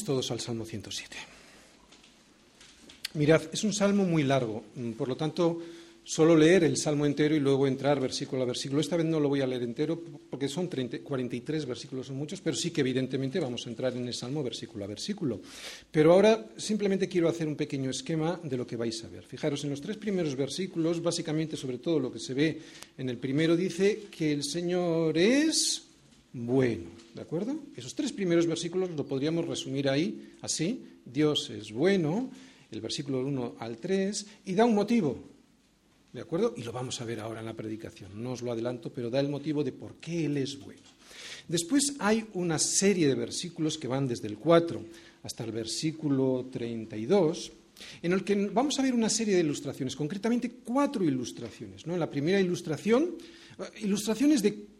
Todos 0.00 0.30
al 0.30 0.40
Salmo 0.40 0.64
107. 0.64 1.16
Mirad, 3.14 3.42
es 3.52 3.62
un 3.62 3.74
salmo 3.74 4.04
muy 4.04 4.22
largo, 4.22 4.64
por 4.96 5.06
lo 5.06 5.16
tanto, 5.16 5.60
solo 6.02 6.34
leer 6.34 6.64
el 6.64 6.78
salmo 6.78 7.04
entero 7.04 7.36
y 7.36 7.40
luego 7.40 7.66
entrar 7.66 8.00
versículo 8.00 8.42
a 8.42 8.46
versículo. 8.46 8.80
Esta 8.80 8.96
vez 8.96 9.04
no 9.04 9.20
lo 9.20 9.28
voy 9.28 9.42
a 9.42 9.46
leer 9.46 9.62
entero 9.62 10.02
porque 10.30 10.48
son 10.48 10.68
30, 10.68 11.00
43 11.00 11.66
versículos, 11.66 12.06
son 12.06 12.16
muchos, 12.16 12.40
pero 12.40 12.56
sí 12.56 12.70
que 12.70 12.80
evidentemente 12.80 13.38
vamos 13.38 13.66
a 13.66 13.70
entrar 13.70 13.94
en 13.94 14.08
el 14.08 14.14
salmo 14.14 14.42
versículo 14.42 14.84
a 14.84 14.88
versículo. 14.88 15.40
Pero 15.90 16.14
ahora 16.14 16.46
simplemente 16.56 17.06
quiero 17.06 17.28
hacer 17.28 17.46
un 17.46 17.56
pequeño 17.56 17.90
esquema 17.90 18.40
de 18.42 18.56
lo 18.56 18.66
que 18.66 18.76
vais 18.76 19.04
a 19.04 19.08
ver. 19.08 19.24
Fijaros, 19.24 19.62
en 19.64 19.70
los 19.70 19.80
tres 19.82 19.98
primeros 19.98 20.34
versículos, 20.34 21.02
básicamente 21.02 21.56
sobre 21.56 21.78
todo 21.78 22.00
lo 22.00 22.10
que 22.10 22.18
se 22.18 22.32
ve 22.32 22.60
en 22.96 23.10
el 23.10 23.18
primero, 23.18 23.56
dice 23.56 24.04
que 24.10 24.32
el 24.32 24.42
Señor 24.42 25.18
es 25.18 25.91
bueno. 26.32 26.90
¿De 27.14 27.22
acuerdo? 27.22 27.56
Esos 27.76 27.94
tres 27.94 28.12
primeros 28.12 28.46
versículos 28.46 28.90
lo 28.90 29.06
podríamos 29.06 29.46
resumir 29.46 29.88
ahí, 29.88 30.34
así. 30.40 30.84
Dios 31.04 31.50
es 31.50 31.72
bueno, 31.72 32.30
el 32.70 32.80
versículo 32.80 33.20
1 33.20 33.56
al 33.58 33.76
3, 33.76 34.26
y 34.46 34.54
da 34.54 34.64
un 34.64 34.74
motivo. 34.74 35.18
¿De 36.12 36.20
acuerdo? 36.20 36.54
Y 36.56 36.62
lo 36.62 36.72
vamos 36.72 37.00
a 37.00 37.04
ver 37.04 37.20
ahora 37.20 37.40
en 37.40 37.46
la 37.46 37.54
predicación. 37.54 38.22
No 38.22 38.32
os 38.32 38.42
lo 38.42 38.52
adelanto, 38.52 38.92
pero 38.92 39.10
da 39.10 39.20
el 39.20 39.28
motivo 39.28 39.64
de 39.64 39.72
por 39.72 39.96
qué 39.96 40.26
Él 40.26 40.36
es 40.36 40.58
bueno. 40.58 40.82
Después 41.48 41.94
hay 41.98 42.26
una 42.34 42.58
serie 42.58 43.08
de 43.08 43.14
versículos 43.14 43.78
que 43.78 43.88
van 43.88 44.06
desde 44.06 44.28
el 44.28 44.38
4 44.38 44.82
hasta 45.22 45.44
el 45.44 45.52
versículo 45.52 46.48
32, 46.50 47.52
en 48.02 48.12
el 48.12 48.24
que 48.24 48.34
vamos 48.46 48.78
a 48.78 48.82
ver 48.82 48.94
una 48.94 49.08
serie 49.08 49.34
de 49.34 49.40
ilustraciones, 49.40 49.96
concretamente 49.96 50.50
cuatro 50.64 51.04
ilustraciones. 51.04 51.86
¿no? 51.86 51.96
La 51.96 52.10
primera 52.10 52.40
ilustración, 52.40 53.16
eh, 53.58 53.80
ilustraciones 53.82 54.42
de 54.42 54.71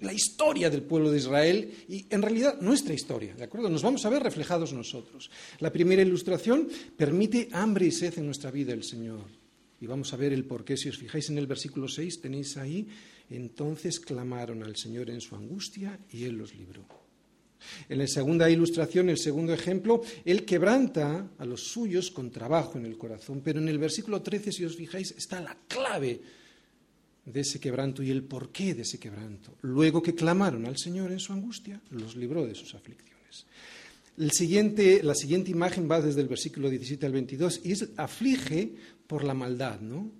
la 0.00 0.12
historia 0.12 0.70
del 0.70 0.82
pueblo 0.82 1.10
de 1.10 1.18
Israel 1.18 1.70
y 1.88 2.06
en 2.10 2.22
realidad 2.22 2.60
nuestra 2.60 2.94
historia, 2.94 3.34
¿de 3.34 3.44
acuerdo? 3.44 3.68
Nos 3.68 3.82
vamos 3.82 4.04
a 4.04 4.10
ver 4.10 4.22
reflejados 4.22 4.72
nosotros. 4.72 5.30
La 5.58 5.72
primera 5.72 6.02
ilustración 6.02 6.68
permite 6.96 7.48
hambre 7.52 7.86
y 7.86 7.92
sed 7.92 8.18
en 8.18 8.26
nuestra 8.26 8.50
vida 8.50 8.72
el 8.72 8.84
Señor. 8.84 9.24
Y 9.80 9.86
vamos 9.86 10.12
a 10.12 10.16
ver 10.16 10.32
el 10.32 10.44
porqué. 10.44 10.76
Si 10.76 10.88
os 10.88 10.98
fijáis 10.98 11.30
en 11.30 11.38
el 11.38 11.46
versículo 11.46 11.88
6, 11.88 12.20
tenéis 12.20 12.56
ahí, 12.56 12.86
entonces 13.30 14.00
clamaron 14.00 14.62
al 14.62 14.76
Señor 14.76 15.08
en 15.10 15.20
su 15.20 15.34
angustia 15.36 15.98
y 16.10 16.24
Él 16.24 16.36
los 16.36 16.54
libró. 16.54 16.84
En 17.88 17.98
la 17.98 18.06
segunda 18.06 18.50
ilustración, 18.50 19.10
el 19.10 19.18
segundo 19.18 19.52
ejemplo, 19.52 20.02
Él 20.24 20.44
quebranta 20.44 21.30
a 21.38 21.44
los 21.44 21.62
suyos 21.62 22.10
con 22.10 22.30
trabajo 22.30 22.78
en 22.78 22.86
el 22.86 22.96
corazón. 22.96 23.42
Pero 23.42 23.60
en 23.60 23.68
el 23.68 23.78
versículo 23.78 24.22
13, 24.22 24.52
si 24.52 24.64
os 24.64 24.76
fijáis, 24.76 25.12
está 25.12 25.40
la 25.40 25.56
clave 25.68 26.20
de 27.24 27.40
ese 27.40 27.60
quebranto 27.60 28.02
y 28.02 28.10
el 28.10 28.22
porqué 28.22 28.74
de 28.74 28.82
ese 28.82 28.98
quebranto. 28.98 29.56
Luego 29.62 30.02
que 30.02 30.14
clamaron 30.14 30.66
al 30.66 30.78
Señor 30.78 31.12
en 31.12 31.20
su 31.20 31.32
angustia, 31.32 31.80
los 31.90 32.16
libró 32.16 32.46
de 32.46 32.54
sus 32.54 32.74
aflicciones. 32.74 33.46
la 34.16 34.30
siguiente 35.14 35.50
imagen 35.50 35.90
va 35.90 36.00
desde 36.00 36.20
el 36.20 36.28
versículo 36.28 36.68
17 36.68 37.06
al 37.06 37.12
22 37.12 37.60
y 37.64 37.72
es 37.72 37.88
aflige 37.96 38.74
por 39.06 39.24
la 39.24 39.34
maldad, 39.34 39.80
¿no? 39.80 40.10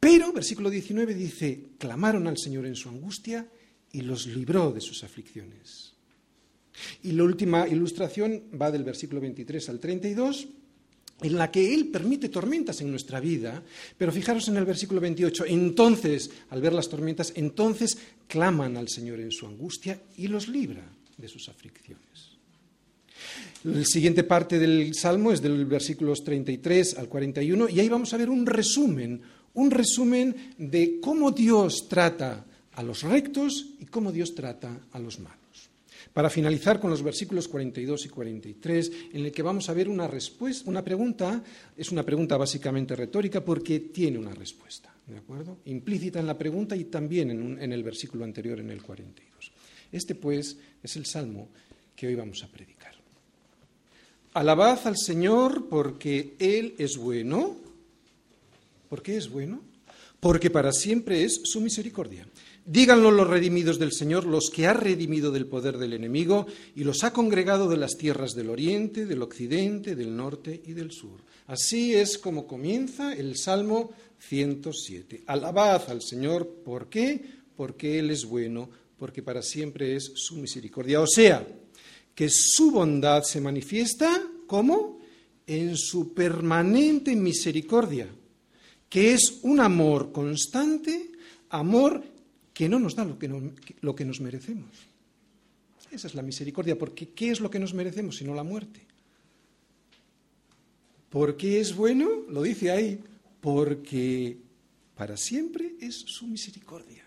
Pero, 0.00 0.32
versículo 0.32 0.68
19 0.68 1.14
dice, 1.14 1.68
clamaron 1.78 2.26
al 2.26 2.36
Señor 2.36 2.66
en 2.66 2.74
su 2.74 2.88
angustia 2.88 3.48
y 3.92 4.00
los 4.00 4.26
libró 4.26 4.72
de 4.72 4.80
sus 4.80 5.04
aflicciones. 5.04 5.92
Y 7.02 7.12
la 7.12 7.24
última 7.24 7.68
ilustración 7.68 8.42
va 8.60 8.70
del 8.70 8.82
versículo 8.82 9.20
23 9.20 9.68
al 9.68 9.78
32 9.78 10.48
en 11.22 11.36
la 11.36 11.50
que 11.50 11.74
Él 11.74 11.88
permite 11.88 12.28
tormentas 12.28 12.80
en 12.80 12.90
nuestra 12.90 13.20
vida, 13.20 13.62
pero 13.96 14.12
fijaros 14.12 14.48
en 14.48 14.56
el 14.56 14.64
versículo 14.64 15.00
28, 15.00 15.44
entonces, 15.46 16.30
al 16.50 16.60
ver 16.60 16.72
las 16.72 16.88
tormentas, 16.88 17.32
entonces 17.36 17.98
claman 18.26 18.76
al 18.76 18.88
Señor 18.88 19.20
en 19.20 19.30
su 19.30 19.46
angustia 19.46 20.00
y 20.16 20.28
los 20.28 20.48
libra 20.48 20.84
de 21.16 21.28
sus 21.28 21.48
aflicciones. 21.48 22.32
La 23.64 23.84
siguiente 23.84 24.24
parte 24.24 24.58
del 24.58 24.94
Salmo 24.94 25.32
es 25.32 25.40
del 25.40 25.66
versículos 25.66 26.24
33 26.24 26.98
al 26.98 27.08
41 27.08 27.68
y 27.68 27.78
ahí 27.78 27.88
vamos 27.88 28.12
a 28.12 28.16
ver 28.16 28.28
un 28.28 28.44
resumen, 28.44 29.20
un 29.54 29.70
resumen 29.70 30.54
de 30.58 30.98
cómo 31.00 31.30
Dios 31.30 31.86
trata 31.88 32.44
a 32.72 32.82
los 32.82 33.02
rectos 33.02 33.66
y 33.78 33.86
cómo 33.86 34.10
Dios 34.10 34.34
trata 34.34 34.80
a 34.90 34.98
los 34.98 35.20
malos 35.20 35.41
para 36.12 36.28
finalizar 36.28 36.78
con 36.78 36.90
los 36.90 37.02
versículos 37.02 37.48
42 37.48 38.06
y 38.06 38.08
43, 38.08 38.92
en 39.12 39.24
el 39.24 39.32
que 39.32 39.42
vamos 39.42 39.68
a 39.68 39.72
ver 39.72 39.88
una 39.88 40.06
respuesta, 40.06 40.68
una 40.68 40.84
pregunta, 40.84 41.42
es 41.76 41.90
una 41.90 42.02
pregunta 42.02 42.36
básicamente 42.36 42.94
retórica 42.94 43.42
porque 43.42 43.80
tiene 43.80 44.18
una 44.18 44.34
respuesta, 44.34 44.94
¿de 45.06 45.18
acuerdo? 45.18 45.58
Implícita 45.64 46.20
en 46.20 46.26
la 46.26 46.36
pregunta 46.36 46.76
y 46.76 46.84
también 46.84 47.30
en, 47.30 47.72
el 47.72 47.82
versículo 47.82 48.24
anterior, 48.24 48.60
en 48.60 48.70
el 48.70 48.82
42. 48.82 49.52
Este, 49.90 50.14
pues, 50.14 50.56
es 50.82 50.96
el 50.96 51.06
salmo 51.06 51.48
que 51.96 52.06
hoy 52.06 52.14
vamos 52.14 52.42
a 52.42 52.48
predicar. 52.48 52.92
Alabad 54.34 54.86
al 54.86 54.96
Señor 54.96 55.68
porque 55.68 56.36
Él 56.38 56.74
es 56.78 56.96
bueno. 56.96 57.56
¿Por 58.88 59.02
qué 59.02 59.16
es 59.16 59.30
bueno? 59.30 59.60
Porque 60.20 60.50
para 60.50 60.72
siempre 60.72 61.24
es 61.24 61.40
su 61.44 61.60
misericordia. 61.60 62.26
Díganlo 62.64 63.10
los 63.10 63.26
redimidos 63.26 63.80
del 63.80 63.92
Señor, 63.92 64.24
los 64.24 64.48
que 64.48 64.68
ha 64.68 64.72
redimido 64.72 65.32
del 65.32 65.46
poder 65.46 65.78
del 65.78 65.94
enemigo 65.94 66.46
y 66.76 66.84
los 66.84 67.02
ha 67.02 67.12
congregado 67.12 67.68
de 67.68 67.76
las 67.76 67.96
tierras 67.96 68.34
del 68.34 68.50
oriente, 68.50 69.04
del 69.04 69.22
occidente, 69.22 69.96
del 69.96 70.16
norte 70.16 70.62
y 70.64 70.72
del 70.72 70.92
sur. 70.92 71.20
Así 71.48 71.92
es 71.94 72.18
como 72.18 72.46
comienza 72.46 73.14
el 73.14 73.36
Salmo 73.36 73.90
107. 74.20 75.24
Alabad 75.26 75.90
al 75.90 76.02
Señor, 76.02 76.62
¿por 76.64 76.88
qué? 76.88 77.20
Porque 77.56 77.98
Él 77.98 78.12
es 78.12 78.24
bueno, 78.24 78.70
porque 78.96 79.24
para 79.24 79.42
siempre 79.42 79.96
es 79.96 80.12
su 80.14 80.36
misericordia. 80.36 81.00
O 81.00 81.06
sea, 81.08 81.44
que 82.14 82.28
su 82.30 82.70
bondad 82.70 83.24
se 83.24 83.40
manifiesta, 83.40 84.22
¿cómo? 84.46 85.00
En 85.48 85.76
su 85.76 86.14
permanente 86.14 87.16
misericordia, 87.16 88.06
que 88.88 89.14
es 89.14 89.40
un 89.42 89.58
amor 89.58 90.12
constante, 90.12 91.10
amor 91.48 92.11
que 92.52 92.68
no 92.68 92.78
nos 92.78 92.94
da 92.94 93.04
lo 93.04 93.18
que, 93.18 93.28
lo 93.80 93.94
que 93.94 94.04
nos 94.04 94.20
merecemos. 94.20 94.70
Esa 95.90 96.06
es 96.06 96.14
la 96.14 96.22
misericordia, 96.22 96.78
porque 96.78 97.10
¿qué 97.10 97.30
es 97.30 97.40
lo 97.40 97.50
que 97.50 97.58
nos 97.58 97.74
merecemos 97.74 98.16
sino 98.16 98.34
la 98.34 98.42
muerte? 98.42 98.80
¿Por 101.10 101.36
qué 101.36 101.60
es 101.60 101.76
bueno? 101.76 102.08
Lo 102.30 102.42
dice 102.42 102.70
ahí, 102.70 102.98
porque 103.40 104.38
para 104.96 105.18
siempre 105.18 105.74
es 105.80 105.96
su 105.96 106.26
misericordia. 106.26 107.04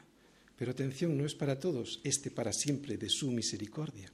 Pero 0.55 0.72
atención, 0.72 1.17
no 1.17 1.25
es 1.25 1.34
para 1.34 1.59
todos 1.59 2.00
este 2.03 2.29
para 2.29 2.53
siempre 2.53 2.97
de 2.97 3.09
su 3.09 3.31
misericordia. 3.31 4.11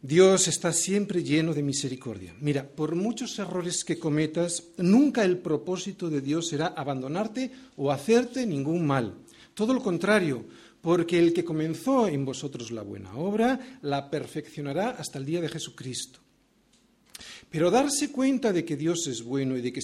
Dios 0.00 0.46
está 0.46 0.72
siempre 0.72 1.24
lleno 1.24 1.52
de 1.52 1.62
misericordia. 1.62 2.32
Mira, 2.40 2.68
por 2.68 2.94
muchos 2.94 3.36
errores 3.38 3.82
que 3.82 3.98
cometas, 3.98 4.62
nunca 4.76 5.24
el 5.24 5.38
propósito 5.38 6.08
de 6.08 6.20
Dios 6.20 6.48
será 6.48 6.68
abandonarte 6.68 7.50
o 7.76 7.90
hacerte 7.90 8.46
ningún 8.46 8.86
mal. 8.86 9.14
Todo 9.54 9.74
lo 9.74 9.82
contrario, 9.82 10.46
porque 10.80 11.18
el 11.18 11.32
que 11.32 11.44
comenzó 11.44 12.06
en 12.06 12.24
vosotros 12.24 12.70
la 12.70 12.82
buena 12.82 13.12
obra, 13.16 13.78
la 13.82 14.08
perfeccionará 14.08 14.90
hasta 14.90 15.18
el 15.18 15.26
día 15.26 15.40
de 15.40 15.48
Jesucristo. 15.48 16.20
Pero 17.50 17.68
darse 17.68 18.12
cuenta 18.12 18.52
de 18.52 18.64
que 18.64 18.76
Dios 18.76 19.06
es 19.08 19.22
bueno 19.24 19.56
y 19.56 19.62
de 19.62 19.72
que, 19.72 19.80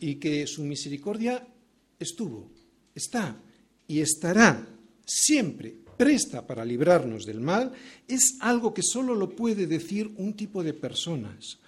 y 0.00 0.14
que 0.14 0.46
su 0.46 0.62
misericordia 0.64 1.46
estuvo, 1.98 2.50
está 2.94 3.36
y 3.86 4.00
estará 4.00 4.66
siempre 5.04 5.87
presta 5.98 6.46
para 6.46 6.64
librarnos 6.64 7.26
del 7.26 7.40
mal 7.40 7.72
es 8.06 8.38
algo 8.40 8.72
que 8.72 8.82
solo 8.82 9.14
lo 9.14 9.28
puede 9.36 9.66
decir 9.66 10.10
un 10.16 10.34
tipo 10.34 10.62
de 10.62 10.72
personas, 10.72 11.58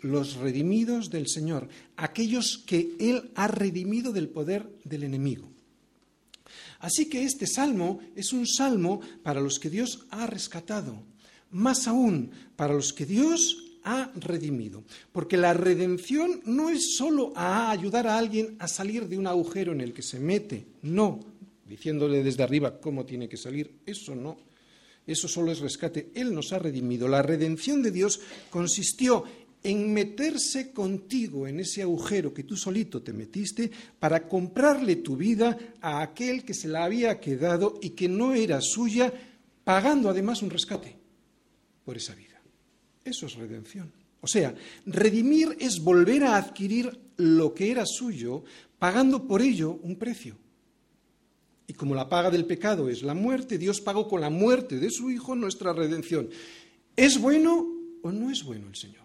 los 0.00 0.36
redimidos 0.36 1.10
del 1.10 1.28
Señor, 1.28 1.68
aquellos 1.96 2.62
que 2.64 2.94
Él 2.98 3.30
ha 3.34 3.48
redimido 3.48 4.12
del 4.12 4.28
poder 4.28 4.66
del 4.84 5.02
enemigo. 5.02 5.50
Así 6.78 7.06
que 7.06 7.24
este 7.24 7.46
salmo 7.46 8.00
es 8.14 8.32
un 8.32 8.46
salmo 8.46 9.00
para 9.22 9.40
los 9.40 9.58
que 9.58 9.70
Dios 9.70 10.06
ha 10.10 10.26
rescatado, 10.26 11.02
más 11.50 11.88
aún 11.88 12.30
para 12.56 12.74
los 12.74 12.92
que 12.92 13.06
Dios 13.06 13.64
ha 13.84 14.10
redimido. 14.16 14.82
Porque 15.12 15.36
la 15.36 15.54
redención 15.54 16.40
no 16.44 16.70
es 16.70 16.96
solo 16.96 17.32
a 17.36 17.70
ayudar 17.70 18.06
a 18.06 18.18
alguien 18.18 18.56
a 18.58 18.68
salir 18.68 19.08
de 19.08 19.18
un 19.18 19.26
agujero 19.26 19.72
en 19.72 19.80
el 19.80 19.92
que 19.92 20.02
se 20.02 20.18
mete, 20.18 20.66
no, 20.82 21.20
diciéndole 21.66 22.22
desde 22.22 22.42
arriba 22.42 22.78
cómo 22.80 23.04
tiene 23.04 23.28
que 23.28 23.36
salir. 23.36 23.70
Eso 23.86 24.14
no. 24.14 24.36
Eso 25.06 25.28
solo 25.28 25.52
es 25.52 25.60
rescate. 25.60 26.10
Él 26.14 26.34
nos 26.34 26.52
ha 26.52 26.58
redimido. 26.58 27.08
La 27.08 27.22
redención 27.22 27.82
de 27.82 27.90
Dios 27.90 28.20
consistió 28.50 29.24
en 29.62 29.92
meterse 29.92 30.72
contigo 30.72 31.46
en 31.48 31.60
ese 31.60 31.82
agujero 31.82 32.34
que 32.34 32.44
tú 32.44 32.56
solito 32.56 33.02
te 33.02 33.14
metiste 33.14 33.70
para 33.98 34.28
comprarle 34.28 34.96
tu 34.96 35.16
vida 35.16 35.58
a 35.80 36.02
aquel 36.02 36.44
que 36.44 36.52
se 36.52 36.68
la 36.68 36.84
había 36.84 37.18
quedado 37.18 37.78
y 37.80 37.90
que 37.90 38.08
no 38.08 38.34
era 38.34 38.60
suya, 38.60 39.12
pagando 39.64 40.10
además 40.10 40.42
un 40.42 40.50
rescate 40.50 40.96
por 41.82 41.96
esa 41.96 42.14
vida. 42.14 42.40
Eso 43.04 43.26
es 43.26 43.34
redención. 43.34 43.90
O 44.20 44.26
sea, 44.26 44.54
redimir 44.86 45.56
es 45.60 45.80
volver 45.80 46.24
a 46.24 46.36
adquirir 46.36 46.98
lo 47.16 47.54
que 47.54 47.70
era 47.70 47.84
suyo, 47.86 48.44
pagando 48.78 49.26
por 49.26 49.40
ello 49.40 49.78
un 49.82 49.96
precio. 49.96 50.36
Y 51.66 51.72
como 51.72 51.94
la 51.94 52.08
paga 52.08 52.30
del 52.30 52.44
pecado 52.44 52.88
es 52.88 53.02
la 53.02 53.14
muerte, 53.14 53.58
Dios 53.58 53.80
pagó 53.80 54.06
con 54.08 54.20
la 54.20 54.30
muerte 54.30 54.78
de 54.78 54.90
su 54.90 55.10
Hijo 55.10 55.34
nuestra 55.34 55.72
redención. 55.72 56.28
¿Es 56.96 57.18
bueno 57.18 57.66
o 58.02 58.12
no 58.12 58.30
es 58.30 58.44
bueno 58.44 58.68
el 58.68 58.76
Señor? 58.76 59.04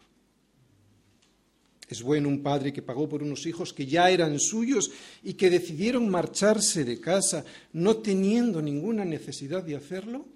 Es 1.89 2.03
bueno 2.03 2.29
un 2.29 2.43
padre 2.43 2.71
que 2.71 2.83
pagó 2.83 3.09
por 3.09 3.23
unos 3.23 3.47
hijos 3.47 3.73
que 3.73 3.87
ya 3.87 4.11
eran 4.11 4.39
suyos 4.39 4.91
y 5.23 5.33
que 5.33 5.49
decidieron 5.49 6.07
marcharse 6.07 6.85
de 6.85 6.99
casa 6.99 7.43
no 7.73 7.97
teniendo 7.97 8.61
ninguna 8.61 9.03
necesidad 9.03 9.63
de 9.63 9.75
hacerlo. 9.75 10.27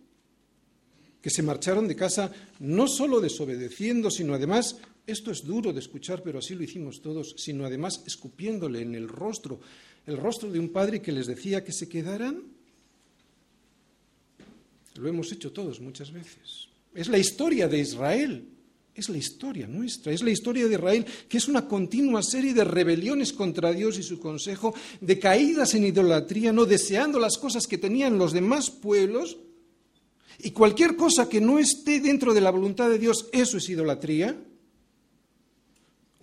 Que 1.22 1.30
se 1.30 1.44
marcharon 1.44 1.88
de 1.88 1.96
casa 1.96 2.32
no 2.60 2.88
solo 2.88 3.22
desobedeciendo, 3.22 4.10
sino 4.10 4.34
además, 4.34 4.78
esto 5.06 5.30
es 5.30 5.46
duro 5.46 5.72
de 5.72 5.80
escuchar, 5.80 6.24
pero 6.24 6.40
así 6.40 6.56
lo 6.56 6.64
hicimos 6.64 7.02
todos, 7.04 7.36
sino 7.38 7.66
además 7.66 8.02
escupiéndole 8.08 8.82
en 8.82 8.96
el 8.96 9.08
rostro, 9.08 9.60
el 10.06 10.18
rostro 10.18 10.52
de 10.52 10.60
un 10.60 10.70
padre 10.70 11.02
que 11.02 11.12
les 11.12 11.28
decía 11.28 11.64
que 11.64 11.72
se 11.72 11.88
quedaran. 11.88 12.44
Lo 14.96 15.08
hemos 15.08 15.32
hecho 15.32 15.52
todos 15.52 15.80
muchas 15.80 16.12
veces. 16.12 16.68
Es 16.94 17.08
la 17.08 17.18
historia 17.18 17.68
de 17.68 17.80
Israel. 17.80 18.48
Es 18.96 19.10
la 19.10 19.18
historia 19.18 19.66
nuestra, 19.66 20.14
es 20.14 20.22
la 20.22 20.30
historia 20.30 20.68
de 20.68 20.76
Israel, 20.76 21.06
que 21.28 21.38
es 21.38 21.48
una 21.48 21.68
continua 21.68 22.22
serie 22.22 22.54
de 22.54 22.64
rebeliones 22.64 23.34
contra 23.34 23.74
Dios 23.74 23.98
y 23.98 24.04
su 24.04 24.20
consejo, 24.20 24.76
de 25.02 25.18
caídas 25.18 25.74
en 25.74 25.86
idolatría, 25.86 26.54
no 26.54 26.66
deseando 26.66 27.18
las 27.18 27.40
cosas 27.40 27.66
que 27.66 27.80
tenían 27.80 28.20
los 28.20 28.34
demás 28.34 28.70
pueblos, 28.70 29.38
y 30.40 30.52
cualquier 30.52 30.96
cosa 30.96 31.28
que 31.28 31.42
no 31.42 31.58
esté 31.58 32.02
dentro 32.02 32.36
de 32.36 32.42
la 32.42 32.52
voluntad 32.52 32.90
de 32.90 33.00
Dios, 33.00 33.30
eso 33.32 33.58
es 33.58 33.70
idolatría. 33.70 34.38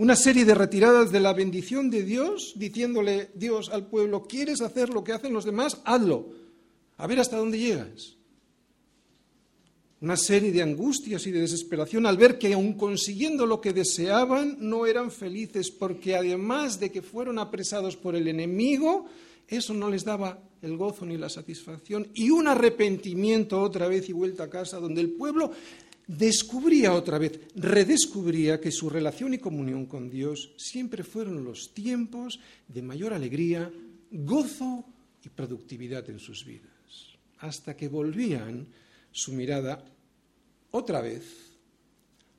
Una 0.00 0.16
serie 0.16 0.46
de 0.46 0.54
retiradas 0.54 1.12
de 1.12 1.20
la 1.20 1.34
bendición 1.34 1.90
de 1.90 2.02
Dios, 2.02 2.54
diciéndole 2.56 3.28
Dios 3.34 3.68
al 3.68 3.86
pueblo, 3.86 4.26
¿quieres 4.26 4.62
hacer 4.62 4.88
lo 4.88 5.04
que 5.04 5.12
hacen 5.12 5.34
los 5.34 5.44
demás? 5.44 5.82
Hazlo. 5.84 6.30
A 6.96 7.06
ver 7.06 7.20
hasta 7.20 7.36
dónde 7.36 7.58
llegas 7.58 8.16
una 10.00 10.16
serie 10.16 10.52
de 10.52 10.62
angustias 10.62 11.26
y 11.26 11.30
de 11.30 11.40
desesperación 11.40 12.06
al 12.06 12.16
ver 12.16 12.38
que 12.38 12.54
aun 12.54 12.72
consiguiendo 12.72 13.44
lo 13.44 13.60
que 13.60 13.74
deseaban 13.74 14.56
no 14.58 14.86
eran 14.86 15.10
felices 15.10 15.70
porque 15.70 16.16
además 16.16 16.80
de 16.80 16.90
que 16.90 17.02
fueron 17.02 17.38
apresados 17.38 17.94
por 17.98 18.16
el 18.16 18.26
enemigo, 18.26 19.04
eso 19.46 19.74
no 19.74 19.90
les 19.90 20.06
daba 20.06 20.38
el 20.62 20.78
gozo 20.78 21.04
ni 21.04 21.18
la 21.18 21.28
satisfacción 21.28 22.08
y 22.14 22.30
un 22.30 22.48
arrepentimiento 22.48 23.60
otra 23.60 23.86
vez 23.86 24.08
y 24.08 24.14
vuelta 24.14 24.44
a 24.44 24.50
casa 24.50 24.80
donde 24.80 25.02
el 25.02 25.10
pueblo 25.10 25.52
descubría 26.10 26.92
otra 26.92 27.18
vez, 27.18 27.38
redescubría 27.54 28.60
que 28.60 28.72
su 28.72 28.90
relación 28.90 29.34
y 29.34 29.38
comunión 29.38 29.86
con 29.86 30.10
Dios 30.10 30.52
siempre 30.56 31.04
fueron 31.04 31.44
los 31.44 31.72
tiempos 31.72 32.40
de 32.66 32.82
mayor 32.82 33.12
alegría, 33.12 33.70
gozo 34.10 34.84
y 35.24 35.28
productividad 35.28 36.10
en 36.10 36.18
sus 36.18 36.44
vidas, 36.44 37.14
hasta 37.38 37.76
que 37.76 37.86
volvían 37.86 38.66
su 39.12 39.32
mirada 39.32 39.84
otra 40.72 41.00
vez 41.00 41.22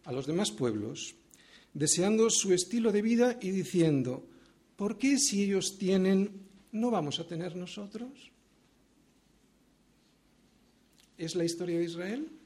a 0.04 0.12
los 0.12 0.28
demás 0.28 0.52
pueblos, 0.52 1.16
deseando 1.74 2.30
su 2.30 2.54
estilo 2.54 2.92
de 2.92 3.02
vida 3.02 3.38
y 3.42 3.52
diciendo, 3.52 4.28
¿por 4.76 4.98
qué 4.98 5.18
si 5.18 5.44
ellos 5.44 5.78
tienen, 5.78 6.42
no 6.74 6.92
vamos 6.92 7.22
a 7.22 7.28
tener 7.28 7.56
nosotros? 7.56 8.10
¿Es 11.18 11.36
la 11.36 11.46
historia 11.46 11.78
de 11.78 11.86
Israel? 11.86 12.41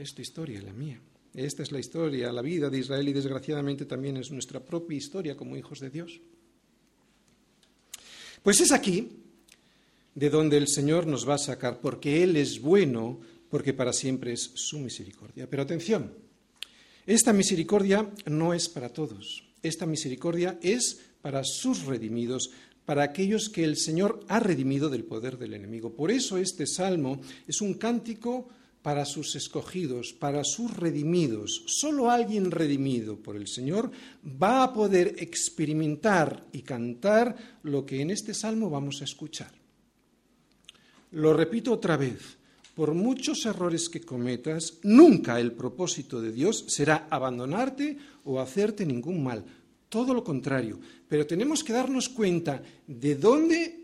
Es 0.00 0.14
tu 0.14 0.22
historia, 0.22 0.62
la 0.62 0.72
mía. 0.72 0.98
Esta 1.34 1.62
es 1.62 1.72
la 1.72 1.78
historia, 1.78 2.32
la 2.32 2.40
vida 2.40 2.70
de 2.70 2.78
Israel 2.78 3.06
y 3.06 3.12
desgraciadamente 3.12 3.84
también 3.84 4.16
es 4.16 4.30
nuestra 4.30 4.58
propia 4.64 4.96
historia 4.96 5.36
como 5.36 5.58
hijos 5.58 5.78
de 5.78 5.90
Dios. 5.90 6.22
Pues 8.42 8.62
es 8.62 8.72
aquí 8.72 9.10
de 10.14 10.30
donde 10.30 10.56
el 10.56 10.68
Señor 10.68 11.06
nos 11.06 11.28
va 11.28 11.34
a 11.34 11.38
sacar, 11.38 11.82
porque 11.82 12.22
Él 12.22 12.38
es 12.38 12.62
bueno, 12.62 13.20
porque 13.50 13.74
para 13.74 13.92
siempre 13.92 14.32
es 14.32 14.50
su 14.54 14.78
misericordia. 14.78 15.50
Pero 15.50 15.64
atención, 15.64 16.14
esta 17.04 17.34
misericordia 17.34 18.10
no 18.24 18.54
es 18.54 18.70
para 18.70 18.88
todos, 18.88 19.44
esta 19.62 19.84
misericordia 19.84 20.58
es 20.62 20.98
para 21.20 21.44
sus 21.44 21.84
redimidos, 21.84 22.52
para 22.86 23.02
aquellos 23.02 23.50
que 23.50 23.64
el 23.64 23.76
Señor 23.76 24.24
ha 24.28 24.40
redimido 24.40 24.88
del 24.88 25.04
poder 25.04 25.36
del 25.36 25.52
enemigo. 25.52 25.94
Por 25.94 26.10
eso 26.10 26.38
este 26.38 26.66
salmo 26.66 27.20
es 27.46 27.60
un 27.60 27.74
cántico 27.74 28.48
para 28.82 29.04
sus 29.04 29.36
escogidos, 29.36 30.12
para 30.12 30.44
sus 30.44 30.76
redimidos. 30.76 31.62
Solo 31.66 32.10
alguien 32.10 32.50
redimido 32.50 33.16
por 33.16 33.36
el 33.36 33.46
Señor 33.46 33.90
va 34.24 34.62
a 34.62 34.72
poder 34.72 35.16
experimentar 35.18 36.46
y 36.52 36.62
cantar 36.62 37.36
lo 37.62 37.84
que 37.84 38.00
en 38.00 38.10
este 38.10 38.34
salmo 38.34 38.70
vamos 38.70 39.00
a 39.00 39.04
escuchar. 39.04 39.52
Lo 41.12 41.34
repito 41.34 41.72
otra 41.72 41.96
vez, 41.96 42.38
por 42.74 42.94
muchos 42.94 43.44
errores 43.44 43.88
que 43.88 44.00
cometas, 44.00 44.78
nunca 44.82 45.40
el 45.40 45.52
propósito 45.52 46.20
de 46.20 46.32
Dios 46.32 46.64
será 46.68 47.08
abandonarte 47.10 47.98
o 48.24 48.40
hacerte 48.40 48.86
ningún 48.86 49.22
mal. 49.22 49.44
Todo 49.88 50.14
lo 50.14 50.22
contrario. 50.22 50.78
Pero 51.08 51.26
tenemos 51.26 51.64
que 51.64 51.72
darnos 51.72 52.08
cuenta 52.08 52.62
de 52.86 53.16
dónde 53.16 53.80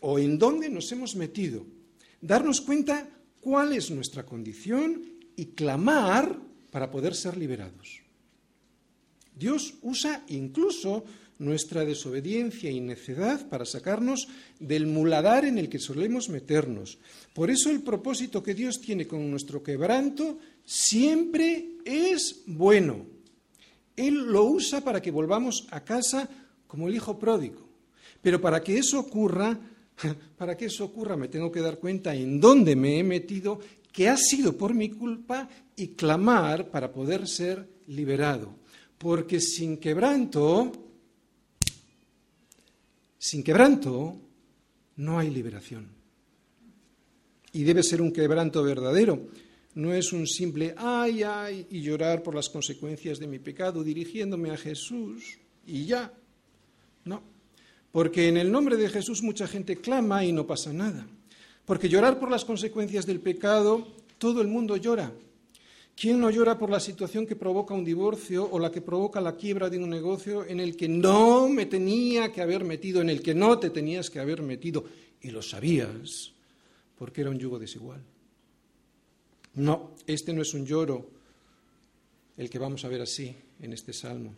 o 0.00 0.18
en 0.18 0.36
dónde 0.36 0.68
nos 0.68 0.90
hemos 0.90 1.14
metido. 1.14 1.64
Darnos 2.20 2.60
cuenta 2.60 3.08
cuál 3.44 3.74
es 3.74 3.90
nuestra 3.90 4.24
condición 4.24 5.02
y 5.36 5.52
clamar 5.52 6.40
para 6.70 6.90
poder 6.90 7.14
ser 7.14 7.36
liberados. 7.36 8.00
Dios 9.36 9.74
usa 9.82 10.24
incluso 10.28 11.04
nuestra 11.38 11.84
desobediencia 11.84 12.70
y 12.70 12.80
necedad 12.80 13.46
para 13.50 13.66
sacarnos 13.66 14.28
del 14.58 14.86
muladar 14.86 15.44
en 15.44 15.58
el 15.58 15.68
que 15.68 15.78
solemos 15.78 16.30
meternos. 16.30 16.96
Por 17.34 17.50
eso 17.50 17.70
el 17.70 17.82
propósito 17.82 18.42
que 18.42 18.54
Dios 18.54 18.80
tiene 18.80 19.06
con 19.06 19.30
nuestro 19.30 19.62
quebranto 19.62 20.38
siempre 20.64 21.72
es 21.84 22.44
bueno. 22.46 23.04
Él 23.94 24.24
lo 24.32 24.44
usa 24.44 24.80
para 24.80 25.02
que 25.02 25.10
volvamos 25.10 25.66
a 25.70 25.84
casa 25.84 26.30
como 26.66 26.88
el 26.88 26.94
hijo 26.94 27.18
pródigo. 27.18 27.68
Pero 28.22 28.40
para 28.40 28.62
que 28.62 28.78
eso 28.78 28.98
ocurra, 28.98 29.60
para 30.36 30.56
que 30.56 30.66
eso 30.66 30.84
ocurra 30.84 31.16
me 31.16 31.28
tengo 31.28 31.50
que 31.50 31.60
dar 31.60 31.78
cuenta 31.78 32.14
en 32.14 32.40
dónde 32.40 32.76
me 32.76 32.98
he 32.98 33.04
metido, 33.04 33.60
que 33.92 34.08
ha 34.08 34.16
sido 34.16 34.56
por 34.56 34.74
mi 34.74 34.90
culpa 34.90 35.48
y 35.76 35.88
clamar 35.88 36.70
para 36.70 36.92
poder 36.92 37.28
ser 37.28 37.68
liberado. 37.86 38.56
Porque 38.98 39.40
sin 39.40 39.76
quebranto 39.76 40.72
sin 43.24 43.42
quebranto 43.42 44.20
no 44.96 45.18
hay 45.18 45.30
liberación. 45.30 45.88
Y 47.52 47.62
debe 47.62 47.82
ser 47.82 48.02
un 48.02 48.12
quebranto 48.12 48.62
verdadero. 48.62 49.28
No 49.76 49.94
es 49.94 50.12
un 50.12 50.26
simple 50.26 50.74
ay, 50.76 51.22
ay 51.22 51.66
y 51.70 51.80
llorar 51.80 52.22
por 52.22 52.34
las 52.34 52.50
consecuencias 52.50 53.18
de 53.18 53.26
mi 53.26 53.38
pecado 53.38 53.82
dirigiéndome 53.82 54.50
a 54.50 54.58
Jesús 54.58 55.38
y 55.66 55.86
ya. 55.86 56.12
No. 57.06 57.22
Porque 57.94 58.26
en 58.26 58.36
el 58.36 58.50
nombre 58.50 58.76
de 58.76 58.88
Jesús 58.88 59.22
mucha 59.22 59.46
gente 59.46 59.76
clama 59.76 60.24
y 60.24 60.32
no 60.32 60.48
pasa 60.48 60.72
nada. 60.72 61.06
Porque 61.64 61.88
llorar 61.88 62.18
por 62.18 62.28
las 62.28 62.44
consecuencias 62.44 63.06
del 63.06 63.20
pecado, 63.20 63.86
todo 64.18 64.40
el 64.40 64.48
mundo 64.48 64.76
llora. 64.76 65.12
¿Quién 65.94 66.18
no 66.18 66.28
llora 66.28 66.58
por 66.58 66.70
la 66.70 66.80
situación 66.80 67.24
que 67.24 67.36
provoca 67.36 67.72
un 67.72 67.84
divorcio 67.84 68.48
o 68.50 68.58
la 68.58 68.72
que 68.72 68.80
provoca 68.80 69.20
la 69.20 69.36
quiebra 69.36 69.70
de 69.70 69.78
un 69.78 69.88
negocio 69.88 70.44
en 70.44 70.58
el 70.58 70.76
que 70.76 70.88
no 70.88 71.48
me 71.48 71.66
tenía 71.66 72.32
que 72.32 72.42
haber 72.42 72.64
metido, 72.64 73.00
en 73.00 73.10
el 73.10 73.22
que 73.22 73.32
no 73.32 73.60
te 73.60 73.70
tenías 73.70 74.10
que 74.10 74.18
haber 74.18 74.42
metido? 74.42 74.84
Y 75.20 75.30
lo 75.30 75.40
sabías, 75.40 76.32
porque 76.98 77.20
era 77.20 77.30
un 77.30 77.38
yugo 77.38 77.60
desigual. 77.60 78.02
No, 79.54 79.92
este 80.08 80.32
no 80.32 80.42
es 80.42 80.52
un 80.52 80.66
lloro 80.66 81.08
el 82.38 82.50
que 82.50 82.58
vamos 82.58 82.84
a 82.84 82.88
ver 82.88 83.02
así 83.02 83.32
en 83.62 83.72
este 83.72 83.92
salmo. 83.92 84.34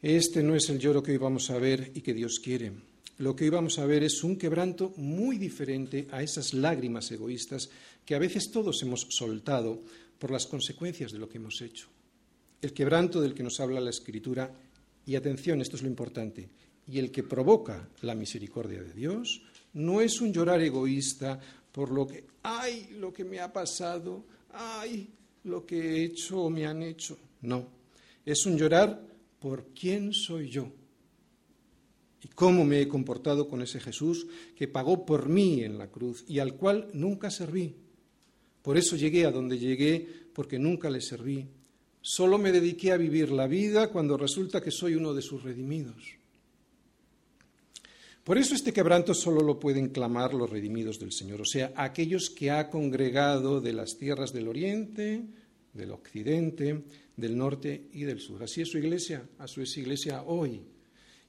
Este 0.00 0.44
no 0.44 0.54
es 0.54 0.68
el 0.70 0.78
lloro 0.78 1.02
que 1.02 1.10
hoy 1.10 1.18
vamos 1.18 1.50
a 1.50 1.58
ver 1.58 1.90
y 1.92 2.02
que 2.02 2.14
Dios 2.14 2.38
quiere. 2.38 2.70
Lo 3.18 3.34
que 3.34 3.42
hoy 3.44 3.50
vamos 3.50 3.80
a 3.80 3.86
ver 3.86 4.04
es 4.04 4.22
un 4.22 4.38
quebranto 4.38 4.92
muy 4.96 5.38
diferente 5.38 6.06
a 6.12 6.22
esas 6.22 6.54
lágrimas 6.54 7.10
egoístas 7.10 7.68
que 8.04 8.14
a 8.14 8.20
veces 8.20 8.52
todos 8.52 8.80
hemos 8.82 9.08
soltado 9.10 9.82
por 10.20 10.30
las 10.30 10.46
consecuencias 10.46 11.10
de 11.10 11.18
lo 11.18 11.28
que 11.28 11.38
hemos 11.38 11.60
hecho. 11.62 11.88
El 12.62 12.72
quebranto 12.72 13.20
del 13.20 13.34
que 13.34 13.42
nos 13.42 13.58
habla 13.58 13.80
la 13.80 13.90
Escritura, 13.90 14.54
y 15.04 15.16
atención, 15.16 15.60
esto 15.60 15.74
es 15.74 15.82
lo 15.82 15.88
importante, 15.88 16.48
y 16.86 17.00
el 17.00 17.10
que 17.10 17.24
provoca 17.24 17.88
la 18.02 18.14
misericordia 18.14 18.80
de 18.80 18.92
Dios, 18.92 19.42
no 19.72 20.00
es 20.00 20.20
un 20.20 20.32
llorar 20.32 20.60
egoísta 20.60 21.40
por 21.72 21.90
lo 21.90 22.06
que, 22.06 22.24
ay, 22.44 22.90
lo 23.00 23.12
que 23.12 23.24
me 23.24 23.40
ha 23.40 23.52
pasado, 23.52 24.24
ay, 24.52 25.08
lo 25.42 25.66
que 25.66 25.80
he 25.80 26.04
hecho 26.04 26.42
o 26.42 26.50
me 26.50 26.66
han 26.66 26.84
hecho. 26.84 27.18
No, 27.42 27.66
es 28.24 28.46
un 28.46 28.56
llorar 28.56 29.07
por 29.38 29.66
quién 29.74 30.12
soy 30.12 30.48
yo 30.48 30.72
y 32.22 32.28
cómo 32.28 32.64
me 32.64 32.80
he 32.80 32.88
comportado 32.88 33.48
con 33.48 33.62
ese 33.62 33.80
Jesús 33.80 34.26
que 34.56 34.68
pagó 34.68 35.06
por 35.06 35.28
mí 35.28 35.62
en 35.62 35.78
la 35.78 35.90
cruz 35.90 36.24
y 36.26 36.38
al 36.40 36.54
cual 36.56 36.88
nunca 36.92 37.30
serví 37.30 37.74
por 38.68 38.76
eso 38.76 38.96
llegué 38.96 39.24
a 39.24 39.30
donde 39.30 39.58
llegué, 39.58 40.06
porque 40.34 40.58
nunca 40.58 40.90
le 40.90 41.00
serví. 41.00 41.48
Solo 42.02 42.36
me 42.36 42.52
dediqué 42.52 42.92
a 42.92 42.98
vivir 42.98 43.30
la 43.30 43.46
vida 43.46 43.90
cuando 43.90 44.18
resulta 44.18 44.60
que 44.60 44.70
soy 44.70 44.94
uno 44.94 45.14
de 45.14 45.22
sus 45.22 45.42
redimidos. 45.42 46.04
Por 48.24 48.36
eso 48.36 48.54
este 48.54 48.74
quebranto 48.74 49.14
solo 49.14 49.40
lo 49.40 49.58
pueden 49.58 49.88
clamar 49.88 50.34
los 50.34 50.50
redimidos 50.50 50.98
del 50.98 51.12
Señor, 51.12 51.40
o 51.40 51.46
sea, 51.46 51.72
aquellos 51.76 52.28
que 52.28 52.50
ha 52.50 52.68
congregado 52.68 53.62
de 53.62 53.72
las 53.72 53.96
tierras 53.96 54.34
del 54.34 54.48
oriente, 54.48 55.22
del 55.72 55.92
occidente, 55.92 56.84
del 57.18 57.36
norte 57.36 57.88
y 57.92 58.04
del 58.04 58.20
sur. 58.20 58.42
Así 58.42 58.62
es 58.62 58.70
su 58.70 58.78
iglesia, 58.78 59.28
así 59.38 59.60
es 59.60 59.72
su 59.72 59.80
iglesia 59.80 60.22
hoy. 60.22 60.62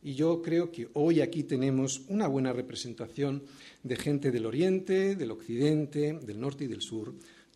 Y 0.02 0.14
yo 0.14 0.42
creo 0.42 0.72
que 0.72 0.88
hoy 0.94 1.20
aquí 1.20 1.44
tenemos 1.44 2.04
una 2.08 2.28
buena 2.28 2.54
representación 2.54 3.44
de 3.84 3.96
gente 3.98 4.32
del 4.32 4.46
oriente, 4.46 5.16
del 5.16 5.32
occidente, 5.32 6.14
del 6.14 6.40
norte 6.40 6.66
y 6.66 6.68
del 6.68 6.82
sur, 6.82 7.16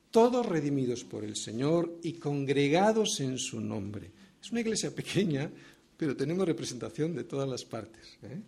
todos 0.09 0.45
redimidos 0.45 1.03
por 1.05 1.23
el 1.23 1.35
Señor 1.35 1.99
y 2.01 2.13
congregados 2.13 3.19
en 3.21 3.37
su 3.37 3.61
nombre. 3.61 4.11
Es 4.41 4.51
una 4.51 4.61
iglesia 4.61 4.93
pequeña, 4.93 5.49
pero 5.95 6.17
tenemos 6.17 6.45
representación 6.45 7.15
de 7.15 7.23
todas 7.23 7.47
las 7.47 7.63
partes. 7.63 8.17
¿eh? 8.23 8.41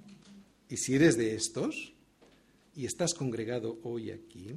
Y 0.67 0.77
si 0.77 0.95
eres 0.95 1.15
de 1.15 1.35
estos 1.35 1.93
y 2.75 2.85
estás 2.85 3.13
congregado 3.13 3.79
hoy 3.83 4.09
aquí, 4.11 4.47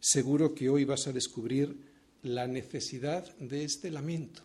seguro 0.00 0.54
que 0.54 0.68
hoy 0.68 0.84
vas 0.84 1.06
a 1.06 1.12
descubrir 1.12 1.89
la 2.22 2.46
necesidad 2.46 3.36
de 3.38 3.64
este 3.64 3.90
lamento. 3.90 4.42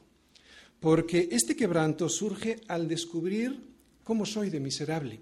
Porque 0.80 1.30
este 1.32 1.56
quebranto 1.56 2.10
surge 2.10 2.62
al 2.68 2.88
descubrir 2.88 3.60
cómo 4.04 4.26
soy 4.26 4.50
de 4.50 4.60
miserable. 4.60 5.20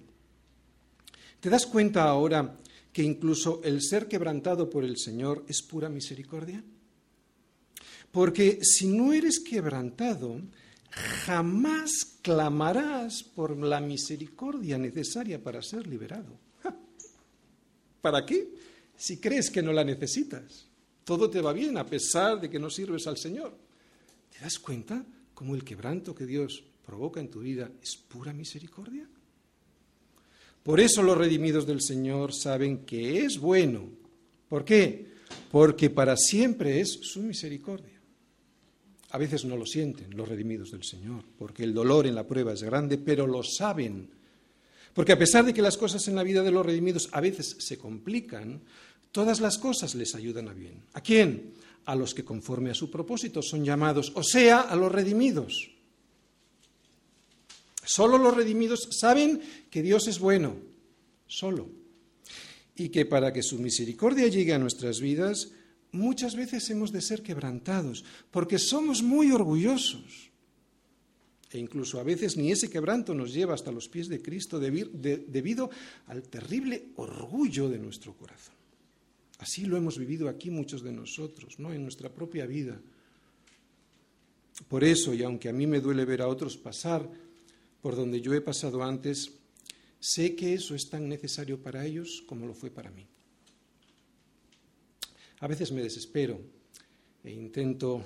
¿Te 1.40 1.50
das 1.50 1.66
cuenta 1.66 2.04
ahora 2.04 2.60
que 2.92 3.04
incluso 3.04 3.62
el 3.64 3.82
ser 3.82 4.08
quebrantado 4.08 4.70
por 4.70 4.84
el 4.84 4.98
Señor 4.98 5.46
es 5.48 5.62
pura 5.62 5.90
misericordia? 5.90 6.64
Porque 8.12 8.60
si 8.62 8.88
no 8.88 9.14
eres 9.14 9.40
quebrantado, 9.40 10.40
jamás 11.26 11.92
clamarás 12.22 13.24
por 13.24 13.58
la 13.58 13.82
misericordia 13.82 14.78
necesaria 14.78 15.42
para 15.42 15.62
ser 15.62 15.88
liberado. 15.88 16.38
¿Para 18.02 18.26
qué? 18.26 18.50
Si 18.96 19.18
crees 19.18 19.50
que 19.50 19.64
no 19.64 19.74
la 19.74 19.84
necesitas. 19.84 20.68
Todo 21.04 21.30
te 21.30 21.42
va 21.42 21.54
bien 21.54 21.78
a 21.78 21.86
pesar 21.86 22.40
de 22.40 22.50
que 22.50 22.60
no 22.60 22.70
sirves 22.70 23.08
al 23.08 23.18
Señor. 23.18 23.56
¿Te 24.32 24.40
das 24.40 24.60
cuenta 24.60 25.06
cómo 25.34 25.56
el 25.56 25.64
quebranto 25.64 26.16
que 26.16 26.26
Dios 26.26 26.64
provoca 26.86 27.20
en 27.20 27.30
tu 27.30 27.42
vida 27.42 27.70
es 27.82 27.96
pura 27.96 28.34
misericordia? 28.34 29.08
Por 30.64 30.80
eso 30.80 31.04
los 31.04 31.18
redimidos 31.18 31.68
del 31.68 31.82
Señor 31.82 32.34
saben 32.34 32.86
que 32.86 33.26
es 33.26 33.38
bueno. 33.38 33.90
¿Por 34.48 34.64
qué? 34.64 35.12
Porque 35.52 35.90
para 35.90 36.16
siempre 36.16 36.80
es 36.80 37.00
su 37.02 37.22
misericordia. 37.22 38.00
A 39.10 39.18
veces 39.18 39.46
no 39.46 39.58
lo 39.58 39.66
sienten 39.66 40.16
los 40.16 40.28
redimidos 40.28 40.72
del 40.72 40.84
Señor, 40.84 41.24
porque 41.38 41.64
el 41.64 41.74
dolor 41.74 42.08
en 42.08 42.16
la 42.16 42.26
prueba 42.26 42.54
es 42.54 42.64
grande, 42.64 42.98
pero 42.98 43.28
lo 43.28 43.44
saben. 43.44 44.10
Porque 44.94 45.12
a 45.12 45.20
pesar 45.20 45.46
de 45.46 45.54
que 45.54 45.62
las 45.62 45.78
cosas 45.78 46.08
en 46.08 46.16
la 46.16 46.24
vida 46.24 46.44
de 46.44 46.52
los 46.52 46.66
redimidos 46.66 47.10
a 47.12 47.20
veces 47.20 47.58
se 47.60 47.78
complican, 47.78 48.62
todas 49.14 49.40
las 49.40 49.58
cosas 49.58 49.96
les 49.96 50.16
ayudan 50.16 50.50
a 50.50 50.54
bien. 50.54 50.84
¿A 50.94 51.02
quién? 51.02 51.54
A 51.86 51.96
los 51.96 52.14
que 52.14 52.26
conforme 52.26 52.72
a 52.72 52.76
su 52.76 52.90
propósito 52.90 53.42
son 53.42 53.64
llamados, 53.64 54.12
o 54.16 54.24
sea, 54.24 54.62
a 54.62 54.76
los 54.76 54.92
redimidos. 54.92 55.70
Solo 57.86 58.18
los 58.18 58.36
redimidos 58.36 58.90
saben 58.92 59.40
que 59.70 59.84
Dios 59.84 60.08
es 60.08 60.20
bueno, 60.20 60.56
solo. 61.28 61.70
Y 62.76 62.90
que 62.90 63.06
para 63.06 63.32
que 63.32 63.44
su 63.44 63.60
misericordia 63.60 64.28
llegue 64.28 64.54
a 64.54 64.60
nuestras 64.60 65.00
vidas, 65.00 65.52
muchas 65.92 66.36
veces 66.36 66.68
hemos 66.72 66.92
de 66.92 67.02
ser 67.02 67.22
quebrantados, 67.22 68.04
porque 68.32 68.58
somos 68.58 69.04
muy 69.04 69.32
orgullosos. 69.32 70.32
E 71.52 71.60
incluso 71.60 72.00
a 72.00 72.04
veces 72.04 72.36
ni 72.36 72.52
ese 72.52 72.68
quebranto 72.68 73.14
nos 73.14 73.32
lleva 73.32 73.54
hasta 73.54 73.72
los 73.72 73.88
pies 73.90 74.08
de 74.08 74.24
Cristo 74.24 74.60
debido 74.60 75.70
al 76.08 76.24
terrible 76.24 76.90
orgullo 76.96 77.70
de 77.70 77.78
nuestro 77.78 78.18
corazón. 78.18 78.63
Así 79.40 79.66
lo 79.66 79.78
hemos 79.78 79.98
vivido 79.98 80.30
aquí 80.30 80.50
muchos 80.50 80.84
de 80.84 80.92
nosotros, 80.92 81.60
¿no? 81.60 81.74
En 81.74 81.84
nuestra 81.84 82.10
propia 82.14 82.46
vida. 82.46 82.80
Por 84.68 84.84
eso, 84.84 85.14
y 85.14 85.24
aunque 85.24 85.50
a 85.50 85.54
mí 85.54 85.68
me 85.68 85.82
duele 85.82 86.06
ver 86.06 86.22
a 86.22 86.28
otros 86.28 86.58
pasar 86.58 87.10
por 87.82 87.96
donde 87.96 88.22
yo 88.22 88.34
he 88.34 88.42
pasado 88.42 88.84
antes, 88.84 89.32
sé 90.00 90.36
que 90.36 90.54
eso 90.54 90.76
es 90.76 90.90
tan 90.90 91.10
necesario 91.10 91.62
para 91.62 91.86
ellos 91.86 92.24
como 92.28 92.46
lo 92.46 92.54
fue 92.54 92.70
para 92.70 92.92
mí. 92.92 93.06
A 95.40 95.48
veces 95.48 95.72
me 95.72 95.82
desespero 95.82 96.40
e 97.24 97.32
intento 97.32 98.04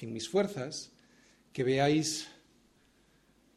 en 0.00 0.12
mis 0.12 0.28
fuerzas 0.28 0.90
que 1.52 1.62
veáis 1.62 2.26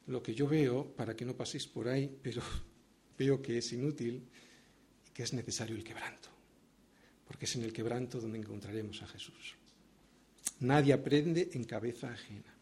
lo 0.08 0.22
que 0.22 0.36
yo 0.36 0.48
veo 0.48 0.86
para 0.96 1.16
que 1.16 1.26
no 1.26 1.36
paséis 1.36 1.66
por 1.68 1.88
ahí, 1.88 2.10
pero 2.22 2.42
veo 3.18 3.42
que 3.42 3.58
es 3.58 3.72
inútil 3.74 4.22
y 5.08 5.12
que 5.12 5.24
es 5.24 5.34
necesario 5.34 5.76
el 5.76 5.84
quebranto, 5.84 6.30
porque 7.28 7.46
es 7.46 7.56
en 7.56 7.64
el 7.64 7.74
quebranto 7.74 8.20
donde 8.20 8.40
encontraremos 8.40 9.02
a 9.02 9.08
Jesús. 9.08 9.56
Nadie 10.60 10.94
aprende 10.94 11.50
en 11.54 11.64
cabeza 11.64 12.12
ajena. 12.12 12.54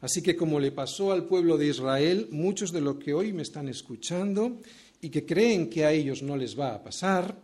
Así 0.00 0.20
que 0.20 0.34
como 0.34 0.58
le 0.58 0.72
pasó 0.72 1.12
al 1.12 1.26
pueblo 1.26 1.56
de 1.56 1.68
Israel, 1.68 2.28
muchos 2.32 2.72
de 2.72 2.80
los 2.80 2.96
que 2.96 3.14
hoy 3.14 3.32
me 3.32 3.42
están 3.42 3.68
escuchando 3.68 4.60
y 5.00 5.10
que 5.10 5.24
creen 5.24 5.70
que 5.70 5.84
a 5.84 5.92
ellos 5.92 6.22
no 6.22 6.36
les 6.36 6.58
va 6.58 6.74
a 6.74 6.82
pasar, 6.82 7.38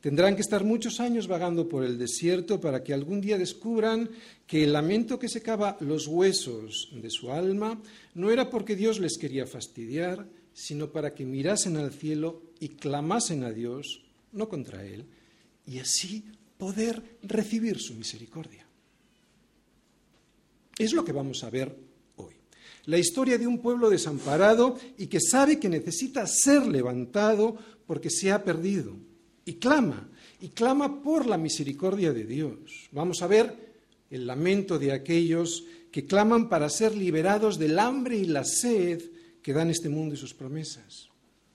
tendrán 0.00 0.36
que 0.36 0.42
estar 0.42 0.62
muchos 0.62 1.00
años 1.00 1.26
vagando 1.26 1.68
por 1.68 1.84
el 1.84 1.98
desierto 1.98 2.60
para 2.60 2.84
que 2.84 2.94
algún 2.94 3.20
día 3.20 3.36
descubran 3.36 4.10
que 4.46 4.62
el 4.62 4.72
lamento 4.72 5.18
que 5.18 5.28
secaba 5.28 5.76
los 5.80 6.06
huesos 6.06 6.90
de 6.92 7.10
su 7.10 7.32
alma 7.32 7.80
no 8.14 8.30
era 8.30 8.48
porque 8.48 8.76
Dios 8.76 9.00
les 9.00 9.18
quería 9.18 9.46
fastidiar, 9.46 10.28
sino 10.54 10.92
para 10.92 11.14
que 11.14 11.24
mirasen 11.24 11.76
al 11.76 11.92
cielo 11.92 12.42
y 12.60 12.68
clamasen 12.68 13.42
a 13.42 13.50
Dios, 13.50 14.02
no 14.32 14.48
contra 14.48 14.84
Él, 14.84 15.04
y 15.66 15.78
así 15.78 16.24
poder 16.58 17.18
recibir 17.22 17.80
su 17.80 17.94
misericordia. 17.94 18.66
Es 20.78 20.92
lo 20.92 21.04
que 21.04 21.12
vamos 21.12 21.44
a 21.44 21.50
ver 21.50 21.76
hoy. 22.16 22.34
La 22.86 22.98
historia 22.98 23.38
de 23.38 23.46
un 23.46 23.58
pueblo 23.60 23.90
desamparado 23.90 24.78
y 24.98 25.06
que 25.06 25.20
sabe 25.20 25.58
que 25.58 25.68
necesita 25.68 26.26
ser 26.26 26.66
levantado 26.66 27.56
porque 27.86 28.10
se 28.10 28.32
ha 28.32 28.42
perdido. 28.42 28.96
Y 29.44 29.54
clama, 29.54 30.08
y 30.40 30.48
clama 30.48 31.02
por 31.02 31.26
la 31.26 31.38
misericordia 31.38 32.12
de 32.12 32.24
Dios. 32.24 32.88
Vamos 32.90 33.22
a 33.22 33.26
ver 33.26 33.74
el 34.10 34.26
lamento 34.26 34.78
de 34.78 34.92
aquellos 34.92 35.64
que 35.90 36.06
claman 36.06 36.48
para 36.48 36.68
ser 36.68 36.96
liberados 36.96 37.58
del 37.58 37.78
hambre 37.78 38.16
y 38.16 38.24
la 38.24 38.44
sed 38.44 39.02
que 39.42 39.52
dan 39.52 39.70
este 39.70 39.88
mundo 39.88 40.14
y 40.14 40.18
sus 40.18 40.34
promesas. 40.34 41.11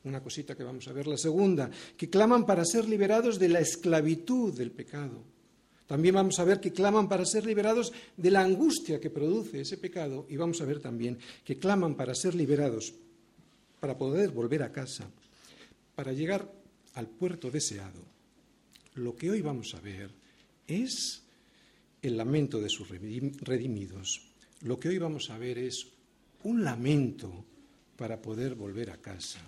Una 0.08 0.24
cosita 0.24 0.56
que 0.56 0.64
vamos 0.64 0.88
a 0.88 0.94
ver. 0.94 1.06
La 1.06 1.18
segunda, 1.18 1.70
que 1.98 2.10
claman 2.10 2.46
para 2.46 2.64
ser 2.64 2.88
liberados 2.88 3.38
de 3.38 3.50
la 3.50 3.60
esclavitud 3.60 4.54
del 4.54 4.72
pecado. 4.72 5.22
También 5.86 6.16
vamos 6.16 6.40
a 6.40 6.46
ver 6.46 6.62
que 6.62 6.72
claman 6.72 7.10
para 7.10 7.26
ser 7.26 7.46
liberados 7.46 7.92
de 8.16 8.32
la 8.32 8.42
angustia 8.42 9.00
que 9.00 9.10
produce 9.10 9.62
ese 9.62 9.78
pecado 9.78 10.26
y 10.30 10.38
vamos 10.38 10.62
a 10.62 10.66
ver 10.66 10.80
también 10.80 11.18
que 11.44 11.58
claman 11.58 11.96
para 11.96 12.16
ser 12.16 12.36
liberados, 12.36 12.94
para 13.80 13.98
poder 13.98 14.32
volver 14.32 14.64
a 14.64 14.72
casa, 14.72 15.10
para 15.96 16.14
llegar 16.14 16.50
al 16.94 17.08
puerto 17.08 17.52
deseado. 17.52 18.02
Lo 18.96 19.16
que 19.16 19.30
hoy 19.30 19.42
vamos 19.42 19.74
a 19.76 19.82
ver 19.82 20.12
es 20.68 21.24
el 22.02 22.18
lamento 22.18 22.60
de 22.60 22.70
sus 22.70 22.88
redimidos. 22.90 24.22
Lo 24.62 24.80
que 24.80 24.90
hoy 24.90 24.98
vamos 24.98 25.30
a 25.30 25.38
ver 25.38 25.58
es 25.58 25.88
un 26.44 26.64
lamento 26.64 27.46
para 27.96 28.22
poder 28.22 28.56
volver 28.56 28.92
a 28.92 28.98
casa 28.98 29.42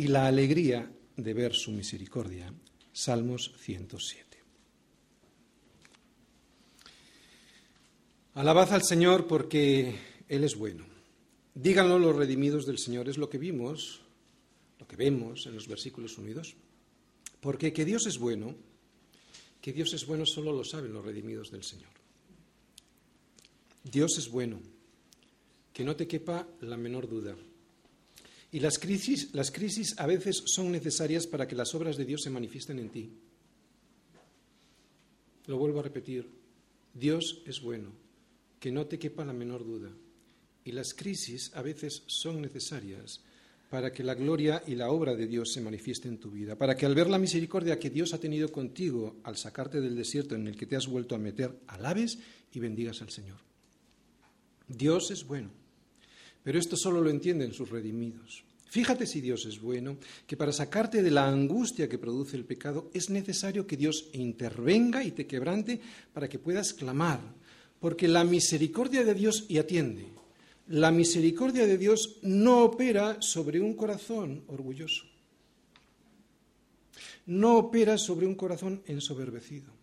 y 0.00 0.08
la 0.08 0.26
alegría 0.26 0.90
de 1.14 1.34
ver 1.34 1.54
su 1.54 1.72
misericordia. 1.72 2.50
Salmos 2.90 3.52
107. 3.58 4.38
Alabad 8.32 8.72
al 8.72 8.82
Señor 8.82 9.26
porque 9.26 9.94
Él 10.26 10.44
es 10.44 10.56
bueno. 10.56 10.86
Díganlo 11.54 11.98
los 11.98 12.16
redimidos 12.16 12.64
del 12.64 12.78
Señor, 12.78 13.10
es 13.10 13.18
lo 13.18 13.28
que 13.28 13.36
vimos, 13.36 14.00
lo 14.78 14.88
que 14.88 14.96
vemos 14.96 15.44
en 15.44 15.54
los 15.54 15.68
versículos 15.68 16.16
unidos. 16.16 16.56
Porque 17.38 17.74
que 17.74 17.84
Dios 17.84 18.06
es 18.06 18.16
bueno, 18.16 18.54
que 19.60 19.74
Dios 19.74 19.92
es 19.92 20.06
bueno 20.06 20.24
solo 20.24 20.50
lo 20.50 20.64
saben 20.64 20.94
los 20.94 21.04
redimidos 21.04 21.50
del 21.50 21.62
Señor. 21.62 21.92
Dios 23.84 24.16
es 24.16 24.30
bueno, 24.30 24.60
que 25.74 25.84
no 25.84 25.94
te 25.94 26.08
quepa 26.08 26.48
la 26.62 26.78
menor 26.78 27.06
duda. 27.06 27.36
Y 28.52 28.60
las 28.60 28.78
crisis, 28.78 29.32
las 29.32 29.50
crisis 29.50 29.94
a 29.98 30.06
veces 30.06 30.42
son 30.46 30.72
necesarias 30.72 31.26
para 31.26 31.46
que 31.46 31.54
las 31.54 31.74
obras 31.74 31.96
de 31.96 32.04
Dios 32.04 32.22
se 32.22 32.30
manifiesten 32.30 32.78
en 32.78 32.90
ti. 32.90 33.10
Lo 35.46 35.58
vuelvo 35.58 35.80
a 35.80 35.84
repetir, 35.84 36.28
Dios 36.94 37.42
es 37.46 37.60
bueno, 37.60 37.92
que 38.58 38.72
no 38.72 38.86
te 38.86 38.98
quepa 38.98 39.24
la 39.24 39.32
menor 39.32 39.64
duda. 39.64 39.90
Y 40.64 40.72
las 40.72 40.94
crisis 40.94 41.52
a 41.54 41.62
veces 41.62 42.02
son 42.06 42.42
necesarias 42.42 43.20
para 43.70 43.92
que 43.92 44.02
la 44.02 44.14
gloria 44.14 44.62
y 44.66 44.74
la 44.74 44.90
obra 44.90 45.14
de 45.14 45.28
Dios 45.28 45.52
se 45.52 45.60
manifieste 45.60 46.08
en 46.08 46.18
tu 46.18 46.30
vida, 46.30 46.56
para 46.56 46.76
que 46.76 46.86
al 46.86 46.94
ver 46.96 47.08
la 47.08 47.18
misericordia 47.18 47.78
que 47.78 47.88
Dios 47.88 48.12
ha 48.12 48.18
tenido 48.18 48.50
contigo 48.50 49.20
al 49.22 49.36
sacarte 49.36 49.80
del 49.80 49.94
desierto 49.94 50.34
en 50.34 50.48
el 50.48 50.56
que 50.56 50.66
te 50.66 50.74
has 50.74 50.88
vuelto 50.88 51.14
a 51.14 51.18
meter, 51.18 51.56
alabes 51.68 52.18
y 52.52 52.58
bendigas 52.58 53.00
al 53.00 53.10
Señor. 53.10 53.38
Dios 54.66 55.12
es 55.12 55.24
bueno, 55.24 55.50
pero 56.42 56.58
esto 56.58 56.76
solo 56.76 57.00
lo 57.00 57.10
entienden 57.10 57.52
sus 57.52 57.70
redimidos. 57.70 58.44
Fíjate 58.70 59.04
si 59.04 59.20
Dios 59.20 59.46
es 59.46 59.60
bueno, 59.60 59.96
que 60.28 60.36
para 60.36 60.52
sacarte 60.52 61.02
de 61.02 61.10
la 61.10 61.26
angustia 61.26 61.88
que 61.88 61.98
produce 61.98 62.36
el 62.36 62.44
pecado 62.44 62.88
es 62.94 63.10
necesario 63.10 63.66
que 63.66 63.76
Dios 63.76 64.08
intervenga 64.12 65.02
y 65.02 65.10
te 65.10 65.26
quebrante 65.26 65.80
para 66.12 66.28
que 66.28 66.38
puedas 66.38 66.72
clamar, 66.72 67.20
porque 67.80 68.06
la 68.06 68.22
misericordia 68.22 69.04
de 69.04 69.14
Dios 69.14 69.46
y 69.48 69.58
atiende. 69.58 70.06
La 70.68 70.92
misericordia 70.92 71.66
de 71.66 71.78
Dios 71.78 72.18
no 72.22 72.62
opera 72.62 73.20
sobre 73.20 73.60
un 73.60 73.74
corazón 73.74 74.44
orgulloso. 74.46 75.04
No 77.26 77.58
opera 77.58 77.98
sobre 77.98 78.26
un 78.26 78.36
corazón 78.36 78.82
ensoberbecido. 78.86 79.79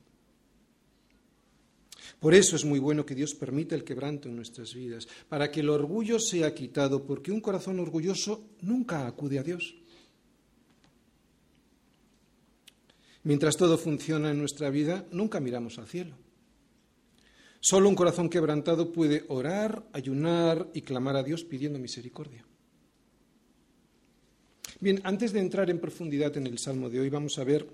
Por 2.19 2.33
eso 2.33 2.55
es 2.55 2.65
muy 2.65 2.79
bueno 2.79 3.05
que 3.05 3.13
Dios 3.13 3.36
permita 3.36 3.75
el 3.75 3.83
quebranto 3.83 4.27
en 4.27 4.36
nuestras 4.36 4.74
vidas, 4.74 5.07
para 5.29 5.51
que 5.51 5.59
el 5.59 5.69
orgullo 5.69 6.19
sea 6.19 6.53
quitado, 6.53 7.05
porque 7.05 7.31
un 7.31 7.41
corazón 7.41 7.79
orgulloso 7.79 8.50
nunca 8.62 9.05
acude 9.05 9.38
a 9.38 9.43
Dios. 9.43 9.75
Mientras 13.24 13.57
todo 13.57 13.77
funciona 13.77 14.31
en 14.31 14.39
nuestra 14.39 14.69
vida, 14.69 15.05
nunca 15.12 15.39
miramos 15.39 15.77
al 15.77 15.88
cielo. 15.88 16.15
Solo 17.59 17.89
un 17.89 17.95
corazón 17.95 18.29
quebrantado 18.29 18.91
puede 18.91 19.25
orar, 19.27 19.86
ayunar 19.91 20.69
y 20.74 20.81
clamar 20.81 21.17
a 21.17 21.24
Dios 21.24 21.43
pidiendo 21.43 21.77
misericordia. 21.77 22.45
Bien, 24.79 25.01
antes 25.03 25.33
de 25.33 25.39
entrar 25.39 25.69
en 25.69 25.79
profundidad 25.79 26.38
en 26.38 26.47
el 26.47 26.59
Salmo 26.59 26.89
de 26.89 27.00
hoy, 27.00 27.09
vamos 27.09 27.38
a 27.38 27.43
ver 27.43 27.67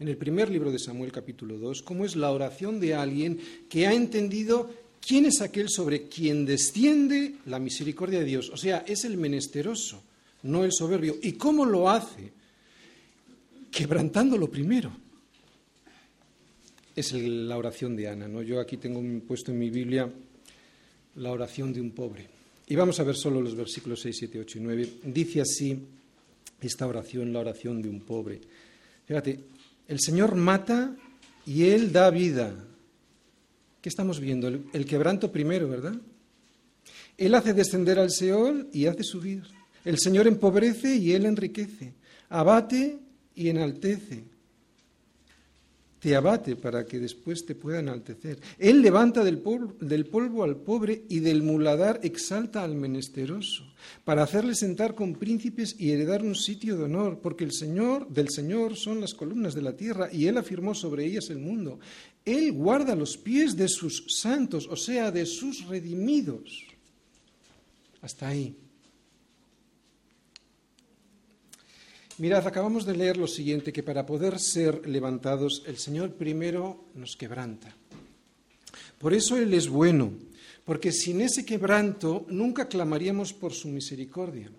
en 0.00 0.08
el 0.08 0.16
primer 0.16 0.50
libro 0.50 0.70
de 0.70 0.78
Samuel 0.78 1.12
capítulo 1.12 1.58
2, 1.58 1.82
cómo 1.82 2.04
es 2.04 2.16
la 2.16 2.30
oración 2.30 2.80
de 2.80 2.94
alguien 2.94 3.38
que 3.68 3.86
ha 3.86 3.92
entendido 3.92 4.70
quién 5.00 5.26
es 5.26 5.40
aquel 5.40 5.68
sobre 5.68 6.08
quien 6.08 6.46
desciende 6.46 7.36
la 7.46 7.58
misericordia 7.58 8.20
de 8.20 8.24
Dios. 8.24 8.50
O 8.50 8.56
sea, 8.56 8.84
es 8.86 9.04
el 9.04 9.16
menesteroso, 9.16 10.02
no 10.42 10.64
el 10.64 10.72
soberbio. 10.72 11.16
¿Y 11.22 11.32
cómo 11.32 11.64
lo 11.64 11.90
hace? 11.90 12.32
Quebrantándolo 13.70 14.50
primero. 14.50 14.92
Es 16.94 17.12
la 17.12 17.56
oración 17.56 17.94
de 17.96 18.08
Ana, 18.08 18.26
¿no? 18.26 18.42
Yo 18.42 18.60
aquí 18.60 18.76
tengo 18.76 19.00
puesto 19.26 19.52
en 19.52 19.58
mi 19.58 19.70
Biblia 19.70 20.10
la 21.16 21.30
oración 21.30 21.72
de 21.72 21.80
un 21.80 21.92
pobre. 21.92 22.26
Y 22.66 22.74
vamos 22.76 22.98
a 23.00 23.04
ver 23.04 23.16
solo 23.16 23.40
los 23.40 23.54
versículos 23.54 24.00
6, 24.00 24.16
7, 24.18 24.40
8 24.40 24.58
y 24.58 24.60
9. 24.60 24.92
Dice 25.04 25.40
así 25.40 25.78
esta 26.60 26.86
oración, 26.86 27.32
la 27.32 27.40
oración 27.40 27.80
de 27.80 27.88
un 27.88 28.00
pobre. 28.00 28.40
Fíjate, 29.06 29.38
el 29.88 29.98
Señor 30.00 30.34
mata 30.36 30.94
y 31.44 31.64
Él 31.64 31.92
da 31.92 32.10
vida. 32.10 32.54
¿Qué 33.80 33.88
estamos 33.88 34.20
viendo? 34.20 34.48
El, 34.48 34.86
quebranto 34.86 35.32
primero, 35.32 35.68
¿verdad? 35.68 35.94
Él 37.16 37.34
hace 37.34 37.54
descender 37.54 37.98
al 37.98 38.10
Seol 38.10 38.68
y 38.72 38.86
hace 38.86 39.02
subir. 39.02 39.42
El 39.84 39.98
Señor 39.98 40.26
empobrece 40.26 40.94
y 40.94 41.12
Él 41.12 41.26
enriquece. 41.26 41.94
Abate 42.28 42.98
y 43.34 43.48
enaltece 43.48 44.24
te 46.00 46.14
abate 46.14 46.56
para 46.56 46.86
que 46.86 46.98
después 46.98 47.44
te 47.44 47.54
pueda 47.54 47.80
enaltecer. 47.80 48.38
Él 48.58 48.82
levanta 48.82 49.24
del 49.24 49.38
polvo, 49.38 50.44
al 50.44 50.56
pobre 50.56 51.04
y 51.08 51.20
del 51.20 51.42
muladar 51.42 52.00
exalta 52.02 52.62
al 52.62 52.74
menesteroso, 52.74 53.64
para 54.04 54.22
hacerle 54.22 54.54
sentar 54.54 54.94
con 54.94 55.14
príncipes 55.14 55.74
y 55.78 55.90
heredar 55.90 56.22
un 56.22 56.34
sitio 56.34 56.76
de 56.76 56.84
honor, 56.84 57.18
porque 57.20 57.44
el 57.44 57.52
Señor, 57.52 58.08
del 58.08 58.30
Señor 58.30 58.76
son 58.76 59.00
las 59.00 59.14
columnas 59.14 59.54
de 59.54 59.62
la 59.62 59.76
tierra 59.76 60.08
y 60.12 60.26
Él 60.26 60.38
afirmó 60.38 60.74
sobre 60.74 61.04
ellas 61.04 61.30
el 61.30 61.38
mundo. 61.38 61.80
Él 62.24 62.52
guarda 62.52 62.94
los 62.94 63.16
pies 63.16 63.56
de 63.56 63.68
sus 63.68 64.04
santos, 64.08 64.68
o 64.70 64.76
sea, 64.76 65.10
de 65.10 65.26
sus 65.26 65.66
redimidos. 65.66 66.64
Hasta 68.02 68.28
ahí. 68.28 68.54
Mirad, 72.18 72.48
acabamos 72.48 72.84
de 72.84 72.96
leer 72.96 73.16
lo 73.16 73.28
siguiente, 73.28 73.72
que 73.72 73.84
para 73.84 74.04
poder 74.04 74.40
ser 74.40 74.88
levantados 74.88 75.62
el 75.66 75.78
Señor 75.78 76.14
primero 76.14 76.90
nos 76.96 77.14
quebranta. 77.14 77.72
Por 78.98 79.14
eso 79.14 79.36
Él 79.36 79.54
es 79.54 79.68
bueno, 79.68 80.10
porque 80.64 80.90
sin 80.90 81.20
ese 81.20 81.46
quebranto 81.46 82.26
nunca 82.28 82.66
clamaríamos 82.66 83.32
por 83.32 83.52
su 83.54 83.68
misericordia. 83.68 84.50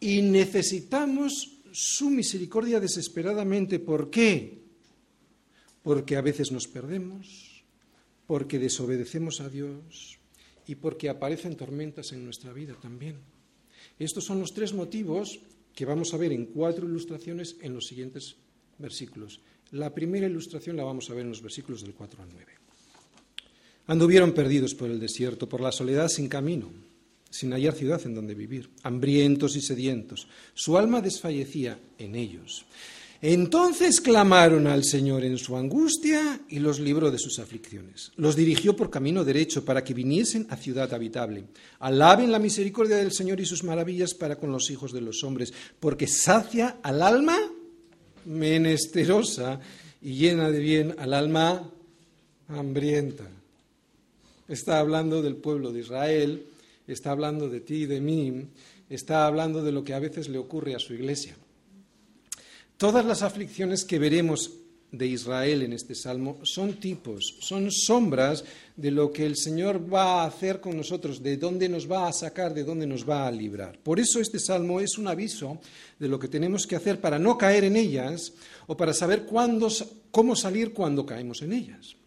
Y 0.00 0.22
necesitamos 0.22 1.58
su 1.72 2.08
misericordia 2.08 2.80
desesperadamente. 2.80 3.78
¿Por 3.78 4.08
qué? 4.08 4.62
Porque 5.82 6.16
a 6.16 6.22
veces 6.22 6.52
nos 6.52 6.66
perdemos, 6.66 7.62
porque 8.26 8.58
desobedecemos 8.58 9.42
a 9.42 9.50
Dios 9.50 10.18
y 10.66 10.76
porque 10.76 11.10
aparecen 11.10 11.54
tormentas 11.54 12.12
en 12.12 12.24
nuestra 12.24 12.54
vida 12.54 12.74
también. 12.80 13.16
Estos 13.98 14.24
son 14.24 14.40
los 14.40 14.54
tres 14.54 14.72
motivos 14.72 15.38
que 15.74 15.84
vamos 15.84 16.12
a 16.12 16.16
ver 16.16 16.32
en 16.32 16.46
cuatro 16.46 16.86
ilustraciones 16.86 17.56
en 17.60 17.74
los 17.74 17.86
siguientes 17.86 18.36
versículos. 18.78 19.40
La 19.72 19.94
primera 19.94 20.26
ilustración 20.26 20.76
la 20.76 20.84
vamos 20.84 21.08
a 21.10 21.14
ver 21.14 21.22
en 21.22 21.30
los 21.30 21.42
versículos 21.42 21.82
del 21.82 21.94
4 21.94 22.22
al 22.22 22.28
9. 22.32 22.46
Anduvieron 23.86 24.32
perdidos 24.32 24.74
por 24.74 24.90
el 24.90 25.00
desierto, 25.00 25.48
por 25.48 25.60
la 25.60 25.72
soledad 25.72 26.08
sin 26.08 26.28
camino, 26.28 26.70
sin 27.30 27.52
hallar 27.52 27.74
ciudad 27.74 28.00
en 28.04 28.14
donde 28.14 28.34
vivir, 28.34 28.70
hambrientos 28.82 29.56
y 29.56 29.60
sedientos. 29.60 30.28
Su 30.54 30.76
alma 30.76 31.00
desfallecía 31.00 31.78
en 31.98 32.14
ellos. 32.14 32.64
Entonces 33.22 34.00
clamaron 34.00 34.66
al 34.66 34.82
Señor 34.82 35.24
en 35.24 35.36
su 35.36 35.54
angustia 35.54 36.40
y 36.48 36.58
los 36.58 36.80
libró 36.80 37.10
de 37.10 37.18
sus 37.18 37.38
aflicciones. 37.38 38.12
Los 38.16 38.34
dirigió 38.34 38.74
por 38.74 38.88
camino 38.88 39.24
derecho 39.24 39.62
para 39.62 39.84
que 39.84 39.92
viniesen 39.92 40.46
a 40.48 40.56
ciudad 40.56 40.92
habitable. 40.94 41.44
Alaben 41.80 42.32
la 42.32 42.38
misericordia 42.38 42.96
del 42.96 43.12
Señor 43.12 43.38
y 43.38 43.44
sus 43.44 43.62
maravillas 43.62 44.14
para 44.14 44.36
con 44.36 44.50
los 44.50 44.70
hijos 44.70 44.92
de 44.92 45.02
los 45.02 45.22
hombres, 45.22 45.52
porque 45.80 46.06
sacia 46.06 46.78
al 46.82 47.02
alma 47.02 47.38
menesterosa 48.24 49.60
y 50.00 50.14
llena 50.14 50.50
de 50.50 50.58
bien 50.58 50.94
al 50.96 51.12
alma 51.12 51.70
hambrienta. 52.48 53.28
Está 54.48 54.78
hablando 54.78 55.20
del 55.20 55.36
pueblo 55.36 55.72
de 55.72 55.80
Israel, 55.80 56.46
está 56.88 57.10
hablando 57.10 57.50
de 57.50 57.60
ti 57.60 57.82
y 57.82 57.86
de 57.86 58.00
mí, 58.00 58.46
está 58.88 59.26
hablando 59.26 59.62
de 59.62 59.72
lo 59.72 59.84
que 59.84 59.92
a 59.92 59.98
veces 59.98 60.30
le 60.30 60.38
ocurre 60.38 60.74
a 60.74 60.78
su 60.78 60.94
iglesia. 60.94 61.36
Todas 62.80 63.04
las 63.04 63.20
aflicciones 63.20 63.84
que 63.84 63.98
veremos 63.98 64.52
de 64.90 65.06
Israel 65.06 65.64
en 65.64 65.74
este 65.74 65.94
salmo 65.94 66.38
son 66.44 66.80
tipos, 66.80 67.36
son 67.40 67.70
sombras 67.70 68.42
de 68.74 68.90
lo 68.90 69.12
que 69.12 69.26
el 69.26 69.36
Señor 69.36 69.92
va 69.92 70.22
a 70.22 70.26
hacer 70.26 70.62
con 70.62 70.78
nosotros, 70.78 71.22
de 71.22 71.36
dónde 71.36 71.68
nos 71.68 71.92
va 71.92 72.08
a 72.08 72.12
sacar, 72.14 72.54
de 72.54 72.64
dónde 72.64 72.86
nos 72.86 73.06
va 73.06 73.26
a 73.26 73.30
librar. 73.30 73.78
Por 73.80 74.00
eso 74.00 74.18
este 74.18 74.38
salmo 74.38 74.80
es 74.80 74.96
un 74.96 75.08
aviso 75.08 75.60
de 75.98 76.08
lo 76.08 76.18
que 76.18 76.28
tenemos 76.28 76.66
que 76.66 76.76
hacer 76.76 77.02
para 77.02 77.18
no 77.18 77.36
caer 77.36 77.64
en 77.64 77.76
ellas 77.76 78.32
o 78.66 78.74
para 78.78 78.94
saber 78.94 79.26
cómo 79.26 80.34
salir 80.34 80.72
cuando 80.72 81.04
caemos 81.04 81.42
en 81.42 81.52
ellas. 81.52 81.99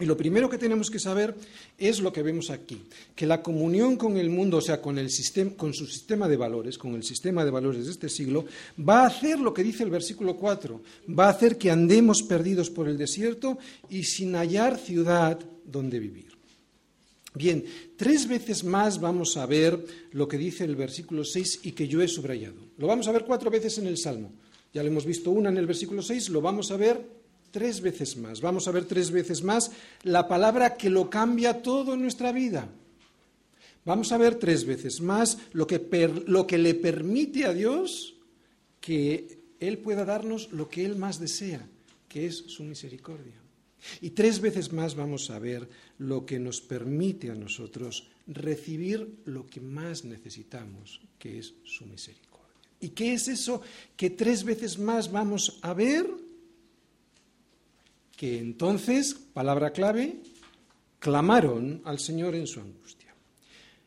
Y 0.00 0.06
lo 0.06 0.16
primero 0.16 0.48
que 0.48 0.58
tenemos 0.58 0.90
que 0.90 0.98
saber 0.98 1.34
es 1.78 2.00
lo 2.00 2.12
que 2.12 2.22
vemos 2.22 2.50
aquí, 2.50 2.82
que 3.14 3.26
la 3.26 3.42
comunión 3.42 3.96
con 3.96 4.16
el 4.16 4.30
mundo, 4.30 4.56
o 4.56 4.60
sea, 4.60 4.80
con, 4.80 4.98
el 4.98 5.10
sistema, 5.10 5.52
con 5.54 5.74
su 5.74 5.86
sistema 5.86 6.28
de 6.28 6.36
valores, 6.36 6.78
con 6.78 6.94
el 6.94 7.04
sistema 7.04 7.44
de 7.44 7.50
valores 7.50 7.84
de 7.84 7.92
este 7.92 8.08
siglo, 8.08 8.46
va 8.80 9.02
a 9.02 9.06
hacer 9.08 9.38
lo 9.38 9.52
que 9.52 9.62
dice 9.62 9.84
el 9.84 9.90
versículo 9.90 10.36
4, 10.36 10.82
va 11.16 11.26
a 11.26 11.30
hacer 11.30 11.58
que 11.58 11.70
andemos 11.70 12.22
perdidos 12.22 12.70
por 12.70 12.88
el 12.88 12.96
desierto 12.96 13.58
y 13.90 14.04
sin 14.04 14.34
hallar 14.34 14.78
ciudad 14.78 15.38
donde 15.64 15.98
vivir. 15.98 16.32
Bien, 17.34 17.64
tres 17.96 18.26
veces 18.26 18.64
más 18.64 19.00
vamos 19.00 19.36
a 19.36 19.46
ver 19.46 19.78
lo 20.12 20.26
que 20.26 20.36
dice 20.36 20.64
el 20.64 20.76
versículo 20.76 21.24
6 21.24 21.60
y 21.64 21.72
que 21.72 21.86
yo 21.86 22.02
he 22.02 22.08
subrayado. 22.08 22.56
Lo 22.76 22.86
vamos 22.86 23.08
a 23.08 23.12
ver 23.12 23.24
cuatro 23.24 23.50
veces 23.50 23.78
en 23.78 23.86
el 23.86 23.98
Salmo. 23.98 24.32
Ya 24.74 24.82
lo 24.82 24.88
hemos 24.88 25.04
visto 25.04 25.30
una 25.30 25.50
en 25.50 25.58
el 25.58 25.66
versículo 25.66 26.02
6, 26.02 26.30
lo 26.30 26.40
vamos 26.40 26.70
a 26.70 26.76
ver 26.76 27.21
tres 27.52 27.80
veces 27.80 28.16
más. 28.16 28.40
Vamos 28.40 28.66
a 28.66 28.72
ver 28.72 28.86
tres 28.86 29.12
veces 29.12 29.44
más 29.44 29.70
la 30.02 30.26
palabra 30.26 30.74
que 30.74 30.90
lo 30.90 31.08
cambia 31.08 31.62
todo 31.62 31.94
en 31.94 32.02
nuestra 32.02 32.32
vida. 32.32 32.68
Vamos 33.84 34.10
a 34.12 34.18
ver 34.18 34.36
tres 34.36 34.64
veces 34.64 35.00
más 35.00 35.38
lo 35.52 35.66
que, 35.66 35.80
lo 36.26 36.46
que 36.46 36.58
le 36.58 36.74
permite 36.74 37.44
a 37.44 37.52
Dios 37.52 38.14
que 38.80 39.38
Él 39.60 39.78
pueda 39.78 40.04
darnos 40.04 40.52
lo 40.52 40.68
que 40.68 40.84
Él 40.84 40.96
más 40.96 41.20
desea, 41.20 41.64
que 42.08 42.26
es 42.26 42.36
su 42.48 42.64
misericordia. 42.64 43.34
Y 44.00 44.10
tres 44.10 44.40
veces 44.40 44.72
más 44.72 44.94
vamos 44.94 45.30
a 45.30 45.38
ver 45.38 45.68
lo 45.98 46.24
que 46.24 46.38
nos 46.38 46.60
permite 46.60 47.30
a 47.30 47.34
nosotros 47.34 48.08
recibir 48.28 49.18
lo 49.24 49.46
que 49.46 49.60
más 49.60 50.04
necesitamos, 50.04 51.00
que 51.18 51.40
es 51.40 51.54
su 51.64 51.84
misericordia. 51.86 52.32
¿Y 52.80 52.90
qué 52.90 53.14
es 53.14 53.28
eso 53.28 53.62
que 53.96 54.10
tres 54.10 54.44
veces 54.44 54.78
más 54.78 55.10
vamos 55.10 55.58
a 55.62 55.74
ver? 55.74 56.06
Que 58.22 58.38
entonces, 58.38 59.14
palabra 59.14 59.72
clave, 59.72 60.20
clamaron 61.00 61.82
al 61.84 61.98
Señor 61.98 62.36
en 62.36 62.46
su 62.46 62.60
angustia. 62.60 63.12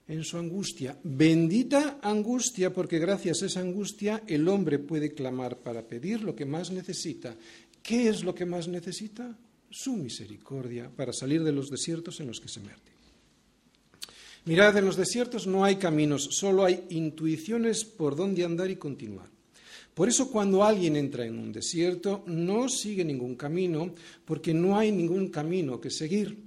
En 0.09 0.25
su 0.25 0.37
angustia, 0.37 0.99
bendita 1.05 1.99
angustia, 2.01 2.73
porque 2.73 2.99
gracias 2.99 3.41
a 3.41 3.45
esa 3.45 3.61
angustia 3.61 4.23
el 4.27 4.49
hombre 4.49 4.77
puede 4.77 5.13
clamar 5.13 5.59
para 5.59 5.87
pedir 5.87 6.21
lo 6.21 6.35
que 6.35 6.43
más 6.43 6.69
necesita. 6.69 7.33
¿Qué 7.81 8.09
es 8.09 8.25
lo 8.25 8.35
que 8.35 8.45
más 8.45 8.67
necesita? 8.67 9.39
Su 9.69 9.95
misericordia 9.95 10.91
para 10.93 11.13
salir 11.13 11.41
de 11.41 11.53
los 11.53 11.69
desiertos 11.69 12.19
en 12.19 12.27
los 12.27 12.41
que 12.41 12.49
se 12.49 12.59
mete. 12.59 12.91
Mirad, 14.43 14.75
en 14.75 14.83
los 14.83 14.97
desiertos 14.97 15.47
no 15.47 15.63
hay 15.63 15.77
caminos, 15.77 16.27
solo 16.31 16.65
hay 16.65 16.83
intuiciones 16.89 17.85
por 17.85 18.17
dónde 18.17 18.43
andar 18.43 18.69
y 18.69 18.75
continuar. 18.75 19.29
Por 19.95 20.09
eso 20.09 20.29
cuando 20.29 20.63
alguien 20.63 20.97
entra 20.97 21.25
en 21.25 21.39
un 21.39 21.53
desierto 21.53 22.23
no 22.27 22.67
sigue 22.67 23.05
ningún 23.05 23.35
camino, 23.35 23.95
porque 24.25 24.53
no 24.53 24.77
hay 24.77 24.91
ningún 24.91 25.29
camino 25.29 25.79
que 25.79 25.89
seguir. 25.89 26.37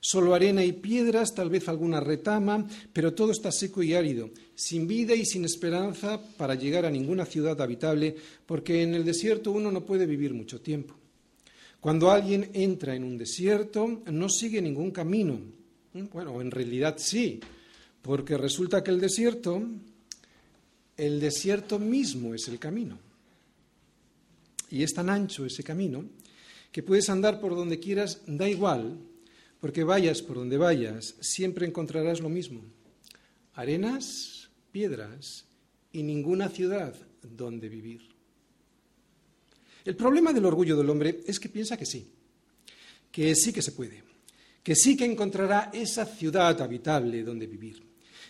Solo 0.00 0.34
arena 0.34 0.64
y 0.64 0.72
piedras, 0.72 1.32
tal 1.32 1.48
vez 1.48 1.68
alguna 1.68 2.00
retama, 2.00 2.66
pero 2.92 3.14
todo 3.14 3.30
está 3.30 3.52
seco 3.52 3.84
y 3.84 3.94
árido, 3.94 4.30
sin 4.56 4.88
vida 4.88 5.14
y 5.14 5.24
sin 5.24 5.44
esperanza 5.44 6.20
para 6.36 6.56
llegar 6.56 6.84
a 6.84 6.90
ninguna 6.90 7.24
ciudad 7.24 7.60
habitable, 7.60 8.16
porque 8.44 8.82
en 8.82 8.94
el 8.94 9.04
desierto 9.04 9.52
uno 9.52 9.70
no 9.70 9.86
puede 9.86 10.04
vivir 10.04 10.34
mucho 10.34 10.60
tiempo. 10.60 10.96
Cuando 11.78 12.10
alguien 12.10 12.50
entra 12.52 12.96
en 12.96 13.04
un 13.04 13.16
desierto, 13.16 14.02
no 14.10 14.28
sigue 14.28 14.60
ningún 14.60 14.90
camino, 14.90 15.38
bueno, 16.12 16.40
en 16.40 16.50
realidad 16.50 16.96
sí, 16.98 17.38
porque 18.02 18.36
resulta 18.36 18.82
que 18.82 18.90
el 18.90 19.00
desierto, 19.00 19.62
el 20.96 21.20
desierto 21.20 21.78
mismo 21.78 22.34
es 22.34 22.48
el 22.48 22.58
camino. 22.58 22.98
Y 24.70 24.82
es 24.82 24.92
tan 24.92 25.10
ancho 25.10 25.44
ese 25.44 25.62
camino 25.62 26.04
que 26.70 26.82
puedes 26.82 27.08
andar 27.10 27.40
por 27.40 27.54
donde 27.54 27.78
quieras, 27.78 28.22
da 28.26 28.48
igual, 28.48 28.98
porque 29.60 29.84
vayas 29.84 30.22
por 30.22 30.36
donde 30.36 30.56
vayas, 30.56 31.14
siempre 31.20 31.66
encontrarás 31.66 32.20
lo 32.20 32.28
mismo. 32.28 32.62
Arenas, 33.54 34.48
piedras 34.70 35.44
y 35.92 36.02
ninguna 36.02 36.48
ciudad 36.48 36.94
donde 37.22 37.68
vivir. 37.68 38.08
El 39.84 39.96
problema 39.96 40.32
del 40.32 40.46
orgullo 40.46 40.76
del 40.76 40.88
hombre 40.88 41.20
es 41.26 41.38
que 41.38 41.48
piensa 41.48 41.76
que 41.76 41.84
sí, 41.86 42.10
que 43.10 43.34
sí 43.34 43.52
que 43.52 43.60
se 43.60 43.72
puede 43.72 44.12
que 44.62 44.76
sí 44.76 44.96
que 44.96 45.04
encontrará 45.04 45.70
esa 45.72 46.06
ciudad 46.06 46.60
habitable 46.60 47.22
donde 47.22 47.46
vivir, 47.46 47.82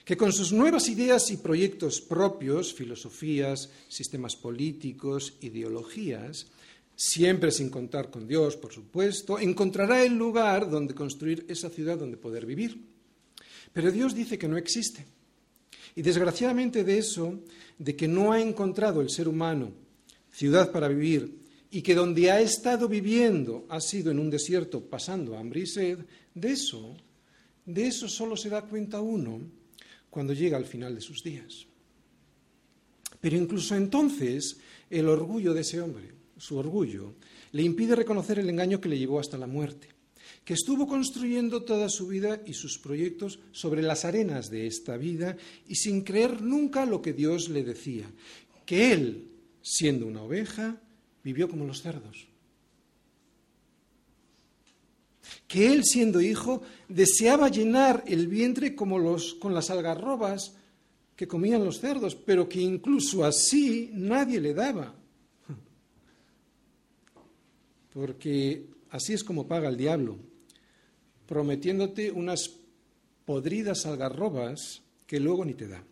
que 0.05 0.17
con 0.17 0.33
sus 0.33 0.53
nuevas 0.53 0.89
ideas 0.89 1.31
y 1.31 1.37
proyectos 1.37 2.01
propios, 2.01 2.75
filosofías, 2.75 3.71
sistemas 3.89 4.35
políticos, 4.35 5.35
ideologías, 5.41 6.49
siempre 6.97 7.51
sin 7.51 7.71
contar 7.71 8.11
con 8.11 8.27
Dios, 8.27 8.57
por 8.57 8.73
supuesto, 8.73 9.39
encontrará 9.39 10.05
el 10.05 10.17
lugar 10.17 10.69
donde 10.69 10.95
construir 10.95 11.47
esa 11.49 11.71
ciudad 11.71 11.99
donde 11.99 12.17
poder 12.17 12.47
vivir. 12.47 12.81
Pero 13.73 13.91
Dios 13.91 14.15
dice 14.15 14.39
que 14.39 14.49
no 14.49 14.57
existe. 14.57 15.07
Y 15.95 16.03
desgraciadamente 16.03 16.85
de 16.85 16.99
eso, 16.99 17.41
de 17.79 17.95
que 17.95 18.09
no 18.09 18.33
ha 18.33 18.41
encontrado 18.41 19.01
el 19.01 19.11
ser 19.11 19.29
humano 19.29 19.73
ciudad 20.31 20.73
para 20.73 20.89
vivir 20.89 21.43
y 21.71 21.83
que 21.83 21.95
donde 21.95 22.31
ha 22.31 22.41
estado 22.41 22.89
viviendo 22.89 23.67
ha 23.69 23.81
sido 23.81 24.11
en 24.11 24.19
un 24.19 24.31
desierto 24.31 24.81
pasando 24.81 25.37
hambre 25.37 25.61
y 25.61 25.67
sed, 25.67 25.99
de 26.35 26.53
eso, 26.53 26.97
de 27.67 27.87
eso 27.87 28.09
solo 28.09 28.37
se 28.37 28.49
da 28.49 28.63
cuenta 28.63 29.01
uno 29.01 29.41
cuando 30.13 30.35
llega 30.35 30.59
al 30.59 30.67
final 30.67 30.95
de 30.95 31.01
sus 31.01 31.23
días. 31.23 31.67
Pero 33.19 33.35
incluso 33.35 33.75
entonces 33.75 34.59
el 34.91 35.09
orgullo 35.09 35.55
de 35.55 35.63
ese 35.63 35.81
hombre, 35.81 36.13
su 36.37 36.59
orgullo, 36.59 37.15
le 37.53 37.63
impide 37.63 37.97
reconocer 37.97 38.39
el 38.39 38.51
engaño 38.51 38.79
que 38.79 38.91
le 38.91 38.99
llevó 38.99 39.19
hasta 39.19 39.39
la 39.39 39.47
muerte, 39.47 39.89
que 40.45 40.53
estuvo 40.53 40.87
construyendo 40.87 41.63
toda 41.63 41.89
su 41.89 42.09
vida 42.09 42.43
y 42.45 42.53
sus 42.53 42.77
proyectos 42.77 43.39
sobre 43.53 43.81
las 43.81 44.05
arenas 44.05 44.51
de 44.51 44.67
esta 44.67 44.99
vida 44.99 45.39
y 45.67 45.77
sin 45.77 46.03
creer 46.03 46.43
nunca 46.43 46.85
lo 46.85 47.01
que 47.01 47.15
Dios 47.15 47.49
le 47.49 47.65
decía, 47.65 48.11
que 48.67 48.93
él, 48.93 49.31
siendo 49.63 50.07
una 50.07 50.21
oveja, 50.21 50.79
vivió 51.25 51.49
como 51.49 51.65
los 51.65 51.81
cerdos 51.81 52.32
que 55.47 55.73
él, 55.73 55.85
siendo 55.85 56.21
hijo, 56.21 56.63
deseaba 56.89 57.49
llenar 57.49 58.05
el 58.07 58.27
vientre 58.29 58.75
como 58.75 58.99
los, 58.99 59.35
con 59.35 59.55
las 59.55 59.71
algarrobas 59.71 60.55
que 61.17 61.29
comían 61.29 61.65
los 61.65 61.81
cerdos, 61.81 62.15
pero 62.15 62.49
que 62.49 62.61
incluso 62.61 63.25
así 63.25 63.91
nadie 63.93 64.41
le 64.41 64.55
daba. 64.55 64.95
Porque 67.93 68.67
así 68.91 69.13
es 69.13 69.23
como 69.23 69.47
paga 69.47 69.69
el 69.69 69.77
diablo, 69.77 70.19
prometiéndote 71.27 72.11
unas 72.11 72.51
podridas 73.25 73.87
algarrobas 73.87 74.83
que 75.07 75.21
luego 75.21 75.45
ni 75.45 75.55
te 75.55 75.69
da. 75.69 75.85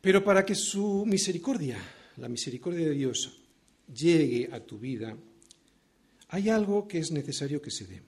Pero 0.00 0.24
para 0.24 0.44
que 0.44 0.54
su 0.54 1.04
misericordia, 1.06 1.78
la 2.16 2.28
misericordia 2.28 2.86
de 2.86 2.94
Dios, 2.94 3.40
llegue 3.92 4.48
a 4.52 4.60
tu 4.60 4.78
vida, 4.78 5.16
hay 6.28 6.48
algo 6.48 6.86
que 6.86 6.98
es 6.98 7.10
necesario 7.10 7.62
que 7.62 7.70
se 7.70 7.86
dé. 7.86 8.02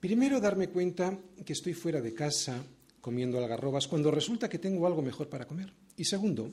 Primero, 0.00 0.40
darme 0.40 0.68
cuenta 0.68 1.18
que 1.44 1.52
estoy 1.52 1.74
fuera 1.74 2.00
de 2.00 2.14
casa 2.14 2.62
comiendo 3.00 3.38
algarrobas 3.38 3.88
cuando 3.88 4.10
resulta 4.10 4.48
que 4.48 4.58
tengo 4.58 4.86
algo 4.86 5.02
mejor 5.02 5.28
para 5.28 5.46
comer. 5.46 5.72
Y 5.96 6.04
segundo, 6.04 6.50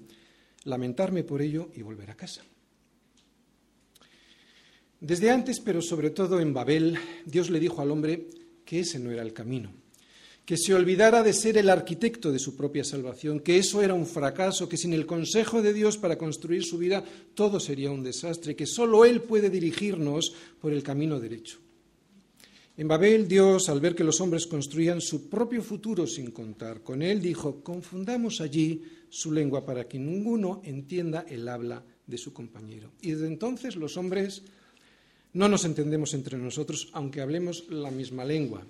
lamentarme 0.63 1.23
por 1.23 1.41
ello 1.41 1.69
y 1.75 1.81
volver 1.81 2.11
a 2.11 2.15
casa. 2.15 2.41
Desde 4.99 5.31
antes, 5.31 5.59
pero 5.59 5.81
sobre 5.81 6.11
todo 6.11 6.39
en 6.39 6.53
Babel, 6.53 6.97
Dios 7.25 7.49
le 7.49 7.59
dijo 7.59 7.81
al 7.81 7.91
hombre 7.91 8.29
que 8.63 8.79
ese 8.79 8.99
no 8.99 9.11
era 9.11 9.21
el 9.21 9.33
camino 9.33 9.82
que 10.45 10.57
se 10.57 10.73
olvidara 10.73 11.23
de 11.23 11.33
ser 11.33 11.57
el 11.57 11.69
arquitecto 11.69 12.31
de 12.31 12.39
su 12.39 12.55
propia 12.55 12.83
salvación, 12.83 13.39
que 13.39 13.57
eso 13.57 13.81
era 13.81 13.93
un 13.93 14.05
fracaso, 14.05 14.67
que 14.67 14.77
sin 14.77 14.93
el 14.93 15.05
consejo 15.05 15.61
de 15.61 15.73
Dios 15.73 15.97
para 15.97 16.17
construir 16.17 16.63
su 16.63 16.77
vida 16.77 17.03
todo 17.33 17.59
sería 17.59 17.91
un 17.91 18.03
desastre, 18.03 18.55
que 18.55 18.65
solo 18.65 19.05
Él 19.05 19.21
puede 19.21 19.49
dirigirnos 19.49 20.33
por 20.59 20.73
el 20.73 20.83
camino 20.83 21.19
derecho. 21.19 21.59
En 22.75 22.87
Babel, 22.87 23.27
Dios, 23.27 23.69
al 23.69 23.79
ver 23.79 23.95
que 23.95 24.03
los 24.03 24.19
hombres 24.19 24.47
construían 24.47 24.99
su 24.99 25.29
propio 25.29 25.61
futuro 25.61 26.07
sin 26.07 26.31
contar 26.31 26.81
con 26.81 27.01
Él, 27.01 27.21
dijo, 27.21 27.63
confundamos 27.63 28.41
allí 28.41 28.81
su 29.09 29.31
lengua 29.31 29.63
para 29.65 29.87
que 29.87 29.99
ninguno 29.99 30.59
entienda 30.65 31.23
el 31.29 31.47
habla 31.47 31.83
de 32.07 32.17
su 32.17 32.33
compañero. 32.33 32.91
Y 33.01 33.11
desde 33.11 33.27
entonces 33.27 33.75
los 33.75 33.95
hombres 33.95 34.41
no 35.33 35.47
nos 35.47 35.65
entendemos 35.65 36.13
entre 36.15 36.37
nosotros, 36.37 36.89
aunque 36.93 37.21
hablemos 37.21 37.65
la 37.69 37.91
misma 37.91 38.25
lengua 38.25 38.65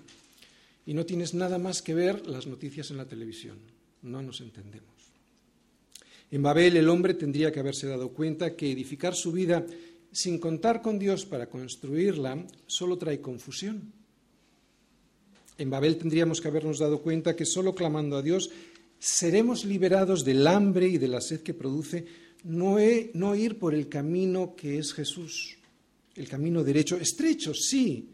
y 0.86 0.94
no 0.94 1.06
tienes 1.06 1.34
nada 1.34 1.58
más 1.58 1.82
que 1.82 1.94
ver 1.94 2.26
las 2.26 2.46
noticias 2.46 2.90
en 2.90 2.98
la 2.98 3.06
televisión. 3.06 3.58
No 4.02 4.22
nos 4.22 4.40
entendemos. 4.40 4.92
En 6.30 6.42
Babel 6.42 6.76
el 6.76 6.88
hombre 6.88 7.14
tendría 7.14 7.52
que 7.52 7.60
haberse 7.60 7.86
dado 7.86 8.10
cuenta 8.10 8.56
que 8.56 8.70
edificar 8.70 9.14
su 9.14 9.32
vida 9.32 9.64
sin 10.12 10.38
contar 10.38 10.82
con 10.82 10.98
Dios 10.98 11.26
para 11.26 11.48
construirla 11.48 12.46
solo 12.66 12.98
trae 12.98 13.20
confusión. 13.20 13.92
En 15.56 15.70
Babel 15.70 15.96
tendríamos 15.96 16.40
que 16.40 16.48
habernos 16.48 16.78
dado 16.78 17.00
cuenta 17.02 17.36
que 17.36 17.44
solo 17.44 17.74
clamando 17.74 18.16
a 18.16 18.22
Dios 18.22 18.50
seremos 18.98 19.64
liberados 19.64 20.24
del 20.24 20.46
hambre 20.46 20.88
y 20.88 20.98
de 20.98 21.08
la 21.08 21.20
sed 21.20 21.42
que 21.42 21.54
produce 21.54 22.06
no, 22.44 22.76
no 23.14 23.34
ir 23.34 23.58
por 23.58 23.74
el 23.74 23.88
camino 23.88 24.54
que 24.56 24.78
es 24.78 24.92
Jesús, 24.92 25.56
el 26.16 26.28
camino 26.28 26.64
derecho, 26.64 26.96
estrecho, 26.96 27.54
sí, 27.54 28.08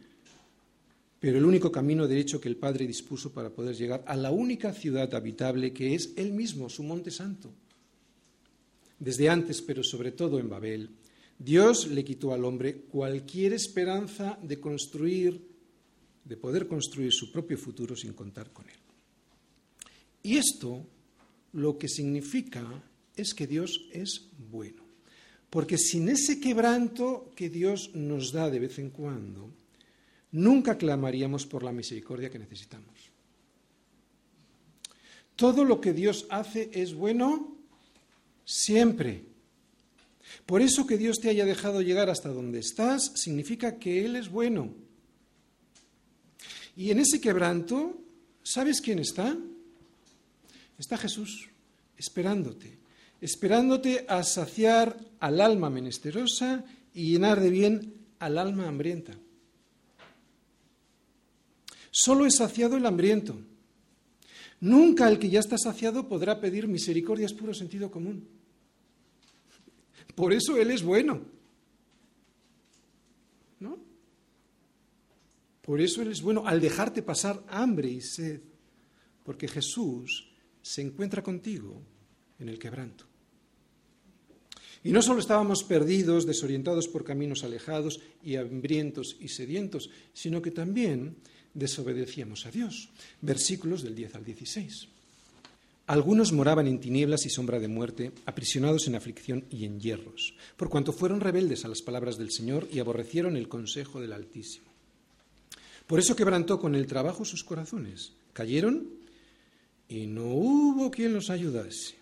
pero 1.20 1.36
el 1.36 1.44
único 1.44 1.70
camino 1.70 2.08
derecho 2.08 2.40
que 2.40 2.48
el 2.48 2.56
Padre 2.56 2.86
dispuso 2.86 3.30
para 3.30 3.50
poder 3.50 3.76
llegar 3.76 4.02
a 4.06 4.16
la 4.16 4.30
única 4.30 4.72
ciudad 4.72 5.14
habitable 5.14 5.72
que 5.72 5.94
es 5.94 6.14
Él 6.16 6.32
mismo, 6.32 6.70
su 6.70 6.82
monte 6.82 7.10
santo. 7.10 7.52
Desde 8.98 9.28
antes, 9.28 9.60
pero 9.60 9.84
sobre 9.84 10.12
todo 10.12 10.38
en 10.38 10.48
Babel, 10.48 10.90
Dios 11.38 11.88
le 11.88 12.04
quitó 12.04 12.32
al 12.32 12.44
hombre 12.44 12.82
cualquier 12.90 13.52
esperanza 13.52 14.38
de 14.42 14.58
construir, 14.58 15.46
de 16.24 16.36
poder 16.38 16.66
construir 16.66 17.12
su 17.12 17.30
propio 17.30 17.58
futuro 17.58 17.94
sin 17.94 18.14
contar 18.14 18.50
con 18.50 18.68
Él. 18.68 18.76
Y 20.22 20.36
esto 20.36 20.86
lo 21.52 21.76
que 21.76 21.88
significa 21.88 22.64
es 23.14 23.34
que 23.34 23.46
Dios 23.46 23.88
es 23.92 24.28
bueno. 24.50 24.82
Porque 25.50 25.76
sin 25.76 26.08
ese 26.08 26.40
quebranto 26.40 27.30
que 27.34 27.50
Dios 27.50 27.90
nos 27.94 28.32
da 28.32 28.50
de 28.50 28.60
vez 28.60 28.78
en 28.78 28.90
cuando, 28.90 29.50
nunca 30.32 30.78
clamaríamos 30.78 31.46
por 31.46 31.62
la 31.62 31.72
misericordia 31.72 32.30
que 32.30 32.38
necesitamos. 32.38 32.94
Todo 35.36 35.64
lo 35.64 35.80
que 35.80 35.92
Dios 35.92 36.26
hace 36.30 36.70
es 36.72 36.94
bueno 36.94 37.56
siempre. 38.44 39.24
Por 40.46 40.62
eso 40.62 40.86
que 40.86 40.98
Dios 40.98 41.18
te 41.18 41.30
haya 41.30 41.44
dejado 41.44 41.80
llegar 41.82 42.10
hasta 42.10 42.28
donde 42.28 42.58
estás 42.58 43.12
significa 43.14 43.78
que 43.78 44.04
Él 44.04 44.16
es 44.16 44.28
bueno. 44.28 44.74
Y 46.76 46.90
en 46.90 46.98
ese 47.00 47.20
quebranto, 47.20 47.98
¿sabes 48.42 48.80
quién 48.80 48.98
está? 48.98 49.36
Está 50.78 50.96
Jesús, 50.96 51.48
esperándote, 51.96 52.78
esperándote 53.20 54.06
a 54.08 54.22
saciar 54.22 54.96
al 55.20 55.40
alma 55.40 55.68
menesterosa 55.68 56.64
y 56.94 57.12
llenar 57.12 57.40
de 57.40 57.50
bien 57.50 57.94
al 58.18 58.38
alma 58.38 58.66
hambrienta. 58.66 59.14
Solo 61.90 62.26
es 62.26 62.36
saciado 62.36 62.76
el 62.76 62.86
hambriento. 62.86 63.38
Nunca 64.60 65.08
el 65.08 65.18
que 65.18 65.30
ya 65.30 65.40
está 65.40 65.56
saciado 65.56 66.06
podrá 66.08 66.40
pedir 66.40 66.68
misericordia, 66.68 67.26
es 67.26 67.32
puro 67.32 67.54
sentido 67.54 67.90
común. 67.90 68.28
Por 70.14 70.32
eso 70.32 70.56
Él 70.56 70.70
es 70.70 70.82
bueno. 70.82 71.22
¿No? 73.58 73.78
Por 75.62 75.80
eso 75.80 76.02
Él 76.02 76.12
es 76.12 76.20
bueno 76.20 76.46
al 76.46 76.60
dejarte 76.60 77.02
pasar 77.02 77.42
hambre 77.48 77.88
y 77.88 78.00
sed. 78.00 78.40
porque 79.24 79.46
Jesús 79.46 80.28
se 80.60 80.82
encuentra 80.82 81.22
contigo 81.22 81.80
en 82.38 82.48
el 82.48 82.58
quebranto. 82.58 83.04
Y 84.82 84.92
no 84.92 85.02
solo 85.02 85.20
estábamos 85.20 85.62
perdidos, 85.62 86.26
desorientados 86.26 86.88
por 86.88 87.04
caminos 87.04 87.44
alejados 87.44 88.00
y 88.24 88.36
hambrientos 88.36 89.16
y 89.20 89.28
sedientos, 89.28 89.90
sino 90.12 90.40
que 90.40 90.50
también 90.50 91.16
desobedecíamos 91.54 92.46
a 92.46 92.50
Dios. 92.50 92.88
Versículos 93.20 93.82
del 93.82 93.94
10 93.94 94.14
al 94.14 94.24
16. 94.24 94.88
Algunos 95.86 96.32
moraban 96.32 96.68
en 96.68 96.78
tinieblas 96.78 97.26
y 97.26 97.30
sombra 97.30 97.58
de 97.58 97.66
muerte, 97.66 98.12
aprisionados 98.24 98.86
en 98.86 98.94
aflicción 98.94 99.44
y 99.50 99.64
en 99.64 99.80
hierros, 99.80 100.34
por 100.56 100.70
cuanto 100.70 100.92
fueron 100.92 101.20
rebeldes 101.20 101.64
a 101.64 101.68
las 101.68 101.82
palabras 101.82 102.16
del 102.16 102.30
Señor 102.30 102.68
y 102.72 102.78
aborrecieron 102.78 103.36
el 103.36 103.48
consejo 103.48 104.00
del 104.00 104.12
Altísimo. 104.12 104.66
Por 105.88 105.98
eso 105.98 106.14
quebrantó 106.14 106.60
con 106.60 106.76
el 106.76 106.86
trabajo 106.86 107.24
sus 107.24 107.42
corazones. 107.42 108.12
Cayeron 108.32 108.86
y 109.88 110.06
no 110.06 110.26
hubo 110.26 110.92
quien 110.92 111.12
los 111.12 111.28
ayudase. 111.30 111.96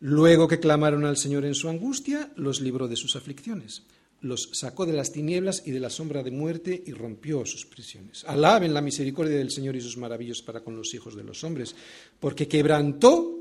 Luego 0.00 0.46
que 0.46 0.60
clamaron 0.60 1.06
al 1.06 1.16
Señor 1.16 1.46
en 1.46 1.54
su 1.54 1.70
angustia, 1.70 2.30
los 2.36 2.60
libró 2.60 2.86
de 2.86 2.96
sus 2.96 3.16
aflicciones 3.16 3.82
los 4.24 4.48
sacó 4.52 4.86
de 4.86 4.94
las 4.94 5.12
tinieblas 5.12 5.62
y 5.66 5.70
de 5.70 5.80
la 5.80 5.90
sombra 5.90 6.22
de 6.22 6.30
muerte 6.30 6.82
y 6.86 6.92
rompió 6.92 7.44
sus 7.44 7.66
prisiones. 7.66 8.24
Alaben 8.24 8.72
la 8.72 8.80
misericordia 8.80 9.36
del 9.36 9.50
Señor 9.50 9.76
y 9.76 9.82
sus 9.82 9.98
maravillas 9.98 10.40
para 10.40 10.64
con 10.64 10.76
los 10.76 10.94
hijos 10.94 11.14
de 11.14 11.22
los 11.22 11.44
hombres, 11.44 11.76
porque 12.18 12.48
quebrantó 12.48 13.38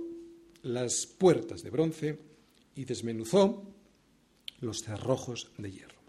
las 0.63 1.05
puertas 1.05 1.63
de 1.63 1.69
bronce 1.69 2.19
y 2.75 2.83
desmenuzó 2.83 3.63
los 4.59 4.83
cerrojos 4.83 5.51
de 5.57 5.71
hierro. 5.71 5.99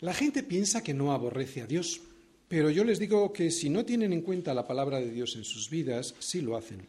La 0.00 0.12
gente 0.12 0.42
piensa 0.42 0.82
que 0.82 0.92
no 0.92 1.12
aborrece 1.12 1.62
a 1.62 1.66
Dios, 1.66 2.02
pero 2.46 2.68
yo 2.68 2.84
les 2.84 2.98
digo 2.98 3.32
que 3.32 3.50
si 3.50 3.70
no 3.70 3.86
tienen 3.86 4.12
en 4.12 4.20
cuenta 4.20 4.52
la 4.52 4.66
palabra 4.66 5.00
de 5.00 5.10
Dios 5.10 5.34
en 5.36 5.44
sus 5.44 5.70
vidas, 5.70 6.14
sí 6.18 6.42
lo 6.42 6.58
hacen. 6.58 6.86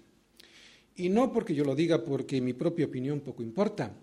Y 0.98 1.08
no 1.08 1.32
porque 1.32 1.56
yo 1.56 1.64
lo 1.64 1.76
diga 1.76 2.04
porque 2.04 2.42
mi 2.42 2.52
propia 2.52 2.88
opinión 2.88 3.22
poco 3.22 3.42
importa, 3.42 3.96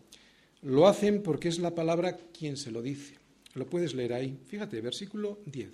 lo 0.64 0.88
hacen 0.88 1.22
porque 1.22 1.48
es 1.48 1.58
la 1.58 1.74
palabra 1.74 2.16
quien 2.16 2.56
se 2.56 2.70
lo 2.70 2.82
dice. 2.82 3.18
Lo 3.54 3.66
puedes 3.66 3.94
leer 3.94 4.14
ahí. 4.14 4.38
Fíjate, 4.46 4.80
versículo 4.80 5.38
10. 5.46 5.70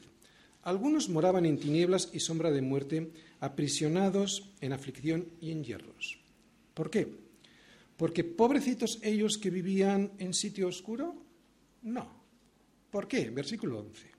Algunos 0.62 1.08
moraban 1.08 1.46
en 1.46 1.58
tinieblas 1.58 2.10
y 2.12 2.20
sombra 2.20 2.50
de 2.50 2.60
muerte, 2.60 3.10
aprisionados 3.38 4.50
en 4.60 4.72
aflicción 4.72 5.28
y 5.40 5.52
en 5.52 5.64
hierros. 5.64 6.18
¿Por 6.74 6.90
qué? 6.90 7.08
Porque 7.96 8.24
pobrecitos 8.24 8.98
ellos 9.02 9.38
que 9.38 9.50
vivían 9.50 10.12
en 10.18 10.34
sitio 10.34 10.68
oscuro? 10.68 11.14
No. 11.82 12.20
¿Por 12.90 13.06
qué? 13.06 13.30
Versículo 13.30 13.78
11. 13.78 14.10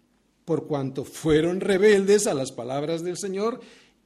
Por 0.46 0.68
cuanto 0.68 1.04
fueron 1.04 1.60
rebeldes 1.60 2.28
a 2.28 2.34
las 2.34 2.52
palabras 2.52 3.04
del 3.04 3.18
Señor 3.18 3.60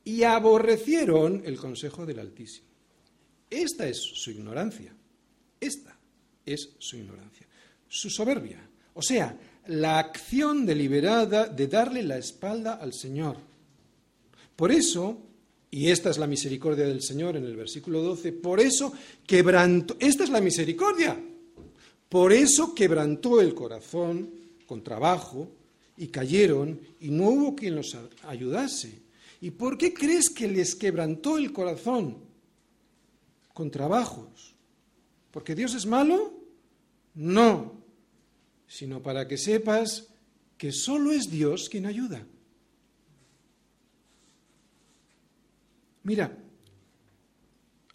y 0.04 0.24
aborrecieron 0.24 1.44
el 1.46 1.58
consejo 1.58 2.06
del 2.06 2.20
Altísimo. 2.20 2.68
Esta 3.50 3.88
es 3.88 3.98
su 3.98 4.32
ignorancia. 4.32 4.94
Esta 5.60 5.95
es 6.46 6.70
su 6.80 6.98
ignorancia. 6.98 7.48
Su 7.88 8.10
soberbia, 8.10 8.60
o 8.94 9.02
sea, 9.02 9.38
la 9.68 10.00
acción 10.00 10.66
deliberada 10.66 11.48
de 11.48 11.68
darle 11.68 12.04
la 12.04 12.18
espalda 12.18 12.76
al 12.76 12.94
Señor. 12.94 13.38
Por 14.56 14.72
eso, 14.72 15.18
y 15.72 15.90
esta 15.90 16.10
es 16.10 16.18
la 16.18 16.28
misericordia 16.28 16.86
del 16.86 17.02
Señor 17.02 17.38
en 17.38 17.46
el 17.46 17.56
versículo 17.56 18.02
12, 18.02 18.32
por 18.34 18.60
eso 18.60 18.94
quebrantó, 19.26 19.96
esta 20.00 20.24
es 20.24 20.30
la 20.30 20.42
misericordia, 20.42 21.20
por 22.10 22.32
eso 22.32 22.74
quebrantó 22.74 23.42
el 23.42 23.54
corazón 23.54 24.30
con 24.66 24.84
trabajo 24.84 25.50
y 25.98 26.08
cayeron 26.08 26.80
y 27.00 27.10
no 27.10 27.30
hubo 27.30 27.56
quien 27.56 27.76
los 27.76 27.98
ayudase. 28.24 29.06
¿Y 29.42 29.52
por 29.52 29.78
qué 29.78 29.94
crees 29.94 30.30
que 30.30 30.48
les 30.48 30.76
quebrantó 30.76 31.38
el 31.38 31.52
corazón 31.52 32.18
con 33.54 33.70
trabajos? 33.70 34.56
¿Porque 35.32 35.56
Dios 35.56 35.76
es 35.76 35.86
malo? 35.86 36.34
No, 37.16 37.82
sino 38.68 39.02
para 39.02 39.28
que 39.28 39.38
sepas 39.38 40.08
que 40.58 40.72
solo 40.72 41.12
es 41.12 41.30
Dios 41.30 41.70
quien 41.70 41.86
ayuda. 41.86 42.26
Mira, 46.04 46.38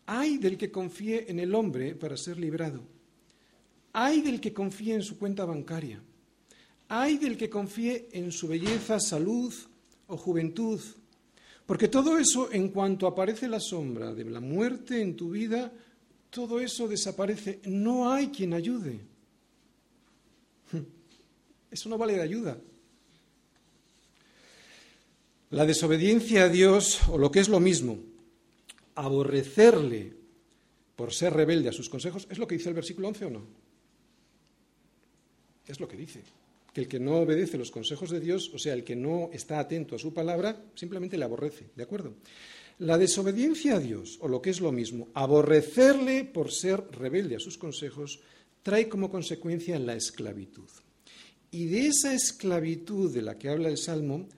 hay 0.06 0.38
del 0.38 0.58
que 0.58 0.70
confíe 0.70 1.30
en 1.30 1.38
el 1.38 1.54
hombre 1.54 1.94
para 1.94 2.16
ser 2.16 2.38
librado. 2.38 2.82
Hay 3.92 4.20
del 4.22 4.40
que 4.40 4.52
confíe 4.52 4.94
en 4.94 5.02
su 5.02 5.18
cuenta 5.18 5.44
bancaria. 5.44 6.02
Hay 6.88 7.18
del 7.18 7.36
que 7.36 7.48
confíe 7.48 8.08
en 8.12 8.32
su 8.32 8.48
belleza, 8.48 8.98
salud 8.98 9.54
o 10.08 10.16
juventud. 10.16 10.80
Porque 11.66 11.86
todo 11.86 12.18
eso, 12.18 12.50
en 12.50 12.70
cuanto 12.70 13.06
aparece 13.06 13.46
la 13.46 13.60
sombra 13.60 14.12
de 14.12 14.24
la 14.24 14.40
muerte 14.40 15.00
en 15.00 15.14
tu 15.14 15.30
vida, 15.30 15.72
todo 16.30 16.58
eso 16.58 16.88
desaparece. 16.88 17.60
No 17.66 18.10
hay 18.10 18.28
quien 18.28 18.54
ayude. 18.54 19.09
Eso 21.70 21.88
no 21.88 21.98
vale 21.98 22.14
de 22.14 22.22
ayuda. 22.22 22.58
La 25.50 25.66
desobediencia 25.66 26.44
a 26.44 26.48
Dios, 26.48 27.00
o 27.08 27.18
lo 27.18 27.30
que 27.30 27.40
es 27.40 27.48
lo 27.48 27.58
mismo, 27.58 27.98
aborrecerle 28.94 30.12
por 30.94 31.12
ser 31.12 31.32
rebelde 31.32 31.68
a 31.68 31.72
sus 31.72 31.88
consejos, 31.88 32.26
¿es 32.30 32.38
lo 32.38 32.46
que 32.46 32.56
dice 32.56 32.68
el 32.68 32.74
versículo 32.74 33.08
11 33.08 33.24
o 33.24 33.30
no? 33.30 33.42
Es 35.66 35.80
lo 35.80 35.88
que 35.88 35.96
dice. 35.96 36.22
Que 36.72 36.82
el 36.82 36.88
que 36.88 37.00
no 37.00 37.18
obedece 37.18 37.58
los 37.58 37.70
consejos 37.70 38.10
de 38.10 38.20
Dios, 38.20 38.50
o 38.54 38.58
sea, 38.58 38.74
el 38.74 38.84
que 38.84 38.94
no 38.94 39.30
está 39.32 39.58
atento 39.58 39.96
a 39.96 39.98
su 39.98 40.14
palabra, 40.14 40.62
simplemente 40.74 41.18
le 41.18 41.24
aborrece, 41.24 41.70
¿de 41.74 41.82
acuerdo? 41.82 42.14
La 42.78 42.96
desobediencia 42.96 43.76
a 43.76 43.80
Dios, 43.80 44.18
o 44.20 44.28
lo 44.28 44.40
que 44.40 44.50
es 44.50 44.60
lo 44.60 44.70
mismo, 44.70 45.08
aborrecerle 45.14 46.24
por 46.24 46.52
ser 46.52 46.84
rebelde 46.92 47.36
a 47.36 47.40
sus 47.40 47.58
consejos, 47.58 48.20
trae 48.62 48.88
como 48.88 49.10
consecuencia 49.10 49.78
la 49.78 49.96
esclavitud. 49.96 50.68
Y 51.52 51.66
de 51.66 51.88
esa 51.88 52.14
esclavitud 52.14 53.12
de 53.12 53.22
la 53.22 53.38
que 53.38 53.48
habla 53.48 53.68
el 53.68 53.78
Salmo, 53.78 54.28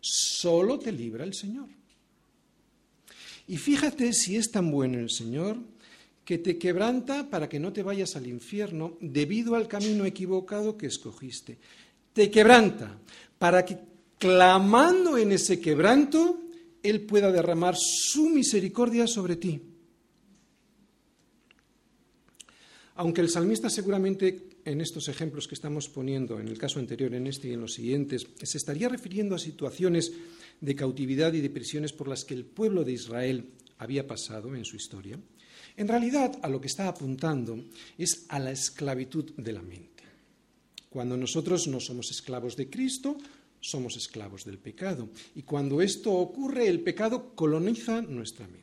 solo 0.00 0.78
te 0.78 0.92
libra 0.92 1.24
el 1.24 1.34
Señor. 1.34 1.68
Y 3.48 3.56
fíjate 3.56 4.12
si 4.12 4.36
es 4.36 4.50
tan 4.50 4.70
bueno 4.70 4.98
el 4.98 5.10
Señor 5.10 5.56
que 6.24 6.38
te 6.38 6.58
quebranta 6.58 7.28
para 7.28 7.48
que 7.48 7.58
no 7.58 7.72
te 7.72 7.82
vayas 7.82 8.16
al 8.16 8.26
infierno 8.26 8.96
debido 9.00 9.54
al 9.56 9.68
camino 9.68 10.04
equivocado 10.04 10.76
que 10.76 10.86
escogiste. 10.86 11.58
Te 12.12 12.30
quebranta 12.30 12.98
para 13.38 13.64
que 13.64 13.78
clamando 14.18 15.18
en 15.18 15.32
ese 15.32 15.60
quebranto 15.60 16.40
él 16.82 17.02
pueda 17.02 17.32
derramar 17.32 17.74
su 17.76 18.28
misericordia 18.28 19.06
sobre 19.06 19.36
ti. 19.36 19.60
Aunque 23.02 23.20
el 23.20 23.30
salmista 23.30 23.68
seguramente 23.68 24.50
en 24.64 24.80
estos 24.80 25.08
ejemplos 25.08 25.48
que 25.48 25.56
estamos 25.56 25.88
poniendo, 25.88 26.38
en 26.38 26.46
el 26.46 26.56
caso 26.56 26.78
anterior, 26.78 27.12
en 27.16 27.26
este 27.26 27.48
y 27.48 27.52
en 27.52 27.60
los 27.60 27.74
siguientes, 27.74 28.28
se 28.40 28.56
estaría 28.56 28.88
refiriendo 28.88 29.34
a 29.34 29.40
situaciones 29.40 30.12
de 30.60 30.76
cautividad 30.76 31.32
y 31.32 31.40
de 31.40 31.50
prisiones 31.50 31.92
por 31.92 32.06
las 32.06 32.24
que 32.24 32.34
el 32.34 32.44
pueblo 32.44 32.84
de 32.84 32.92
Israel 32.92 33.50
había 33.78 34.06
pasado 34.06 34.54
en 34.54 34.64
su 34.64 34.76
historia, 34.76 35.18
en 35.76 35.88
realidad 35.88 36.38
a 36.42 36.48
lo 36.48 36.60
que 36.60 36.68
está 36.68 36.86
apuntando 36.86 37.64
es 37.98 38.24
a 38.28 38.38
la 38.38 38.52
esclavitud 38.52 39.32
de 39.36 39.52
la 39.52 39.62
mente. 39.62 40.04
Cuando 40.88 41.16
nosotros 41.16 41.66
no 41.66 41.80
somos 41.80 42.08
esclavos 42.12 42.54
de 42.54 42.70
Cristo, 42.70 43.18
somos 43.58 43.96
esclavos 43.96 44.44
del 44.44 44.58
pecado. 44.58 45.08
Y 45.34 45.42
cuando 45.42 45.82
esto 45.82 46.12
ocurre, 46.12 46.68
el 46.68 46.78
pecado 46.82 47.34
coloniza 47.34 48.00
nuestra 48.00 48.46
mente. 48.46 48.61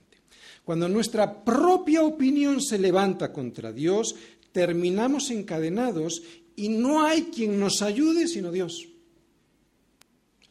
Cuando 0.70 0.88
nuestra 0.88 1.44
propia 1.44 2.04
opinión 2.04 2.62
se 2.62 2.78
levanta 2.78 3.34
contra 3.34 3.74
Dios, 3.74 4.16
terminamos 4.52 5.32
encadenados 5.32 6.22
y 6.56 6.70
no 6.70 7.02
hay 7.02 7.24
quien 7.34 7.60
nos 7.60 7.82
ayude 7.82 8.28
sino 8.28 8.52
Dios. 8.52 8.88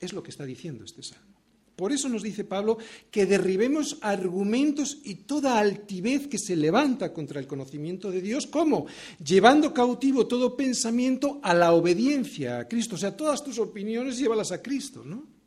Es 0.01 0.13
lo 0.13 0.21
que 0.21 0.33
está 0.33 0.45
diciendo 0.45 0.83
este 0.83 1.05
salmo. 1.05 1.37
Por 1.77 1.93
eso 1.93 2.09
nos 2.09 2.25
dice 2.25 2.43
Pablo 2.43 2.79
que 3.13 3.27
derribemos 3.27 3.99
argumentos 4.01 4.99
y 5.05 5.15
toda 5.23 5.57
altivez 5.57 6.27
que 6.27 6.39
se 6.39 6.57
levanta 6.57 7.13
contra 7.13 7.39
el 7.39 7.47
conocimiento 7.47 8.11
de 8.11 8.21
Dios. 8.21 8.49
¿Cómo? 8.49 8.87
Llevando 9.25 9.73
cautivo 9.73 10.27
todo 10.27 10.57
pensamiento 10.57 11.39
a 11.45 11.55
la 11.55 11.73
obediencia 11.75 12.59
a 12.59 12.67
Cristo. 12.67 12.97
O 12.97 12.99
sea, 12.99 13.17
todas 13.17 13.45
tus 13.45 13.61
opiniones 13.61 14.19
llévalas 14.19 14.51
a 14.51 14.61
Cristo, 14.61 15.05
¿no? 15.05 15.38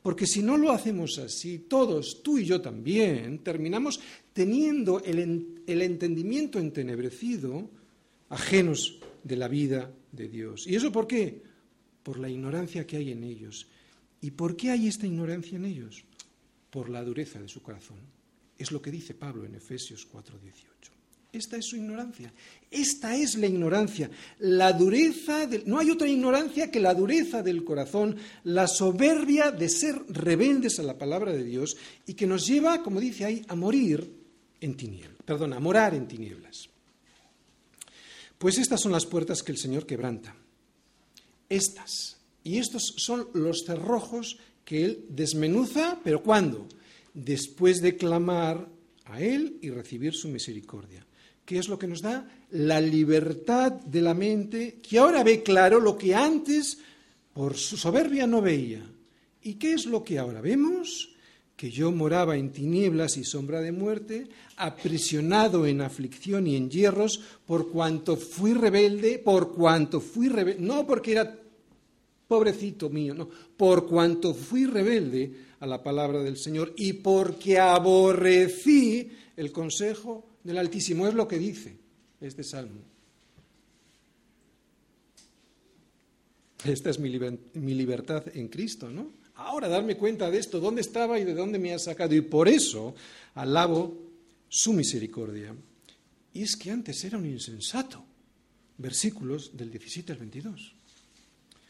Porque 0.00 0.26
si 0.26 0.42
no 0.42 0.56
lo 0.56 0.70
hacemos 0.70 1.18
así, 1.18 1.58
todos, 1.58 2.22
tú 2.22 2.38
y 2.38 2.44
yo 2.44 2.60
también, 2.60 3.40
terminamos 3.40 4.00
teniendo 4.32 5.02
el, 5.04 5.62
el 5.66 5.82
entendimiento 5.82 6.58
entenebrecido, 6.58 7.68
ajenos 8.28 8.98
de 9.24 9.36
la 9.36 9.48
vida 9.48 9.92
de 10.12 10.28
Dios. 10.28 10.66
¿Y 10.66 10.76
eso 10.76 10.92
por 10.92 11.06
qué? 11.06 11.42
Por 12.02 12.18
la 12.18 12.28
ignorancia 12.28 12.86
que 12.86 12.96
hay 12.96 13.10
en 13.12 13.24
ellos. 13.24 13.66
¿Y 14.20 14.30
por 14.30 14.56
qué 14.56 14.70
hay 14.70 14.86
esta 14.86 15.06
ignorancia 15.06 15.56
en 15.56 15.64
ellos? 15.64 16.04
Por 16.70 16.88
la 16.88 17.02
dureza 17.02 17.40
de 17.40 17.48
su 17.48 17.62
corazón. 17.62 17.98
Es 18.56 18.70
lo 18.70 18.80
que 18.80 18.90
dice 18.90 19.14
Pablo 19.14 19.44
en 19.44 19.56
Efesios 19.56 20.06
4:18. 20.06 20.91
Esta 21.32 21.56
es 21.56 21.64
su 21.64 21.76
ignorancia. 21.76 22.30
Esta 22.70 23.16
es 23.16 23.36
la 23.36 23.46
ignorancia. 23.46 24.10
La 24.38 24.74
dureza 24.74 25.48
no 25.64 25.78
hay 25.78 25.90
otra 25.90 26.06
ignorancia 26.06 26.70
que 26.70 26.78
la 26.78 26.94
dureza 26.94 27.42
del 27.42 27.64
corazón, 27.64 28.16
la 28.44 28.68
soberbia 28.68 29.50
de 29.50 29.70
ser 29.70 29.98
rebeldes 30.08 30.78
a 30.78 30.82
la 30.82 30.98
palabra 30.98 31.32
de 31.32 31.42
Dios 31.42 31.76
y 32.06 32.12
que 32.12 32.26
nos 32.26 32.46
lleva, 32.46 32.82
como 32.82 33.00
dice 33.00 33.24
ahí, 33.24 33.42
a 33.48 33.54
morir 33.54 34.12
en 34.60 34.76
tinieblas, 34.76 35.22
perdón, 35.24 35.54
a 35.54 35.60
morar 35.60 35.94
en 35.94 36.06
tinieblas. 36.06 36.68
Pues 38.36 38.58
estas 38.58 38.82
son 38.82 38.92
las 38.92 39.06
puertas 39.06 39.42
que 39.42 39.52
el 39.52 39.58
Señor 39.58 39.86
quebranta. 39.86 40.36
Estas. 41.48 42.18
Y 42.44 42.58
estos 42.58 42.94
son 42.98 43.28
los 43.32 43.64
cerrojos 43.64 44.36
que 44.66 44.84
Él 44.84 45.06
desmenuza, 45.08 45.98
pero 46.04 46.22
¿cuándo? 46.22 46.68
Después 47.14 47.80
de 47.80 47.96
clamar 47.96 48.68
a 49.04 49.22
Él 49.22 49.58
y 49.62 49.70
recibir 49.70 50.12
su 50.12 50.28
misericordia. 50.28 51.06
¿Qué 51.44 51.58
es 51.58 51.68
lo 51.68 51.78
que 51.78 51.88
nos 51.88 52.02
da? 52.02 52.28
La 52.50 52.80
libertad 52.80 53.72
de 53.72 54.00
la 54.00 54.14
mente, 54.14 54.78
que 54.82 54.98
ahora 54.98 55.24
ve 55.24 55.42
claro 55.42 55.80
lo 55.80 55.98
que 55.98 56.14
antes 56.14 56.78
por 57.32 57.56
su 57.56 57.76
soberbia 57.76 58.26
no 58.26 58.40
veía. 58.40 58.82
¿Y 59.42 59.54
qué 59.54 59.72
es 59.72 59.86
lo 59.86 60.04
que 60.04 60.18
ahora 60.18 60.40
vemos? 60.40 61.10
Que 61.56 61.70
yo 61.70 61.90
moraba 61.90 62.36
en 62.36 62.52
tinieblas 62.52 63.16
y 63.16 63.24
sombra 63.24 63.60
de 63.60 63.72
muerte, 63.72 64.28
aprisionado 64.56 65.66
en 65.66 65.80
aflicción 65.80 66.46
y 66.46 66.56
en 66.56 66.70
hierros, 66.70 67.20
por 67.46 67.70
cuanto 67.70 68.16
fui 68.16 68.52
rebelde, 68.52 69.18
por 69.18 69.52
cuanto 69.52 70.00
fui 70.00 70.28
rebelde, 70.28 70.62
no 70.62 70.86
porque 70.86 71.12
era 71.12 71.38
pobrecito 72.28 72.88
mío, 72.88 73.14
no, 73.14 73.28
por 73.56 73.86
cuanto 73.86 74.32
fui 74.32 74.64
rebelde 74.64 75.32
a 75.60 75.66
la 75.66 75.82
palabra 75.82 76.22
del 76.22 76.36
Señor 76.36 76.72
y 76.76 76.94
porque 76.94 77.58
aborrecí 77.58 79.10
el 79.36 79.52
consejo 79.52 80.31
del 80.42 80.58
Altísimo. 80.58 81.06
Es 81.06 81.14
lo 81.14 81.28
que 81.28 81.38
dice 81.38 81.76
este 82.20 82.44
salmo. 82.44 82.80
Esta 86.64 86.90
es 86.90 86.98
mi, 86.98 87.10
libertad 87.74 88.24
en 88.34 88.48
Cristo, 88.48 88.88
¿no? 88.88 89.10
Ahora 89.34 89.68
darme 89.68 89.96
cuenta 89.96 90.30
de 90.30 90.38
esto, 90.38 90.60
dónde 90.60 90.80
estaba 90.80 91.18
y 91.18 91.24
de 91.24 91.34
dónde 91.34 91.58
me 91.58 91.74
ha 91.74 91.78
sacado. 91.78 92.14
Y 92.14 92.20
por 92.20 92.48
eso 92.48 92.94
alabo 93.34 93.98
su 94.48 94.72
misericordia. 94.72 95.54
Y 96.32 96.42
es 96.42 96.56
que 96.56 96.70
antes 96.70 97.02
era 97.04 97.18
un 97.18 97.26
insensato. 97.26 98.04
Versículos 98.78 99.56
del 99.56 99.70
17 99.70 100.12
al 100.12 100.18
22. 100.18 100.74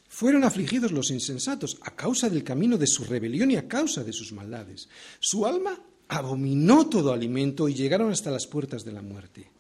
Fueron 0.09 0.45
afligidos 0.45 0.93
los 0.93 1.11
insensatos 1.11 1.79
a 1.83 1.97
causa 1.97 2.29
del 2.29 2.45
camino 2.45 2.77
de 2.77 2.87
su 2.87 3.05
rebelión 3.05 3.51
y 3.51 3.57
a 3.57 3.67
causa 3.67 4.05
de 4.05 4.13
sus 4.13 4.33
maldades. 4.33 4.89
Su 5.21 5.47
alma 5.47 5.81
abominó 6.13 6.89
todo 6.89 7.13
alimento 7.13 7.69
y 7.69 7.75
llegaron 7.75 8.11
hasta 8.11 8.31
las 8.31 8.47
puertas 8.47 8.85
de 8.85 8.93
la 8.93 9.03
muerte. 9.03 9.51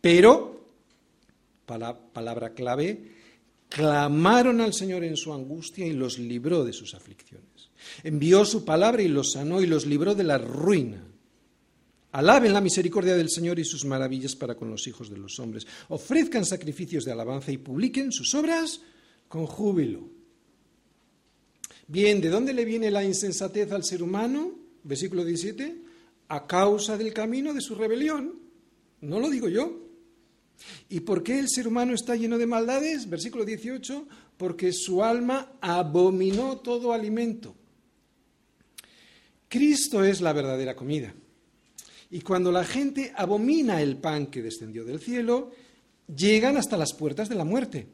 Pero, 0.00 0.64
palabra 1.66 2.54
clave, 2.54 3.12
clamaron 3.68 4.60
al 4.60 4.72
Señor 4.72 5.04
en 5.04 5.16
su 5.16 5.32
angustia 5.34 5.86
y 5.86 5.92
los 5.92 6.18
libró 6.18 6.64
de 6.64 6.72
sus 6.72 6.94
aflicciones. 6.94 7.70
Envió 8.02 8.44
su 8.44 8.64
palabra 8.64 9.02
y 9.02 9.08
los 9.08 9.32
sanó 9.32 9.60
y 9.60 9.66
los 9.66 9.86
libró 9.86 10.14
de 10.14 10.24
la 10.24 10.38
ruina. 10.38 11.04
Alaben 12.12 12.54
la 12.54 12.62
misericordia 12.62 13.14
del 13.14 13.28
Señor 13.28 13.58
y 13.58 13.64
sus 13.64 13.84
maravillas 13.84 14.34
para 14.34 14.54
con 14.54 14.70
los 14.70 14.86
hijos 14.86 15.10
de 15.10 15.18
los 15.18 15.38
hombres. 15.38 15.66
Ofrezcan 15.88 16.46
sacrificios 16.46 17.04
de 17.04 17.12
alabanza 17.12 17.52
y 17.52 17.58
publiquen 17.58 18.12
sus 18.12 18.34
obras 18.34 18.80
con 19.28 19.46
júbilo. 19.46 20.08
Bien, 21.86 22.20
¿de 22.22 22.30
dónde 22.30 22.54
le 22.54 22.64
viene 22.64 22.90
la 22.90 23.04
insensatez 23.04 23.70
al 23.72 23.84
ser 23.84 24.02
humano? 24.02 24.52
Versículo 24.84 25.22
17 25.22 25.87
a 26.28 26.46
causa 26.46 26.96
del 26.96 27.12
camino 27.12 27.54
de 27.54 27.60
su 27.60 27.74
rebelión. 27.74 28.38
No 29.00 29.18
lo 29.20 29.30
digo 29.30 29.48
yo. 29.48 29.88
¿Y 30.88 31.00
por 31.00 31.22
qué 31.22 31.38
el 31.38 31.48
ser 31.48 31.68
humano 31.68 31.94
está 31.94 32.16
lleno 32.16 32.38
de 32.38 32.46
maldades? 32.46 33.08
Versículo 33.08 33.44
18, 33.44 34.06
porque 34.36 34.72
su 34.72 35.02
alma 35.02 35.52
abominó 35.60 36.58
todo 36.58 36.92
alimento. 36.92 37.54
Cristo 39.48 40.04
es 40.04 40.20
la 40.20 40.32
verdadera 40.32 40.76
comida. 40.76 41.14
Y 42.10 42.20
cuando 42.20 42.50
la 42.50 42.64
gente 42.64 43.12
abomina 43.14 43.80
el 43.82 43.96
pan 43.96 44.26
que 44.26 44.42
descendió 44.42 44.84
del 44.84 45.00
cielo, 45.00 45.52
llegan 46.14 46.56
hasta 46.56 46.76
las 46.76 46.92
puertas 46.94 47.28
de 47.28 47.34
la 47.34 47.44
muerte. 47.44 47.86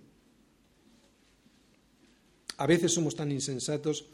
A 2.57 2.67
veces 2.67 2.95
somos 2.95 3.17
tan 3.17 3.33
insensatos 3.33 4.07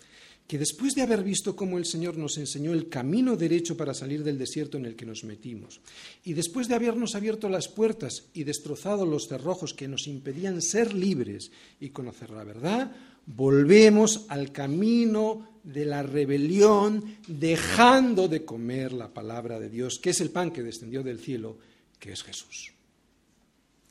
que 0.51 0.59
después 0.59 0.97
de 0.97 1.03
haber 1.03 1.23
visto 1.23 1.55
cómo 1.55 1.79
el 1.79 1.85
Señor 1.85 2.19
nos 2.19 2.37
enseñó 2.37 2.73
el 2.73 2.89
camino 2.89 3.37
derecho 3.37 3.77
para 3.77 3.95
salir 3.95 4.25
del 4.25 4.37
desierto 4.37 4.79
en 4.79 4.85
el 4.85 4.97
que 4.97 5.07
nos 5.07 5.23
metimos, 5.23 5.81
y 6.25 6.33
después 6.33 6.67
de 6.67 6.75
habernos 6.75 7.15
abierto 7.15 7.49
las 7.49 7.69
puertas 7.69 8.25
y 8.35 8.43
destrozado 8.43 9.07
los 9.07 9.29
cerrojos 9.29 9.75
que 9.75 9.87
nos 9.87 10.09
impedían 10.09 10.61
ser 10.61 10.93
libres 10.93 11.53
y 11.79 11.91
conocer 11.91 12.31
la 12.31 12.43
verdad, 12.43 12.91
volvemos 13.27 14.27
al 14.27 14.51
camino 14.51 15.61
de 15.63 15.85
la 15.85 16.03
rebelión, 16.03 17.19
dejando 17.29 18.27
de 18.27 18.45
comer 18.45 18.93
la 18.93 19.15
palabra 19.15 19.61
de 19.61 19.71
Dios, 19.71 20.01
que 20.01 20.11
es 20.11 20.21
el 20.21 20.31
pan 20.31 20.51
que 20.51 20.65
descendió 20.65 21.05
del 21.05 21.21
cielo, 21.21 21.59
que 22.01 22.11
es 22.11 22.25
Jesús. 22.25 22.73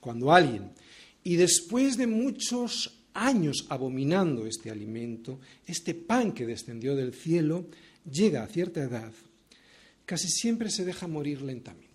Cuando 0.01 0.33
alguien, 0.33 0.71
y 1.23 1.37
después 1.37 1.95
de 1.95 2.07
muchos 2.07 2.98
años 3.13 3.65
abominando 3.69 4.45
este 4.45 4.69
alimento, 4.69 5.39
este 5.65 5.93
pan 5.93 6.31
que 6.31 6.45
descendió 6.45 6.95
del 6.95 7.13
cielo, 7.13 7.65
llega 8.09 8.43
a 8.43 8.47
cierta 8.47 8.81
edad, 8.81 9.11
casi 10.05 10.27
siempre 10.29 10.69
se 10.69 10.85
deja 10.85 11.07
morir 11.07 11.41
lentamente. 11.41 11.89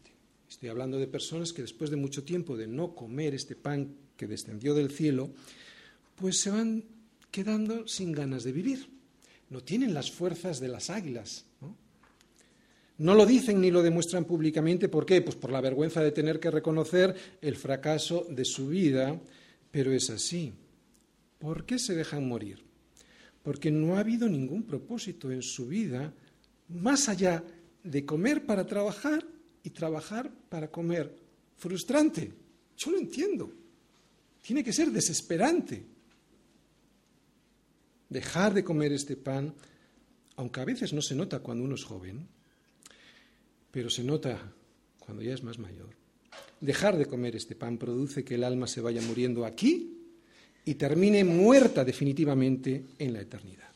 Estoy 0.49 0.69
hablando 0.69 0.99
de 0.99 1.07
personas 1.07 1.53
que 1.53 1.63
después 1.63 1.91
de 1.91 1.97
mucho 1.97 2.23
tiempo 2.23 2.57
de 2.57 2.67
no 2.67 2.95
comer 2.95 3.35
este 3.35 3.57
pan 3.57 3.95
que 4.17 4.27
descendió 4.27 4.75
del 4.75 4.91
cielo, 4.91 5.31
pues 6.17 6.41
se 6.41 6.51
van 6.51 6.85
quedando 7.31 7.89
sin 7.89 8.13
ganas 8.13 8.45
de 8.45 8.53
vivir. 8.53 8.89
No 9.51 9.63
tienen 9.63 9.95
las 9.95 10.11
fuerzas 10.11 10.61
de 10.61 10.69
las 10.69 10.91
águilas. 10.91 11.45
¿no? 11.61 11.77
no 12.99 13.15
lo 13.15 13.27
dicen 13.27 13.61
ni 13.61 13.71
lo 13.71 13.83
demuestran 13.83 14.25
públicamente. 14.25 14.89
¿Por 14.89 15.05
qué? 15.05 15.21
Pues 15.21 15.37
por 15.37 15.51
la 15.51 15.61
vergüenza 15.61 16.03
de 16.03 16.13
tener 16.13 16.39
que 16.39 16.51
reconocer 16.51 17.15
el 17.41 17.57
fracaso 17.57 18.27
de 18.31 18.45
su 18.45 18.69
vida, 18.69 19.21
pero 19.71 19.93
es 19.93 20.11
así. 20.11 20.53
¿Por 21.45 21.67
qué 21.67 21.79
se 21.79 21.95
dejan 21.95 22.27
morir? 22.27 22.65
Porque 23.43 23.71
no 23.71 23.97
ha 23.97 24.01
habido 24.01 24.31
ningún 24.31 24.63
propósito 24.63 25.31
en 25.31 25.43
su 25.43 25.69
vida 25.69 26.11
más 26.71 27.11
allá 27.11 27.45
de 27.83 28.07
comer 28.07 28.47
para 28.47 28.67
trabajar 28.67 29.23
y 29.63 29.69
trabajar 29.69 30.33
para 30.49 30.71
comer. 30.71 31.15
Frustrante. 31.59 32.33
Yo 32.79 32.93
lo 32.93 32.97
entiendo. 32.97 33.53
Tiene 34.41 34.65
que 34.65 34.73
ser 34.73 34.91
desesperante. 34.91 35.85
Dejar 38.09 38.55
de 38.55 38.65
comer 38.65 38.95
este 38.95 39.15
pan, 39.15 39.53
aunque 40.37 40.61
a 40.61 40.65
veces 40.65 40.95
no 40.95 41.03
se 41.03 41.15
nota 41.15 41.41
cuando 41.41 41.63
uno 41.63 41.75
es 41.75 41.85
joven, 41.85 42.27
pero 43.71 43.91
se 43.91 44.03
nota 44.03 44.51
cuando 44.99 45.23
ya 45.23 45.35
es 45.35 45.43
más 45.43 45.59
mayor. 45.59 45.91
Dejar 46.63 46.97
de 46.97 47.05
comer 47.05 47.37
este 47.37 47.55
pan 47.55 47.77
produce 47.77 48.25
que 48.25 48.37
el 48.37 48.45
alma 48.45 48.67
se 48.67 48.81
vaya 48.81 49.03
muriendo 49.03 49.45
aquí 49.45 49.95
y 50.65 50.75
termine 50.75 51.25
muerta 51.25 51.85
definitivamente 51.85 52.85
en 52.99 53.13
la 53.13 53.21
eternidad. 53.21 53.71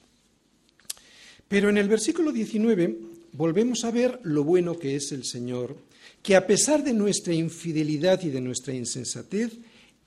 Pero 1.47 1.71
en 1.71 1.79
el 1.79 1.89
versículo 1.89 2.33
19 2.33 2.99
volvemos 3.33 3.85
a 3.85 3.91
ver 3.91 4.21
lo 4.25 4.45
bueno 4.45 4.79
que 4.79 4.97
es 4.97 5.13
el 5.13 5.25
Señor, 5.25 5.77
que 6.23 6.37
a 6.37 6.47
pesar 6.47 6.83
de 6.83 6.93
nuestra 6.93 7.35
infidelidad 7.35 8.23
y 8.23 8.31
de 8.31 8.41
nuestra 8.41 8.75
insensatez, 8.75 9.53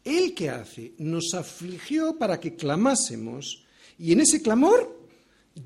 Él 0.04 0.34
que 0.34 0.50
hace 0.50 0.94
nos 0.98 1.34
afligió 1.34 2.18
para 2.18 2.40
que 2.40 2.56
clamásemos, 2.56 3.64
y 3.98 4.12
en 4.12 4.22
ese 4.22 4.42
clamor 4.42 5.00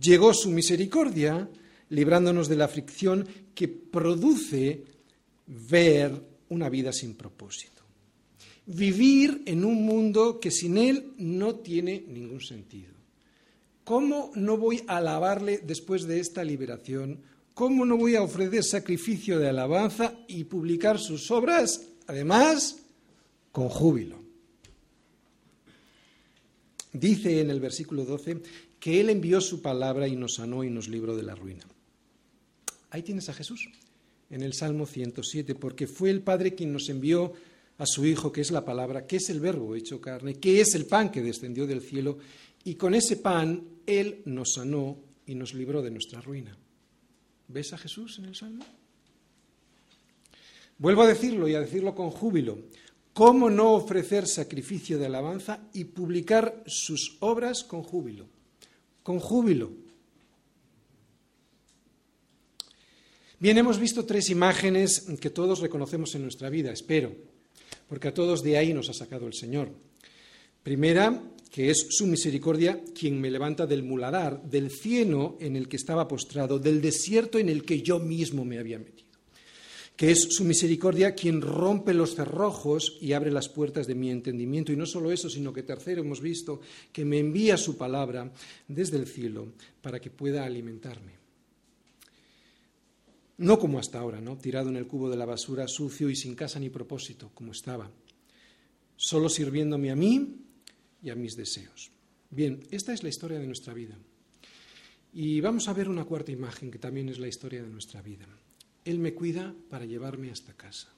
llegó 0.01 0.34
su 0.34 0.49
misericordia, 0.49 1.50
librándonos 1.90 2.50
de 2.50 2.56
la 2.56 2.65
aflicción 2.65 3.27
que 3.54 3.67
produce 3.67 4.83
ver 5.48 6.12
una 6.50 6.69
vida 6.69 6.92
sin 6.92 7.15
propósito 7.15 7.75
vivir 8.66 9.44
en 9.46 9.63
un 9.63 9.86
mundo 9.86 10.40
que 10.40 10.52
sin 10.52 10.78
Él 10.78 11.13
no 11.18 11.56
tiene 11.56 12.04
ningún 12.08 12.42
sentido. 12.42 12.94
¿Cómo 13.84 14.32
no 14.36 14.58
voy 14.58 14.84
a 14.88 14.98
alabarle 14.98 15.60
después 15.60 16.08
de 16.08 16.20
esta 16.20 16.44
liberación? 16.44 17.20
¿Cómo 17.54 17.86
no 17.86 17.98
voy 17.98 18.16
a 18.16 18.24
ofrecer 18.24 18.63
sacrificio 18.63 19.38
de 19.40 19.50
alabanza 19.50 20.13
y 20.28 20.44
publicar 20.46 21.00
sus 21.00 21.30
obras, 21.30 21.82
además, 22.08 22.80
con 23.52 23.70
júbilo? 23.70 24.20
Dice 26.92 27.42
en 27.42 27.52
el 27.52 27.60
versículo 27.60 28.06
12 28.06 28.42
que 28.80 29.02
Él 29.02 29.10
envió 29.10 29.40
su 29.42 29.62
palabra 29.62 30.08
y 30.08 30.16
nos 30.16 30.36
sanó 30.36 30.63
y 30.63 30.70
nos 30.70 30.88
libró 30.88 31.16
de 31.16 31.24
la 31.24 31.36
ruina. 31.36 31.63
Ahí 32.90 33.04
tienes 33.04 33.30
a 33.30 33.34
Jesús, 33.34 33.70
en 34.30 34.42
el 34.42 34.54
Salmo 34.54 34.86
107, 34.86 35.56
porque 35.56 35.88
fue 35.88 36.10
el 36.10 36.22
Padre 36.22 36.56
quien 36.56 36.72
nos 36.72 36.90
envió 36.90 37.34
a 37.78 37.86
su 37.86 38.06
Hijo, 38.06 38.32
que 38.32 38.42
es 38.42 38.52
la 38.52 38.63
palabra, 38.63 39.06
que 39.06 39.17
es 39.17 39.30
el 39.30 39.40
verbo 39.40 39.76
hecho 39.76 40.00
carne, 40.00 40.36
que 40.36 40.62
es 40.62 40.76
el 40.76 40.86
pan 40.86 41.12
que 41.12 41.21
descendió 41.21 41.67
del 41.67 41.82
cielo, 41.82 42.17
y 42.63 42.76
con 42.76 42.96
ese 42.96 43.17
pan 43.17 43.63
Él 43.86 44.21
nos 44.26 44.54
sanó 44.54 44.98
y 45.26 45.36
nos 45.36 45.54
libró 45.54 45.82
de 45.82 45.92
nuestra 45.92 46.21
ruina. 46.21 46.58
¿Ves 47.48 47.73
a 47.73 47.78
Jesús 47.78 48.17
en 48.19 48.26
el 48.26 48.36
Salmo? 48.36 48.65
Vuelvo 50.78 51.04
a 51.04 51.08
decirlo 51.08 51.48
y 51.48 51.56
a 51.56 51.62
decirlo 51.62 51.94
con 51.96 52.10
júbilo. 52.10 52.60
¿Cómo 53.13 53.50
no 53.50 53.73
ofrecer 53.73 54.28
sacrificio 54.28 54.98
de 54.98 55.06
alabanza 55.06 55.69
y 55.73 55.86
publicar 55.86 56.63
sus 56.65 57.17
obras 57.21 57.63
con 57.63 57.82
júbilo? 57.82 58.28
Con 59.04 59.19
júbilo. 59.19 59.71
Bien, 63.40 63.58
hemos 63.58 63.80
visto 63.80 64.06
tres 64.06 64.30
imágenes 64.30 65.06
que 65.21 65.30
todos 65.30 65.60
reconocemos 65.60 66.15
en 66.15 66.23
nuestra 66.23 66.50
vida, 66.50 66.71
espero, 66.71 67.15
porque 67.88 68.08
a 68.08 68.13
todos 68.13 68.44
de 68.44 68.58
ahí 68.58 68.73
nos 68.73 68.90
ha 68.90 68.94
sacado 68.94 69.27
el 69.27 69.33
Señor. 69.33 69.69
Primera, 70.63 71.21
que 71.52 71.69
es 71.69 71.88
su 71.90 72.08
misericordia 72.08 72.81
quien 72.98 73.21
me 73.21 73.31
levanta 73.31 73.65
del 73.65 73.83
muladar, 73.83 74.44
del 74.44 74.71
cieno 74.71 75.38
en 75.40 75.56
el 75.56 75.67
que 75.67 75.77
estaba 75.77 76.08
postrado, 76.08 76.60
del 76.60 76.81
desierto 76.81 77.40
en 77.40 77.50
el 77.50 77.63
que 77.63 77.81
yo 77.81 78.00
mismo 78.00 78.44
me 78.44 78.60
había 78.60 78.79
metido. 78.79 79.06
Que 79.96 80.12
es 80.12 80.27
su 80.31 80.44
misericordia 80.44 81.15
quien 81.15 81.42
rompe 81.42 81.94
los 81.94 82.15
cerrojos 82.15 82.98
y 83.00 83.13
abre 83.13 83.31
las 83.31 83.48
puertas 83.48 83.88
de 83.88 83.96
mi 83.96 84.12
entendimiento. 84.12 84.73
Y 84.73 84.75
no 84.75 84.86
solo 84.86 85.12
eso, 85.12 85.29
sino 85.29 85.54
que 85.54 85.63
tercero 85.63 86.02
hemos 86.02 86.19
visto 86.19 86.60
que 86.92 87.06
me 87.06 87.19
envía 87.19 87.56
su 87.56 87.77
palabra 87.77 88.29
desde 88.67 88.98
el 88.98 89.08
cielo 89.08 89.54
para 89.81 90.02
que 90.02 90.10
pueda 90.10 90.44
alimentarme. 90.44 91.25
No 93.38 93.60
como 93.60 93.79
hasta 93.79 94.00
ahora, 94.00 94.21
¿no? 94.21 94.38
Tirado 94.38 94.69
en 94.69 94.77
el 94.77 94.88
cubo 94.88 95.10
de 95.10 95.17
la 95.17 95.25
basura, 95.25 95.67
sucio 95.67 96.10
y 96.10 96.15
sin 96.15 96.36
casa 96.36 96.60
ni 96.60 96.69
propósito, 96.69 97.31
como 97.33 97.52
estaba. 97.52 97.92
Solo 98.96 99.27
sirviéndome 99.27 99.92
a 99.92 99.96
mí 99.96 100.38
y 101.04 101.10
a 101.10 101.15
mis 101.15 101.36
deseos. 101.36 101.92
Bien, 102.29 102.62
esta 102.71 102.94
es 102.94 103.04
la 103.04 103.10
historia 103.10 103.40
de 103.40 103.48
nuestra 103.48 103.73
vida. 103.73 103.98
Y 105.13 105.42
vamos 105.42 105.67
a 105.67 105.73
ver 105.73 105.90
una 105.90 106.06
cuarta 106.06 106.31
imagen 106.31 106.71
que 106.71 106.79
también 106.79 107.10
es 107.10 107.19
la 107.19 107.27
historia 107.27 107.62
de 107.62 107.69
nuestra 107.69 108.02
vida. 108.02 108.27
Él 108.83 109.00
me 109.00 109.13
cuida 109.13 109.54
para 109.69 109.86
llevarme 109.86 110.31
hasta 110.31 110.54
casa. 110.54 110.94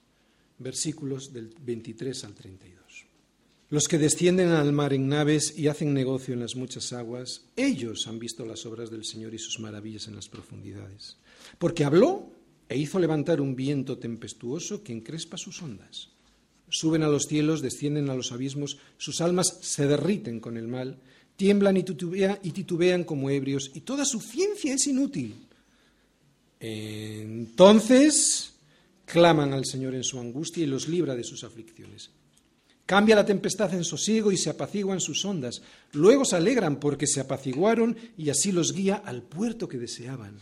Versículos 0.58 1.32
del 1.32 1.54
23 1.60 2.24
al 2.24 2.34
32. 2.34 3.07
Los 3.70 3.86
que 3.86 3.98
descienden 3.98 4.48
al 4.48 4.72
mar 4.72 4.94
en 4.94 5.08
naves 5.08 5.52
y 5.58 5.68
hacen 5.68 5.92
negocio 5.92 6.32
en 6.32 6.40
las 6.40 6.56
muchas 6.56 6.94
aguas, 6.94 7.42
ellos 7.54 8.06
han 8.08 8.18
visto 8.18 8.46
las 8.46 8.64
obras 8.64 8.90
del 8.90 9.04
Señor 9.04 9.34
y 9.34 9.38
sus 9.38 9.60
maravillas 9.60 10.08
en 10.08 10.16
las 10.16 10.30
profundidades. 10.30 11.18
Porque 11.58 11.84
habló 11.84 12.32
e 12.66 12.78
hizo 12.78 12.98
levantar 12.98 13.42
un 13.42 13.54
viento 13.54 13.98
tempestuoso 13.98 14.82
que 14.82 14.94
encrespa 14.94 15.36
sus 15.36 15.60
ondas. 15.60 16.08
Suben 16.70 17.02
a 17.02 17.08
los 17.08 17.26
cielos, 17.26 17.60
descienden 17.60 18.08
a 18.08 18.14
los 18.14 18.32
abismos, 18.32 18.78
sus 18.96 19.20
almas 19.20 19.58
se 19.60 19.86
derriten 19.86 20.40
con 20.40 20.56
el 20.56 20.66
mal, 20.66 20.98
tiemblan 21.36 21.76
y, 21.76 21.80
y 21.80 22.50
titubean 22.52 23.04
como 23.04 23.28
ebrios, 23.28 23.70
y 23.74 23.80
toda 23.80 24.06
su 24.06 24.20
ciencia 24.20 24.72
es 24.74 24.86
inútil. 24.86 25.34
Entonces 26.58 28.54
claman 29.04 29.52
al 29.52 29.66
Señor 29.66 29.94
en 29.94 30.04
su 30.04 30.18
angustia 30.18 30.64
y 30.64 30.66
los 30.66 30.88
libra 30.88 31.14
de 31.14 31.24
sus 31.24 31.44
aflicciones. 31.44 32.10
Cambia 32.88 33.16
la 33.16 33.26
tempestad 33.26 33.74
en 33.74 33.84
sosiego 33.84 34.32
y 34.32 34.38
se 34.38 34.48
apaciguan 34.48 34.98
sus 34.98 35.22
ondas. 35.26 35.60
Luego 35.92 36.24
se 36.24 36.36
alegran 36.36 36.80
porque 36.80 37.06
se 37.06 37.20
apaciguaron 37.20 37.94
y 38.16 38.30
así 38.30 38.50
los 38.50 38.72
guía 38.72 39.02
al 39.04 39.22
puerto 39.22 39.68
que 39.68 39.76
deseaban. 39.76 40.38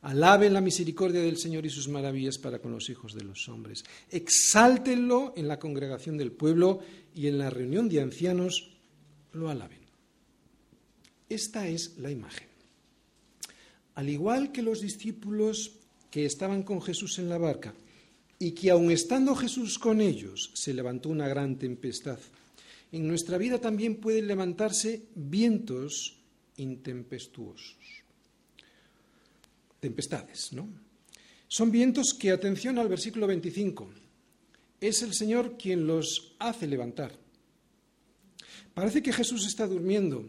Alaben 0.00 0.54
la 0.54 0.62
misericordia 0.62 1.20
del 1.20 1.36
Señor 1.36 1.66
y 1.66 1.68
sus 1.68 1.88
maravillas 1.88 2.38
para 2.38 2.58
con 2.58 2.72
los 2.72 2.88
hijos 2.88 3.12
de 3.12 3.22
los 3.22 3.50
hombres. 3.50 3.84
Exáltenlo 4.08 5.34
en 5.36 5.46
la 5.46 5.58
congregación 5.58 6.16
del 6.16 6.32
pueblo 6.32 6.80
y 7.14 7.26
en 7.26 7.36
la 7.36 7.50
reunión 7.50 7.90
de 7.90 8.00
ancianos 8.00 8.70
lo 9.34 9.50
alaben. 9.50 9.80
Esta 11.28 11.68
es 11.68 11.98
la 11.98 12.10
imagen. 12.10 12.48
Al 13.96 14.08
igual 14.08 14.52
que 14.52 14.62
los 14.62 14.80
discípulos 14.80 15.72
que 16.10 16.24
estaban 16.24 16.62
con 16.62 16.80
Jesús 16.80 17.18
en 17.18 17.28
la 17.28 17.36
barca 17.36 17.74
y 18.40 18.50
que 18.52 18.70
aun 18.70 18.90
estando 18.90 19.36
Jesús 19.36 19.78
con 19.78 20.00
ellos 20.00 20.50
se 20.54 20.74
levantó 20.74 21.10
una 21.10 21.28
gran 21.28 21.56
tempestad, 21.56 22.18
en 22.90 23.06
nuestra 23.06 23.38
vida 23.38 23.60
también 23.60 23.96
pueden 23.96 24.26
levantarse 24.26 25.02
vientos 25.14 26.16
intempestuosos 26.56 28.00
tempestades, 29.80 30.52
¿no? 30.52 30.68
Son 31.48 31.70
vientos 31.72 32.14
que, 32.14 32.30
atención 32.30 32.78
al 32.78 32.88
versículo 32.88 33.26
25, 33.26 33.90
es 34.80 35.02
el 35.02 35.14
Señor 35.14 35.56
quien 35.58 35.86
los 35.86 36.36
hace 36.38 36.68
levantar. 36.68 37.18
Parece 38.72 39.02
que 39.02 39.12
Jesús 39.12 39.46
está 39.46 39.66
durmiendo, 39.66 40.24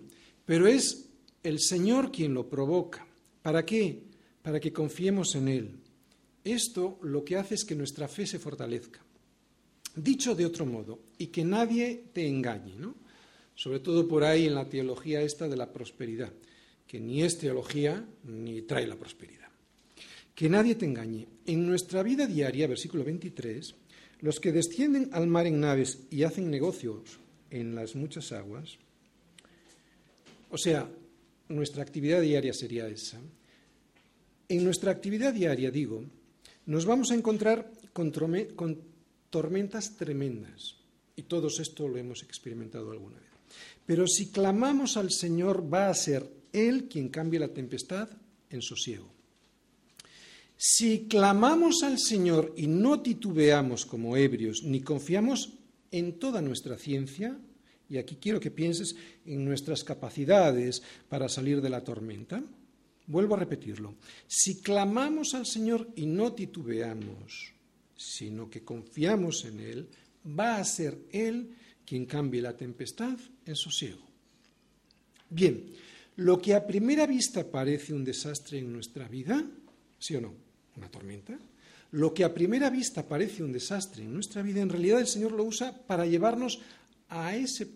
pero 0.46 0.66
es 0.66 1.10
el 1.44 1.60
Señor 1.60 2.12
quien 2.12 2.34
lo 2.34 2.50
provoca. 2.50 3.06
¿Para 3.44 3.64
qué? 3.66 4.02
Para 4.42 4.60
que 4.60 4.74
confiemos 4.74 5.36
en 5.36 5.48
Él. 5.48 5.72
Esto 6.44 7.00
lo 7.04 7.24
que 7.24 7.38
hace 7.38 7.56
es 7.56 7.66
que 7.66 7.76
nuestra 7.76 8.08
fe 8.08 8.26
se 8.26 8.40
fortalezca. 8.40 9.00
Dicho 9.96 10.36
de 10.36 10.46
otro 10.46 10.66
modo, 10.66 11.00
y 11.18 11.28
que 11.28 11.44
nadie 11.44 12.06
te 12.14 12.28
engañe, 12.28 12.76
¿no? 12.76 12.96
Sobre 13.56 13.80
todo 13.80 14.08
por 14.08 14.24
ahí 14.24 14.48
en 14.48 14.56
la 14.56 14.70
teología 14.70 15.22
esta 15.22 15.48
de 15.48 15.58
la 15.58 15.72
prosperidad, 15.72 16.32
que 16.88 17.00
ni 17.00 17.24
es 17.24 17.38
teología 17.38 18.06
ni 18.24 18.62
trae 18.64 18.88
la 18.88 18.96
prosperidad. 18.96 19.50
Que 20.34 20.50
nadie 20.50 20.76
te 20.76 20.86
engañe. 20.86 21.28
En 21.46 21.68
nuestra 21.68 22.02
vida 22.04 22.26
diaria, 22.26 22.68
versículo 22.68 23.04
23, 23.04 23.76
los 24.22 24.40
que 24.40 24.52
descienden 24.52 25.10
al 25.12 25.28
mar 25.28 25.46
en 25.46 25.60
naves 25.60 26.00
y 26.10 26.24
hacen 26.24 26.50
negocios 26.50 27.20
en 27.50 27.76
las 27.76 27.96
muchas 27.96 28.32
aguas, 28.32 28.78
o 30.50 30.58
sea, 30.58 30.90
nuestra 31.50 31.84
actividad 31.84 32.22
diaria 32.22 32.54
sería 32.54 32.88
esa. 32.88 33.20
En 34.48 34.64
nuestra 34.64 34.92
actividad 34.92 35.34
diaria, 35.34 35.72
digo, 35.72 36.04
nos 36.66 36.86
vamos 36.86 37.12
a 37.12 37.16
encontrar 37.16 37.72
con, 37.94 38.12
tormentas 39.30 39.98
tremendas. 39.98 40.76
Y 41.16 41.24
todos 41.24 41.60
esto 41.60 41.88
lo 41.88 41.98
hemos 41.98 42.24
experimentado 42.24 42.92
alguna 42.92 43.18
vez. 43.18 43.30
Pero 43.86 44.08
si 44.08 44.32
clamamos 44.32 44.98
al 44.98 45.12
Señor, 45.12 45.72
va 45.72 45.90
a 45.90 45.94
ser 45.94 46.30
Él 46.54 46.88
quien 46.88 47.10
cambie 47.10 47.40
la 47.40 47.50
tempestad 47.50 48.10
en 48.50 48.62
sosiego. 48.62 49.10
Si 50.56 51.08
clamamos 51.08 51.82
al 51.84 51.98
Señor 51.98 52.54
y 52.56 52.68
no 52.68 53.02
titubeamos 53.02 53.86
como 53.86 54.16
ebrios, 54.16 54.64
ni 54.64 54.82
confiamos 54.82 55.54
en 55.90 56.20
toda 56.20 56.42
nuestra 56.42 56.78
ciencia, 56.78 57.38
y 57.90 57.98
aquí 57.98 58.18
quiero 58.22 58.40
que 58.40 58.52
pienses 58.52 58.96
en 59.26 59.44
nuestras 59.44 59.84
capacidades 59.84 60.82
para 61.10 61.28
salir 61.28 61.62
de 61.62 61.70
la 61.70 61.84
tormenta, 61.84 62.44
vuelvo 63.08 63.36
a 63.36 63.40
repetirlo, 63.40 63.96
si 64.28 64.62
clamamos 64.62 65.34
al 65.34 65.46
Señor 65.46 65.90
y 65.96 66.06
no 66.06 66.34
titubeamos, 66.34 67.54
sino 67.96 68.50
que 68.50 68.64
confiamos 68.64 69.46
en 69.46 69.60
Él, 69.60 69.90
va 70.26 70.58
a 70.58 70.64
ser 70.64 70.98
Él 71.12 71.56
quien 71.86 72.06
cambie 72.06 72.42
la 72.42 72.56
tempestad 72.56 73.18
en 73.46 73.56
sosiego. 73.56 74.02
Bien, 75.30 75.66
lo 76.18 76.42
que 76.42 76.54
a 76.54 76.66
primera 76.66 77.06
vista 77.06 77.50
parece 77.50 77.94
un 77.94 78.04
desastre 78.04 78.60
en 78.60 78.72
nuestra 78.72 79.08
vida, 79.08 79.44
¿sí 79.98 80.16
o 80.16 80.22
no? 80.22 80.34
una 80.78 80.90
tormenta, 80.90 81.38
lo 81.92 82.14
que 82.14 82.24
a 82.24 82.34
primera 82.34 82.70
vista 82.70 83.08
parece 83.08 83.44
un 83.44 83.52
desastre 83.52 84.04
en 84.04 84.14
nuestra 84.14 84.42
vida, 84.42 84.62
en 84.62 84.70
realidad 84.70 85.00
el 85.00 85.08
Señor 85.08 85.34
lo 85.34 85.44
usa 85.44 85.76
para 85.86 86.06
llevarnos 86.06 86.62
a 87.10 87.36
ese, 87.36 87.68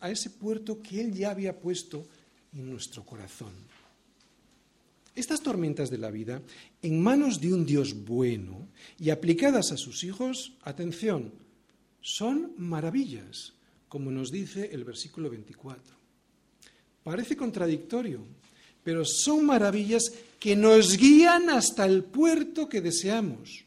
a 0.00 0.10
ese 0.10 0.30
puerto 0.30 0.80
que 0.80 1.00
Él 1.00 1.12
ya 1.12 1.30
había 1.30 1.58
puesto 1.58 2.06
en 2.54 2.70
nuestro 2.70 3.04
corazón. 3.04 3.52
Estas 5.16 5.40
tormentas 5.40 5.88
de 5.88 5.96
la 5.96 6.10
vida, 6.10 6.42
en 6.82 7.02
manos 7.02 7.40
de 7.40 7.54
un 7.54 7.64
Dios 7.64 8.04
bueno 8.04 8.68
y 9.00 9.08
aplicadas 9.08 9.72
a 9.72 9.78
sus 9.78 10.04
hijos, 10.04 10.52
atención, 10.62 11.32
son 12.02 12.52
maravillas, 12.58 13.54
como 13.88 14.10
nos 14.10 14.30
dice 14.30 14.68
el 14.72 14.84
versículo 14.84 15.30
24. 15.30 15.96
Parece 17.02 17.34
contradictorio, 17.34 18.20
pero 18.84 19.06
son 19.06 19.46
maravillas 19.46 20.12
que 20.38 20.54
nos 20.54 20.98
guían 20.98 21.48
hasta 21.48 21.86
el 21.86 22.04
puerto 22.04 22.68
que 22.68 22.82
deseamos. 22.82 23.64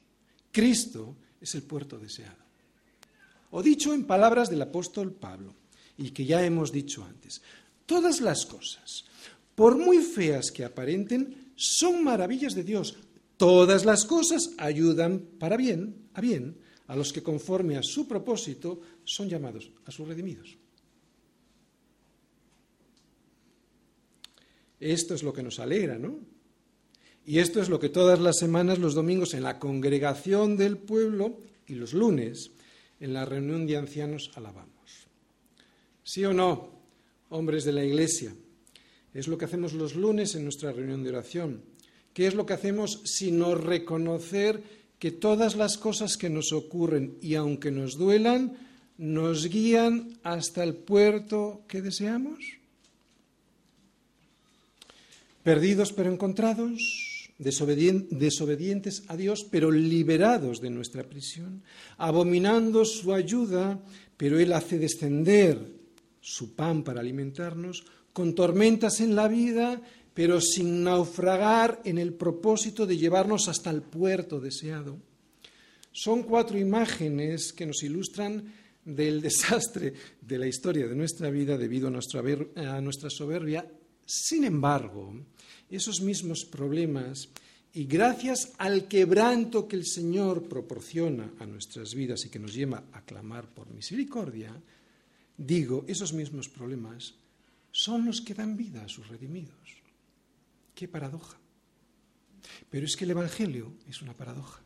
Cristo 0.51 1.15
es 1.41 1.55
el 1.55 1.63
puerto 1.63 1.97
deseado. 1.97 2.37
O 3.49 3.63
dicho 3.63 3.91
en 3.95 4.05
palabras 4.05 4.51
del 4.51 4.61
apóstol 4.61 5.13
Pablo, 5.13 5.55
y 5.97 6.11
que 6.11 6.25
ya 6.25 6.45
hemos 6.45 6.71
dicho 6.71 7.03
antes, 7.03 7.41
todas 7.87 8.21
las 8.21 8.45
cosas, 8.45 9.05
por 9.59 9.77
muy 9.77 9.97
feas 9.97 10.51
que 10.51 10.63
aparenten, 10.63 11.51
son 11.57 12.01
maravillas 12.01 12.55
de 12.55 12.63
Dios. 12.63 12.95
Todas 13.35 13.83
las 13.83 14.05
cosas 14.05 14.51
ayudan 14.57 15.19
para 15.37 15.57
bien, 15.57 16.07
a 16.13 16.21
bien, 16.21 16.55
a 16.87 16.95
los 16.95 17.11
que 17.11 17.21
conforme 17.21 17.75
a 17.75 17.83
su 17.83 18.07
propósito 18.07 18.79
son 19.03 19.27
llamados, 19.27 19.69
a 19.83 19.91
sus 19.91 20.07
redimidos. 20.07 20.55
Esto 24.79 25.13
es 25.13 25.23
lo 25.23 25.33
que 25.33 25.43
nos 25.43 25.59
alegra, 25.59 25.99
¿no? 25.99 26.21
Y 27.25 27.39
esto 27.39 27.61
es 27.61 27.67
lo 27.67 27.81
que 27.81 27.89
todas 27.89 28.21
las 28.21 28.37
semanas, 28.37 28.79
los 28.79 28.95
domingos, 28.95 29.33
en 29.33 29.43
la 29.43 29.59
congregación 29.59 30.55
del 30.55 30.77
pueblo 30.77 31.41
y 31.67 31.75
los 31.75 31.91
lunes, 31.91 32.51
en 33.01 33.11
la 33.11 33.25
reunión 33.25 33.67
de 33.67 33.75
ancianos, 33.75 34.31
alabamos. 34.35 35.09
¿Sí 36.01 36.23
o 36.23 36.31
no, 36.31 36.71
hombres 37.27 37.65
de 37.65 37.73
la 37.73 37.83
Iglesia? 37.83 38.33
Es 39.13 39.27
lo 39.27 39.37
que 39.37 39.45
hacemos 39.45 39.73
los 39.73 39.95
lunes 39.95 40.35
en 40.35 40.43
nuestra 40.43 40.71
reunión 40.71 41.03
de 41.03 41.09
oración. 41.09 41.61
¿Qué 42.13 42.27
es 42.27 42.35
lo 42.35 42.45
que 42.45 42.53
hacemos 42.53 43.01
sino 43.05 43.55
reconocer 43.55 44.61
que 44.99 45.11
todas 45.11 45.55
las 45.55 45.77
cosas 45.77 46.17
que 46.17 46.29
nos 46.29 46.51
ocurren 46.51 47.17
y 47.21 47.35
aunque 47.35 47.71
nos 47.71 47.97
duelan, 47.97 48.57
nos 48.97 49.47
guían 49.47 50.19
hasta 50.23 50.63
el 50.63 50.75
puerto 50.75 51.61
que 51.67 51.81
deseamos? 51.81 52.39
Perdidos 55.43 55.93
pero 55.93 56.11
encontrados, 56.11 57.31
desobedientes 57.39 59.03
a 59.07 59.15
Dios 59.15 59.47
pero 59.49 59.71
liberados 59.71 60.59
de 60.59 60.69
nuestra 60.69 61.03
prisión, 61.03 61.63
abominando 61.97 62.83
su 62.83 63.13
ayuda, 63.13 63.79
pero 64.17 64.37
Él 64.37 64.51
hace 64.51 64.77
descender 64.77 65.79
su 66.19 66.55
pan 66.55 66.83
para 66.83 66.99
alimentarnos, 66.99 67.85
con 68.19 68.35
tormentas 68.35 68.99
en 68.99 69.15
la 69.15 69.29
vida, 69.29 69.81
pero 70.13 70.41
sin 70.41 70.83
naufragar 70.83 71.79
en 71.85 71.97
el 71.97 72.11
propósito 72.11 72.85
de 72.85 72.97
llevarnos 72.97 73.47
hasta 73.47 73.69
el 73.69 73.81
puerto 73.81 74.41
deseado. 74.41 74.97
Son 75.93 76.23
cuatro 76.23 76.59
imágenes 76.59 77.53
que 77.53 77.65
nos 77.65 77.81
ilustran 77.81 78.43
del 78.83 79.21
desastre 79.21 79.93
de 80.19 80.37
la 80.37 80.47
historia 80.47 80.85
de 80.85 80.97
nuestra 80.97 81.29
vida 81.29 81.57
debido 81.57 81.87
a 81.87 81.91
nuestra, 81.91 82.21
a 82.57 82.81
nuestra 82.81 83.09
soberbia. 83.09 83.65
Sin 84.05 84.43
embargo, 84.43 85.13
esos 85.71 86.01
mismos 86.01 86.43
problemas 86.43 87.29
y 87.71 87.85
gracias 87.85 88.51
al 88.57 88.89
quebranto 88.89 89.65
que 89.65 89.77
el 89.77 89.85
Señor 89.85 90.49
proporciona 90.49 91.35
a 91.39 91.45
nuestras 91.45 91.95
vidas 91.95 92.25
y 92.25 92.29
que 92.29 92.39
nos 92.39 92.53
lleva 92.53 92.83
a 92.91 92.99
clamar 93.05 93.47
por 93.47 93.69
misericordia, 93.69 94.61
digo, 95.37 95.85
esos 95.87 96.11
mismos 96.11 96.49
problemas 96.49 97.13
son 97.71 98.05
los 98.05 98.21
que 98.21 98.33
dan 98.33 98.57
vida 98.57 98.83
a 98.83 98.89
sus 98.89 99.07
redimidos. 99.07 99.55
Qué 100.75 100.87
paradoja. 100.87 101.37
Pero 102.69 102.85
es 102.85 102.95
que 102.95 103.05
el 103.05 103.11
Evangelio 103.11 103.73
es 103.87 104.01
una 104.01 104.13
paradoja. 104.13 104.61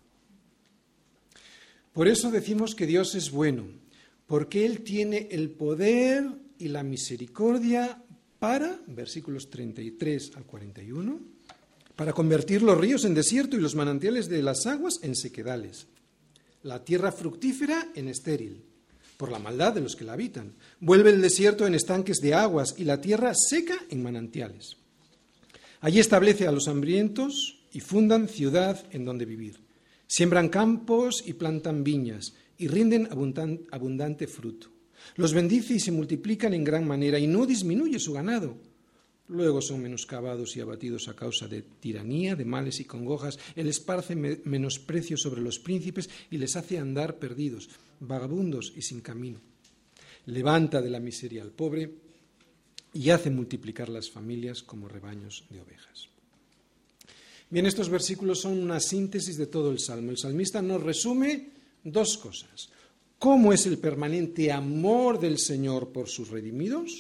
Por 1.92 2.08
eso 2.08 2.32
decimos 2.32 2.76
que 2.76 2.88
Dios 2.88 3.14
es 3.16 3.32
bueno, 3.32 3.66
porque 4.26 4.66
Él 4.66 4.82
tiene 4.82 5.28
el 5.32 5.52
poder 5.52 6.28
y 6.58 6.70
la 6.70 6.84
misericordia 6.84 8.04
para, 8.40 8.82
versículos 8.88 9.50
33 9.50 10.32
al 10.36 10.46
41, 10.46 11.20
para 11.96 12.14
convertir 12.14 12.64
los 12.64 12.78
ríos 12.78 13.06
en 13.06 13.14
desierto 13.14 13.56
y 13.56 13.62
los 13.62 13.76
manantiales 13.76 14.28
de 14.28 14.42
las 14.42 14.66
aguas 14.66 15.00
en 15.04 15.16
sequedales, 15.16 15.88
la 16.64 16.84
tierra 16.84 17.12
fructífera 17.12 17.90
en 17.94 18.08
estéril, 18.08 18.64
por 19.18 19.32
la 19.32 19.40
maldad 19.40 19.74
de 19.74 19.82
los 19.82 19.96
que 19.96 20.04
la 20.04 20.14
habitan. 20.14 20.54
Vuelve 20.80 21.10
el 21.10 21.22
desierto 21.22 21.66
en 21.66 21.76
estanques 21.76 22.18
de 22.18 22.34
aguas 22.34 22.76
y 22.78 22.84
la 22.84 23.02
tierra 23.02 23.34
seca 23.36 23.76
en 23.90 24.04
manantiales. 24.04 24.78
Allí 25.82 26.00
establece 26.00 26.48
a 26.48 26.52
los 26.52 26.68
hambrientos 26.68 27.60
y 27.72 27.80
fundan 27.80 28.28
ciudad 28.28 28.84
en 28.92 29.06
donde 29.06 29.26
vivir. 29.26 29.60
Siembran 30.08 30.50
campos 30.50 31.24
y 31.26 31.34
plantan 31.34 31.84
viñas 31.84 32.34
y 32.58 32.68
rinden 32.68 33.10
abundante 33.72 34.28
fruto. 34.28 34.70
Los 35.16 35.34
bendice 35.34 35.74
y 35.76 35.80
se 35.80 35.92
multiplican 35.92 36.54
en 36.54 36.64
gran 36.64 36.88
manera 36.88 37.20
y 37.20 37.28
no 37.28 37.46
disminuye 37.46 38.00
su 38.00 38.14
ganado. 38.14 38.58
Luego 39.30 39.62
son 39.62 39.82
menoscabados 39.82 40.56
y 40.58 40.60
abatidos 40.60 41.08
a 41.08 41.16
causa 41.16 41.48
de 41.48 41.62
tiranía, 41.62 42.36
de 42.36 42.44
males 42.44 42.80
y 42.82 42.86
congojas. 42.86 43.40
Él 43.56 43.68
esparce 43.68 44.16
menosprecio 44.16 45.16
sobre 45.18 45.42
los 45.42 45.60
príncipes 45.60 46.10
y 46.30 46.38
les 46.38 46.56
hace 46.56 46.78
andar 46.78 47.20
perdidos, 47.20 47.70
vagabundos 48.02 48.74
y 48.76 48.82
sin 48.82 49.02
camino. 49.02 49.40
Levanta 50.26 50.82
de 50.82 50.90
la 50.90 51.00
miseria 51.00 51.42
al 51.42 51.52
pobre 51.52 51.90
y 52.94 53.10
hace 53.10 53.30
multiplicar 53.30 53.90
las 53.90 54.10
familias 54.12 54.62
como 54.62 54.88
rebaños 54.88 55.46
de 55.50 55.62
ovejas. 55.62 56.10
Bien, 57.50 57.66
estos 57.66 57.90
versículos 57.90 58.42
son 58.42 58.60
una 58.60 58.80
síntesis 58.80 59.38
de 59.38 59.48
todo 59.48 59.72
el 59.72 59.80
Salmo. 59.80 60.12
El 60.12 60.18
salmista 60.18 60.62
nos 60.62 60.84
resume 60.84 61.50
dos 61.84 62.18
cosas. 62.18 62.70
¿Cómo 63.20 63.54
es 63.54 63.66
el 63.68 63.78
permanente 63.78 64.52
amor 64.52 65.20
del 65.20 65.38
Señor 65.40 65.94
por 65.94 66.10
sus 66.10 66.30
redimidos? 66.30 66.92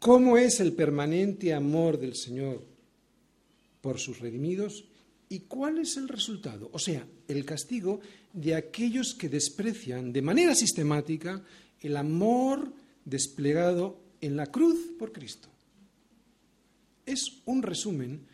¿Cómo 0.00 0.38
es 0.38 0.60
el 0.60 0.72
permanente 0.72 1.52
amor 1.52 2.00
del 2.00 2.16
Señor 2.16 2.64
por 3.82 4.00
sus 4.00 4.18
redimidos? 4.18 4.86
¿Y 5.28 5.40
cuál 5.40 5.78
es 5.78 5.98
el 5.98 6.08
resultado? 6.08 6.70
O 6.72 6.78
sea, 6.78 7.06
el 7.28 7.44
castigo 7.44 8.00
de 8.32 8.54
aquellos 8.54 9.14
que 9.14 9.28
desprecian 9.28 10.10
de 10.10 10.22
manera 10.22 10.54
sistemática 10.54 11.44
el 11.80 11.98
amor 11.98 12.72
desplegado 13.04 14.00
en 14.22 14.36
la 14.36 14.46
cruz 14.46 14.78
por 14.98 15.12
Cristo. 15.12 15.48
Es 17.04 17.42
un 17.44 17.62
resumen 17.62 18.26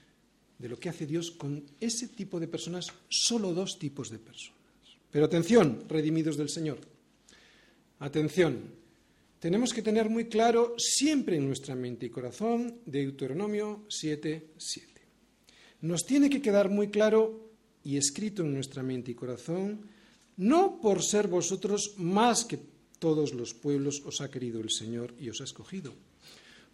de 0.59 0.69
lo 0.69 0.79
que 0.79 0.89
hace 0.89 1.05
Dios 1.05 1.33
con 1.33 1.65
ese 1.81 2.07
tipo 2.07 2.39
de 2.39 2.47
personas, 2.47 2.87
solo 3.09 3.53
dos 3.53 3.77
tipos 3.81 4.11
de 4.11 4.21
personas. 4.21 4.61
Pero 5.11 5.25
atención, 5.25 5.83
redimidos 5.89 6.37
del 6.37 6.49
Señor. 6.49 6.79
Atención, 7.99 8.86
tenemos 9.41 9.73
que 9.73 9.83
tener 9.83 10.09
muy 10.09 10.27
claro 10.27 10.75
siempre 10.79 11.37
en 11.37 11.47
nuestra 11.47 11.75
mente 11.75 12.07
y 12.07 12.11
corazón 12.11 12.81
Deuteronomio 12.87 13.85
7:7. 13.89 15.03
Nos 15.83 16.07
tiene 16.07 16.31
que 16.31 16.41
quedar 16.41 16.71
muy 16.71 16.89
claro 16.89 17.51
y 17.85 17.97
escrito 17.97 18.43
en 18.43 18.55
nuestra 18.55 18.83
mente 18.83 19.13
y 19.13 19.15
corazón, 19.15 19.89
no 20.39 20.81
por 20.81 21.03
ser 21.03 21.29
vosotros 21.29 21.95
más 21.99 22.45
que 22.45 22.59
todos 22.99 23.35
los 23.35 23.55
pueblos 23.55 24.03
os 24.05 24.21
ha 24.21 24.31
querido 24.31 24.61
el 24.61 24.71
Señor 24.71 25.15
y 25.21 25.29
os 25.29 25.41
ha 25.41 25.45
escogido, 25.45 25.95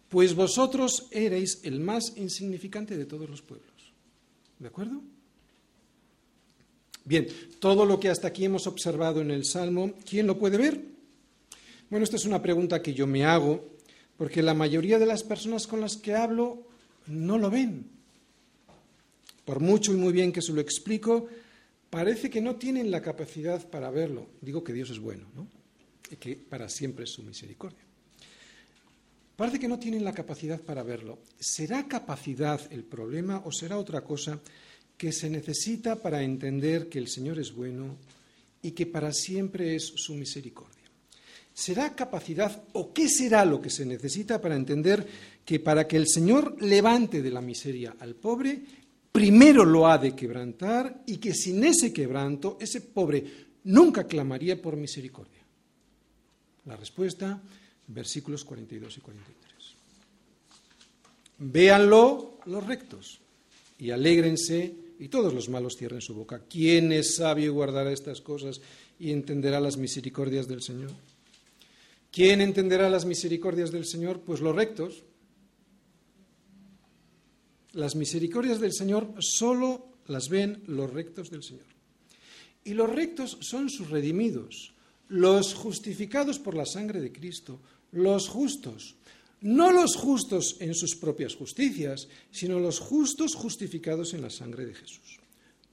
pues 0.09 0.33
vosotros 0.33 1.07
erais 1.11 1.59
el 1.63 1.79
más 1.79 2.13
insignificante 2.15 2.97
de 2.97 3.05
todos 3.05 3.29
los 3.29 3.41
pueblos. 3.41 3.93
¿De 4.57 4.67
acuerdo? 4.67 5.01
Bien, 7.05 7.27
todo 7.59 7.85
lo 7.85 7.99
que 7.99 8.09
hasta 8.09 8.29
aquí 8.29 8.45
hemos 8.45 8.65
observado 8.65 9.21
en 9.21 9.31
el 9.31 9.45
Salmo, 9.45 9.93
¿quién 10.09 10.25
lo 10.25 10.39
puede 10.39 10.57
ver? 10.57 10.92
Bueno, 11.93 12.05
esta 12.05 12.15
es 12.15 12.25
una 12.25 12.41
pregunta 12.41 12.81
que 12.81 12.95
yo 12.95 13.05
me 13.05 13.23
hago, 13.23 13.63
porque 14.17 14.41
la 14.41 14.55
mayoría 14.55 14.97
de 14.97 15.05
las 15.05 15.21
personas 15.21 15.67
con 15.67 15.79
las 15.79 15.95
que 15.95 16.15
hablo 16.15 16.65
no 17.05 17.37
lo 17.37 17.51
ven. 17.51 17.85
Por 19.45 19.59
mucho 19.59 19.93
y 19.93 19.97
muy 19.97 20.11
bien 20.11 20.31
que 20.31 20.41
se 20.41 20.53
lo 20.53 20.59
explico, 20.59 21.27
parece 21.91 22.31
que 22.31 22.41
no 22.41 22.55
tienen 22.55 22.89
la 22.89 22.99
capacidad 22.99 23.69
para 23.69 23.91
verlo. 23.91 24.25
Digo 24.41 24.63
que 24.63 24.73
Dios 24.73 24.89
es 24.89 24.97
bueno, 24.97 25.27
¿no? 25.35 25.47
Y 26.09 26.15
que 26.15 26.35
para 26.35 26.67
siempre 26.67 27.03
es 27.03 27.11
su 27.11 27.21
misericordia. 27.21 27.83
Parece 29.35 29.59
que 29.59 29.67
no 29.67 29.77
tienen 29.77 30.03
la 30.03 30.13
capacidad 30.13 30.59
para 30.59 30.81
verlo. 30.81 31.19
¿Será 31.39 31.87
capacidad 31.87 32.59
el 32.71 32.85
problema 32.85 33.43
o 33.45 33.51
será 33.51 33.77
otra 33.77 34.03
cosa 34.03 34.39
que 34.97 35.11
se 35.11 35.29
necesita 35.29 36.01
para 36.01 36.23
entender 36.23 36.89
que 36.89 36.97
el 36.97 37.07
Señor 37.07 37.37
es 37.37 37.53
bueno 37.53 37.97
y 38.63 38.71
que 38.71 38.87
para 38.87 39.13
siempre 39.13 39.75
es 39.75 39.93
su 39.95 40.15
misericordia? 40.15 40.82
¿Será 41.53 41.95
capacidad 41.95 42.63
o 42.73 42.93
qué 42.93 43.07
será 43.07 43.45
lo 43.45 43.61
que 43.61 43.69
se 43.69 43.85
necesita 43.85 44.41
para 44.41 44.55
entender 44.55 45.05
que 45.45 45.59
para 45.59 45.87
que 45.87 45.97
el 45.97 46.07
Señor 46.07 46.61
levante 46.61 47.21
de 47.21 47.29
la 47.29 47.41
miseria 47.41 47.95
al 47.99 48.15
pobre, 48.15 48.59
primero 49.11 49.63
lo 49.63 49.87
ha 49.87 49.99
de 49.99 50.15
quebrantar 50.15 51.03
y 51.05 51.17
que 51.17 51.33
sin 51.33 51.63
ese 51.63 51.93
quebranto 51.93 52.57
ese 52.59 52.81
pobre 52.81 53.23
nunca 53.65 54.05
clamaría 54.05 54.59
por 54.59 54.75
misericordia? 54.75 55.43
La 56.65 56.75
respuesta 56.75 57.39
versículos 57.87 58.43
42 58.45 58.97
y 58.97 59.01
43. 59.01 59.53
Véanlo 61.39 62.39
los 62.45 62.65
rectos 62.65 63.19
y 63.77 63.91
alégrense 63.91 64.73
y 64.99 65.09
todos 65.09 65.33
los 65.33 65.49
malos 65.49 65.75
cierren 65.77 66.01
su 66.01 66.13
boca. 66.15 66.41
¿Quién 66.49 66.91
es 66.91 67.15
sabio 67.15 67.45
y 67.45 67.49
guardará 67.49 67.91
estas 67.91 68.21
cosas 68.21 68.61
y 68.99 69.11
entenderá 69.11 69.59
las 69.59 69.77
misericordias 69.77 70.47
del 70.47 70.61
Señor? 70.61 70.91
¿Quién 72.13 72.41
entenderá 72.41 72.91
las 72.91 73.05
misericordias 73.05 73.71
del 73.71 73.87
Señor? 73.87 74.21
Pues 74.21 74.39
los 74.39 74.55
rectos. 74.55 75.03
Las 77.71 77.95
misericordias 77.95 78.59
del 78.59 78.71
Señor 78.71 79.15
solo 79.17 79.87
las 80.05 80.29
ven 80.29 80.61
los 80.67 80.93
rectos 80.93 81.31
del 81.31 81.41
Señor. 81.41 81.65
Y 82.63 82.75
los 82.75 82.87
rectos 82.87 83.39
son 83.41 83.67
sus 83.67 83.89
redimidos, 83.89 84.75
los 85.07 85.55
justificados 85.55 86.37
por 86.37 86.53
la 86.53 86.67
sangre 86.67 87.01
de 87.01 87.11
Cristo, 87.11 87.59
los 87.91 88.29
justos, 88.29 88.95
no 89.41 89.71
los 89.71 89.95
justos 89.95 90.57
en 90.59 90.75
sus 90.75 90.95
propias 90.95 91.33
justicias, 91.33 92.07
sino 92.29 92.59
los 92.59 92.77
justos 92.77 93.33
justificados 93.33 94.13
en 94.13 94.21
la 94.21 94.29
sangre 94.29 94.67
de 94.67 94.75
Jesús. 94.75 95.19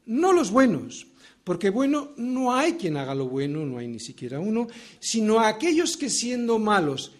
No 0.06 0.32
los 0.32 0.50
buenos, 0.50 1.06
porque 1.44 1.70
bueno, 1.70 2.12
no 2.16 2.54
hay 2.54 2.74
quien 2.74 2.96
haga 2.96 3.14
lo 3.14 3.28
bueno, 3.28 3.64
no 3.64 3.78
hay 3.78 3.88
ni 3.88 4.00
siquiera 4.00 4.40
uno, 4.40 4.68
sino 4.98 5.40
aquellos 5.40 5.96
que 5.96 6.10
siendo 6.10 6.58
malos 6.58 7.12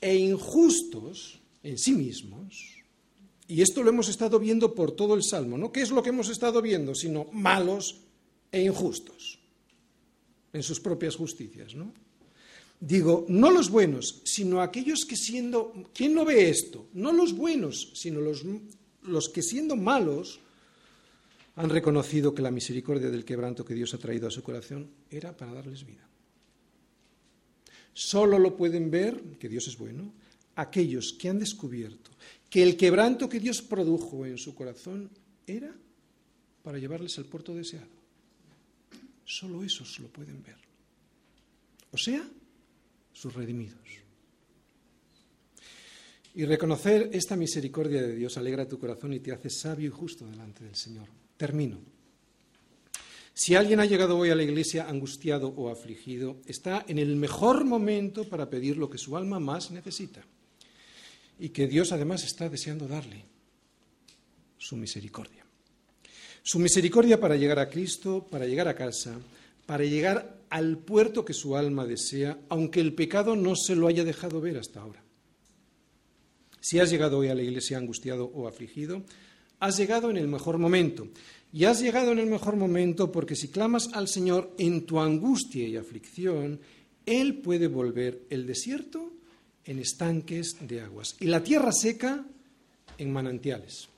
e 0.00 0.16
injustos 0.16 1.40
en 1.62 1.78
sí 1.78 1.92
mismos, 1.92 2.78
y 3.48 3.62
esto 3.62 3.82
lo 3.82 3.88
hemos 3.88 4.08
estado 4.08 4.38
viendo 4.38 4.74
por 4.74 4.92
todo 4.92 5.14
el 5.14 5.24
Salmo, 5.24 5.56
¿no? 5.56 5.72
¿Qué 5.72 5.80
es 5.80 5.90
lo 5.90 6.02
que 6.02 6.10
hemos 6.10 6.28
estado 6.28 6.60
viendo? 6.60 6.94
Sino 6.94 7.26
malos 7.32 7.96
e 8.52 8.62
injustos 8.62 9.38
en 10.52 10.62
sus 10.62 10.80
propias 10.80 11.16
justicias, 11.16 11.74
¿no? 11.74 11.92
Digo, 12.78 13.24
no 13.28 13.50
los 13.50 13.70
buenos, 13.70 14.20
sino 14.24 14.60
aquellos 14.60 15.04
que 15.04 15.16
siendo... 15.16 15.72
¿Quién 15.94 16.14
no 16.14 16.24
ve 16.24 16.48
esto? 16.48 16.86
No 16.92 17.10
los 17.12 17.32
buenos, 17.32 17.90
sino 17.94 18.20
los, 18.20 18.44
los 19.02 19.28
que 19.30 19.42
siendo 19.42 19.74
malos 19.74 20.40
han 21.58 21.70
reconocido 21.70 22.32
que 22.32 22.42
la 22.42 22.52
misericordia 22.52 23.10
del 23.10 23.24
quebranto 23.24 23.64
que 23.64 23.74
Dios 23.74 23.92
ha 23.92 23.98
traído 23.98 24.28
a 24.28 24.30
su 24.30 24.44
corazón 24.44 24.88
era 25.10 25.36
para 25.36 25.52
darles 25.52 25.84
vida. 25.84 26.08
Solo 27.92 28.38
lo 28.38 28.56
pueden 28.56 28.92
ver, 28.92 29.20
que 29.40 29.48
Dios 29.48 29.66
es 29.66 29.76
bueno, 29.76 30.12
aquellos 30.54 31.12
que 31.18 31.28
han 31.28 31.40
descubierto 31.40 32.12
que 32.48 32.62
el 32.62 32.76
quebranto 32.76 33.28
que 33.28 33.40
Dios 33.40 33.60
produjo 33.60 34.24
en 34.24 34.38
su 34.38 34.54
corazón 34.54 35.10
era 35.46 35.74
para 36.62 36.78
llevarles 36.78 37.18
al 37.18 37.26
puerto 37.26 37.54
deseado. 37.54 37.98
Solo 39.24 39.62
esos 39.62 39.98
lo 39.98 40.08
pueden 40.08 40.42
ver. 40.42 40.56
O 41.90 41.98
sea, 41.98 42.26
sus 43.12 43.34
redimidos. 43.34 43.78
Y 46.34 46.44
reconocer 46.44 47.10
esta 47.12 47.36
misericordia 47.36 48.00
de 48.00 48.14
Dios 48.14 48.36
alegra 48.38 48.68
tu 48.68 48.78
corazón 48.78 49.12
y 49.12 49.20
te 49.20 49.32
hace 49.32 49.50
sabio 49.50 49.88
y 49.88 49.90
justo 49.90 50.24
delante 50.24 50.64
del 50.64 50.76
Señor. 50.76 51.08
Termino. 51.38 51.78
Si 53.32 53.54
alguien 53.54 53.78
ha 53.78 53.86
llegado 53.86 54.18
hoy 54.18 54.30
a 54.30 54.34
la 54.34 54.42
iglesia 54.42 54.88
angustiado 54.88 55.48
o 55.56 55.70
afligido, 55.70 56.38
está 56.44 56.84
en 56.88 56.98
el 56.98 57.14
mejor 57.14 57.64
momento 57.64 58.24
para 58.28 58.50
pedir 58.50 58.76
lo 58.76 58.90
que 58.90 58.98
su 58.98 59.16
alma 59.16 59.38
más 59.38 59.70
necesita 59.70 60.24
y 61.38 61.50
que 61.50 61.68
Dios 61.68 61.92
además 61.92 62.24
está 62.24 62.48
deseando 62.48 62.88
darle, 62.88 63.24
su 64.58 64.76
misericordia. 64.76 65.46
Su 66.42 66.58
misericordia 66.58 67.20
para 67.20 67.36
llegar 67.36 67.60
a 67.60 67.68
Cristo, 67.68 68.26
para 68.28 68.44
llegar 68.44 68.66
a 68.66 68.74
casa, 68.74 69.20
para 69.66 69.84
llegar 69.84 70.40
al 70.50 70.78
puerto 70.78 71.24
que 71.24 71.34
su 71.34 71.56
alma 71.56 71.86
desea, 71.86 72.38
aunque 72.48 72.80
el 72.80 72.94
pecado 72.94 73.36
no 73.36 73.54
se 73.54 73.76
lo 73.76 73.86
haya 73.86 74.02
dejado 74.02 74.40
ver 74.40 74.58
hasta 74.58 74.80
ahora. 74.80 75.04
Si 76.60 76.80
has 76.80 76.90
llegado 76.90 77.18
hoy 77.18 77.28
a 77.28 77.36
la 77.36 77.42
iglesia 77.42 77.78
angustiado 77.78 78.24
o 78.34 78.48
afligido, 78.48 79.04
has 79.60 79.76
llegado 79.76 80.10
en 80.10 80.16
el 80.16 80.28
mejor 80.28 80.58
momento. 80.58 81.08
Y 81.52 81.64
has 81.64 81.80
llegado 81.80 82.12
en 82.12 82.18
el 82.18 82.26
mejor 82.26 82.56
momento 82.56 83.10
porque 83.10 83.34
si 83.34 83.48
clamas 83.48 83.88
al 83.94 84.08
Señor 84.08 84.54
en 84.58 84.84
tu 84.84 85.00
angustia 85.00 85.66
y 85.66 85.76
aflicción, 85.76 86.60
Él 87.06 87.38
puede 87.38 87.68
volver 87.68 88.22
el 88.28 88.46
desierto 88.46 89.12
en 89.64 89.78
estanques 89.78 90.56
de 90.60 90.80
aguas 90.80 91.16
y 91.20 91.26
la 91.26 91.42
tierra 91.42 91.72
seca 91.72 92.24
en 92.98 93.12
manantiales. 93.12 93.88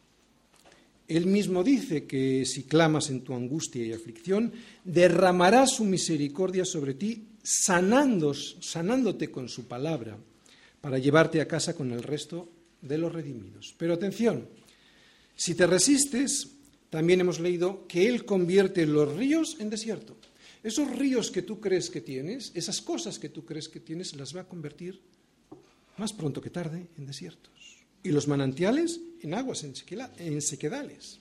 Él 1.09 1.27
mismo 1.27 1.65
dice 1.65 2.05
que 2.05 2.45
si 2.47 2.63
clamas 2.63 3.11
en 3.11 3.23
tu 3.23 3.35
angustia 3.35 3.85
y 3.85 3.93
aflicción, 3.93 4.53
derramará 4.85 5.67
su 5.67 5.85
misericordia 5.85 6.65
sobre 6.65 6.95
ti, 6.95 7.27
sanándote 7.43 9.29
con 9.29 9.49
su 9.49 9.67
palabra, 9.67 10.17
para 10.81 10.99
llevarte 10.99 11.41
a 11.41 11.49
casa 11.49 11.75
con 11.75 11.91
el 11.91 12.05
resto 12.05 12.49
de 12.81 12.97
los 12.97 13.13
redimidos. 13.13 13.75
Pero 13.77 13.95
atención, 13.95 14.47
si 15.41 15.55
te 15.55 15.67
resistes, 15.67 16.49
también 16.91 17.23
hemos 17.23 17.41
leído 17.41 17.87
que 17.89 18.07
Él 18.07 18.27
convierte 18.27 18.85
los 18.85 19.17
ríos 19.17 19.57
en 19.59 19.71
desierto. 19.71 20.15
Esos 20.63 20.95
ríos 20.95 21.31
que 21.31 21.41
tú 21.41 21.61
crees 21.61 21.89
que 21.89 22.03
tienes, 22.03 22.53
esas 22.55 22.83
cosas 22.83 23.19
que 23.19 23.31
tú 23.31 23.47
crees 23.47 23.71
que 23.71 23.81
tienes, 23.81 24.15
las 24.17 24.37
va 24.37 24.43
a 24.43 24.49
convertir 24.49 25.01
más 25.97 26.13
pronto 26.13 26.43
que 26.43 26.51
tarde 26.51 26.89
en 26.99 27.07
desiertos. 27.07 27.79
Y 28.03 28.11
los 28.11 28.29
manantiales 28.29 29.01
en 29.23 29.33
aguas, 29.33 29.65
en 29.65 30.43
sequedales. 30.43 31.21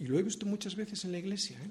Y 0.00 0.04
lo 0.04 0.18
he 0.18 0.22
visto 0.22 0.44
muchas 0.44 0.76
veces 0.76 1.02
en 1.06 1.12
la 1.12 1.18
iglesia. 1.18 1.56
¿eh? 1.64 1.70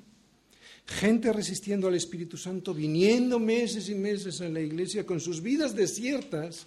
Gente 0.88 1.32
resistiendo 1.32 1.88
al 1.88 1.94
Espíritu 1.94 2.36
Santo, 2.36 2.74
viniendo 2.74 3.38
meses 3.38 3.90
y 3.90 3.94
meses 3.94 4.42
a 4.42 4.50
la 4.50 4.60
iglesia 4.60 5.06
con 5.06 5.20
sus 5.20 5.40
vidas 5.40 5.76
desiertas 5.76 6.66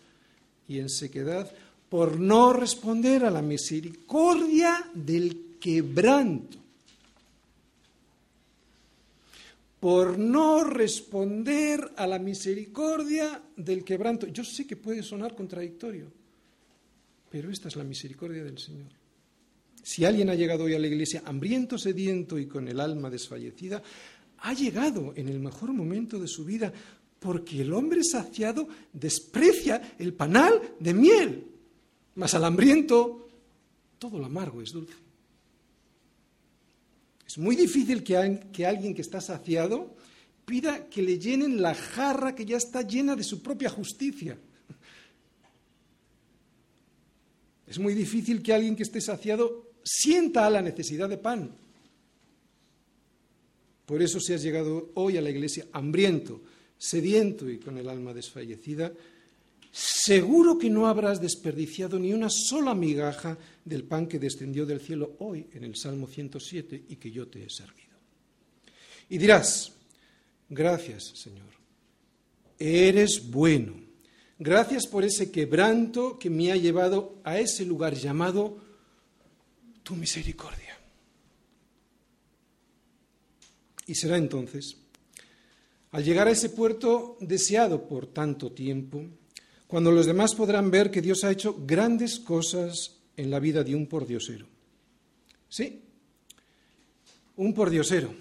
y 0.68 0.78
en 0.78 0.88
sequedad, 0.88 1.52
por 1.94 2.18
no 2.18 2.52
responder 2.52 3.24
a 3.24 3.30
la 3.30 3.40
misericordia 3.40 4.90
del 4.94 5.58
quebranto, 5.60 6.58
por 9.78 10.18
no 10.18 10.64
responder 10.64 11.92
a 11.96 12.04
la 12.08 12.18
misericordia 12.18 13.40
del 13.56 13.84
quebranto. 13.84 14.26
Yo 14.26 14.42
sé 14.42 14.66
que 14.66 14.74
puede 14.74 15.04
sonar 15.04 15.36
contradictorio, 15.36 16.10
pero 17.30 17.48
esta 17.48 17.68
es 17.68 17.76
la 17.76 17.84
misericordia 17.84 18.42
del 18.42 18.58
Señor. 18.58 18.90
Si 19.80 20.04
alguien 20.04 20.30
ha 20.30 20.34
llegado 20.34 20.64
hoy 20.64 20.74
a 20.74 20.80
la 20.80 20.88
iglesia 20.88 21.22
hambriento, 21.24 21.78
sediento 21.78 22.40
y 22.40 22.46
con 22.46 22.66
el 22.66 22.80
alma 22.80 23.08
desfallecida, 23.08 23.80
ha 24.38 24.52
llegado 24.52 25.12
en 25.14 25.28
el 25.28 25.38
mejor 25.38 25.72
momento 25.72 26.18
de 26.18 26.26
su 26.26 26.44
vida, 26.44 26.72
porque 27.20 27.60
el 27.62 27.72
hombre 27.72 28.02
saciado 28.02 28.66
desprecia 28.92 29.94
el 29.96 30.12
panal 30.12 30.60
de 30.80 30.92
miel. 30.92 31.53
Mas 32.16 32.34
al 32.34 32.44
hambriento 32.44 33.28
todo 33.98 34.18
lo 34.18 34.26
amargo 34.26 34.60
es 34.62 34.72
dulce. 34.72 34.94
Es 37.26 37.38
muy 37.38 37.56
difícil 37.56 38.04
que, 38.04 38.16
alguien 38.66 38.94
que 38.94 39.02
está 39.02 39.20
saciado 39.20 39.96
pida 40.44 40.88
que 40.88 41.02
le 41.02 41.18
llenen 41.18 41.60
la 41.62 41.74
jarra 41.74 42.34
que 42.34 42.44
ya 42.44 42.58
está 42.58 42.82
llena 42.82 43.16
de 43.16 43.24
su 43.24 43.42
propia 43.42 43.70
justicia. 43.70 44.38
Es 47.66 47.78
muy 47.78 47.94
difícil 47.94 48.42
que 48.42 48.52
alguien 48.52 48.76
que 48.76 48.82
esté 48.82 49.00
saciado 49.00 49.70
sienta 49.82 50.48
la 50.50 50.62
necesidad 50.62 51.08
de 51.08 51.16
pan. 51.16 51.50
Por 53.86 54.02
eso 54.02 54.20
si 54.20 54.32
has 54.32 54.42
llegado 54.42 54.90
hoy 54.94 55.16
a 55.16 55.22
la 55.22 55.30
iglesia 55.30 55.66
hambriento, 55.72 56.42
sediento 56.78 57.50
y 57.50 57.58
con 57.58 57.78
el 57.78 57.88
alma 57.88 58.14
desfallecida, 58.14 58.92
seguro 59.74 60.56
que 60.56 60.70
no 60.70 60.86
habrás 60.86 61.20
desperdiciado 61.20 61.98
ni 61.98 62.12
una 62.12 62.28
sola 62.30 62.76
migaja 62.76 63.36
del 63.64 63.82
pan 63.82 64.06
que 64.06 64.20
descendió 64.20 64.64
del 64.64 64.80
cielo 64.80 65.16
hoy 65.18 65.48
en 65.52 65.64
el 65.64 65.74
Salmo 65.74 66.06
107 66.06 66.84
y 66.90 66.94
que 66.94 67.10
yo 67.10 67.26
te 67.26 67.44
he 67.44 67.50
servido. 67.50 67.96
Y 69.08 69.18
dirás, 69.18 69.72
gracias 70.48 71.12
Señor, 71.16 71.48
eres 72.56 73.28
bueno, 73.28 73.74
gracias 74.38 74.86
por 74.86 75.02
ese 75.02 75.32
quebranto 75.32 76.20
que 76.20 76.30
me 76.30 76.52
ha 76.52 76.56
llevado 76.56 77.20
a 77.24 77.40
ese 77.40 77.64
lugar 77.64 77.94
llamado 77.94 78.58
tu 79.82 79.96
misericordia. 79.96 80.78
Y 83.88 83.94
será 83.96 84.18
entonces, 84.18 84.76
al 85.90 86.04
llegar 86.04 86.28
a 86.28 86.30
ese 86.30 86.50
puerto 86.50 87.18
deseado 87.20 87.88
por 87.88 88.06
tanto 88.06 88.52
tiempo, 88.52 89.04
cuando 89.74 89.90
los 89.90 90.06
demás 90.06 90.36
podrán 90.36 90.70
ver 90.70 90.88
que 90.88 91.02
Dios 91.02 91.24
ha 91.24 91.32
hecho 91.32 91.56
grandes 91.66 92.20
cosas 92.20 92.92
en 93.16 93.28
la 93.28 93.40
vida 93.40 93.64
de 93.64 93.74
un 93.74 93.88
pordiosero. 93.88 94.46
Sí, 95.48 95.82
un 97.34 97.52
pordiosero. 97.52 98.14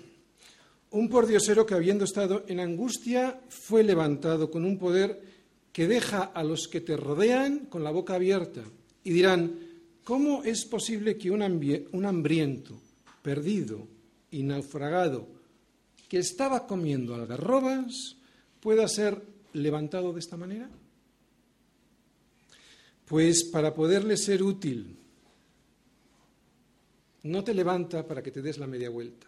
Un 0.90 1.08
pordiosero 1.10 1.64
que 1.64 1.76
habiendo 1.76 2.06
estado 2.06 2.44
en 2.48 2.60
angustia 2.60 3.40
fue 3.50 3.84
levantado 3.84 4.50
con 4.50 4.66
un 4.66 4.80
poder 4.80 5.22
que 5.72 5.88
deja 5.88 6.24
a 6.24 6.44
los 6.44 6.68
que 6.68 6.82
te 6.82 6.98
rodean 6.98 7.68
con 7.68 7.84
la 7.84 7.92
boca 7.92 8.16
abierta 8.16 8.64
y 9.04 9.12
dirán, 9.12 9.54
¿cómo 10.04 10.44
es 10.44 10.66
posible 10.66 11.18
que 11.20 11.30
un, 11.30 11.44
un 11.92 12.06
hambriento, 12.08 12.82
perdido 13.22 13.88
y 14.32 14.42
naufragado, 14.42 15.28
que 16.10 16.18
estaba 16.18 16.66
comiendo 16.66 17.14
algarrobas, 17.14 18.18
pueda 18.60 18.88
ser 18.88 19.22
levantado 19.54 20.14
de 20.14 20.20
esta 20.20 20.36
manera? 20.36 20.68
Pues 23.06 23.44
para 23.44 23.74
poderle 23.74 24.18
ser 24.18 24.42
útil, 24.44 24.98
no 27.24 27.44
te 27.44 27.54
levanta 27.54 28.06
para 28.06 28.22
que 28.22 28.32
te 28.32 28.42
des 28.42 28.58
la 28.58 28.68
media 28.68 28.90
vuelta, 28.90 29.28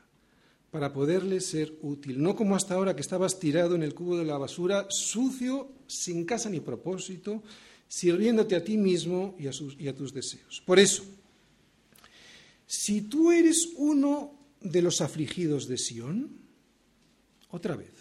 para 0.72 0.92
poderle 0.92 1.40
ser 1.40 1.74
útil, 1.82 2.22
no 2.22 2.36
como 2.36 2.56
hasta 2.56 2.76
ahora 2.76 2.96
que 2.96 3.02
estabas 3.02 3.40
tirado 3.40 3.76
en 3.76 3.84
el 3.84 3.94
cubo 3.94 4.18
de 4.18 4.26
la 4.26 4.38
basura, 4.38 4.88
sucio, 4.90 5.72
sin 5.88 6.26
casa 6.26 6.50
ni 6.50 6.60
propósito, 6.60 7.44
sirviéndote 7.88 8.56
a 8.56 8.64
ti 8.64 8.78
mismo 8.78 9.36
y 9.40 9.48
a, 9.48 9.96
tus 9.96 10.14
deseos. 10.14 10.62
Por 10.66 10.80
eso, 10.80 11.06
si 12.68 13.02
tú 13.02 13.32
eres 13.32 13.70
uno 13.78 14.34
de 14.62 14.82
los 14.82 15.02
afligidos 15.02 15.68
de 15.68 15.78
Sión, 15.78 16.30
otra 17.50 17.76
vez, 17.76 17.94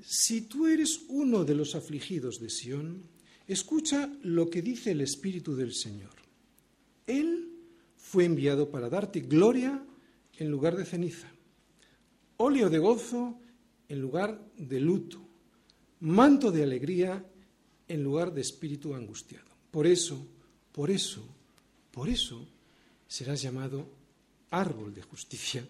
si 0.00 0.42
tú 0.42 0.66
eres 0.66 1.00
uno 1.08 1.44
de 1.44 1.54
los 1.54 1.74
afligidos 1.74 2.40
de 2.40 2.48
Sión, 2.48 3.02
Escucha 3.46 4.10
lo 4.22 4.48
que 4.48 4.62
dice 4.62 4.92
el 4.92 5.00
Espíritu 5.00 5.54
del 5.54 5.74
Señor. 5.74 6.12
Él 7.06 7.50
fue 7.96 8.24
enviado 8.24 8.70
para 8.70 8.88
darte 8.88 9.20
gloria 9.20 9.82
en 10.38 10.50
lugar 10.50 10.76
de 10.76 10.84
ceniza, 10.84 11.28
óleo 12.36 12.70
de 12.70 12.78
gozo 12.78 13.38
en 13.88 14.00
lugar 14.00 14.40
de 14.56 14.80
luto, 14.80 15.20
manto 16.00 16.50
de 16.50 16.62
alegría 16.62 17.24
en 17.88 18.02
lugar 18.02 18.32
de 18.32 18.40
espíritu 18.40 18.94
angustiado. 18.94 19.50
Por 19.70 19.86
eso, 19.86 20.26
por 20.72 20.90
eso, 20.90 21.26
por 21.90 22.08
eso 22.08 22.46
serás 23.06 23.42
llamado 23.42 23.88
árbol 24.50 24.94
de 24.94 25.02
justicia, 25.02 25.66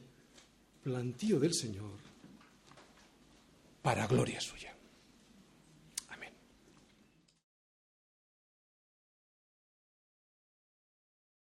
plantío 0.82 1.40
del 1.40 1.54
Señor, 1.54 1.92
para 3.82 4.06
gloria 4.06 4.40
suya. 4.40 4.73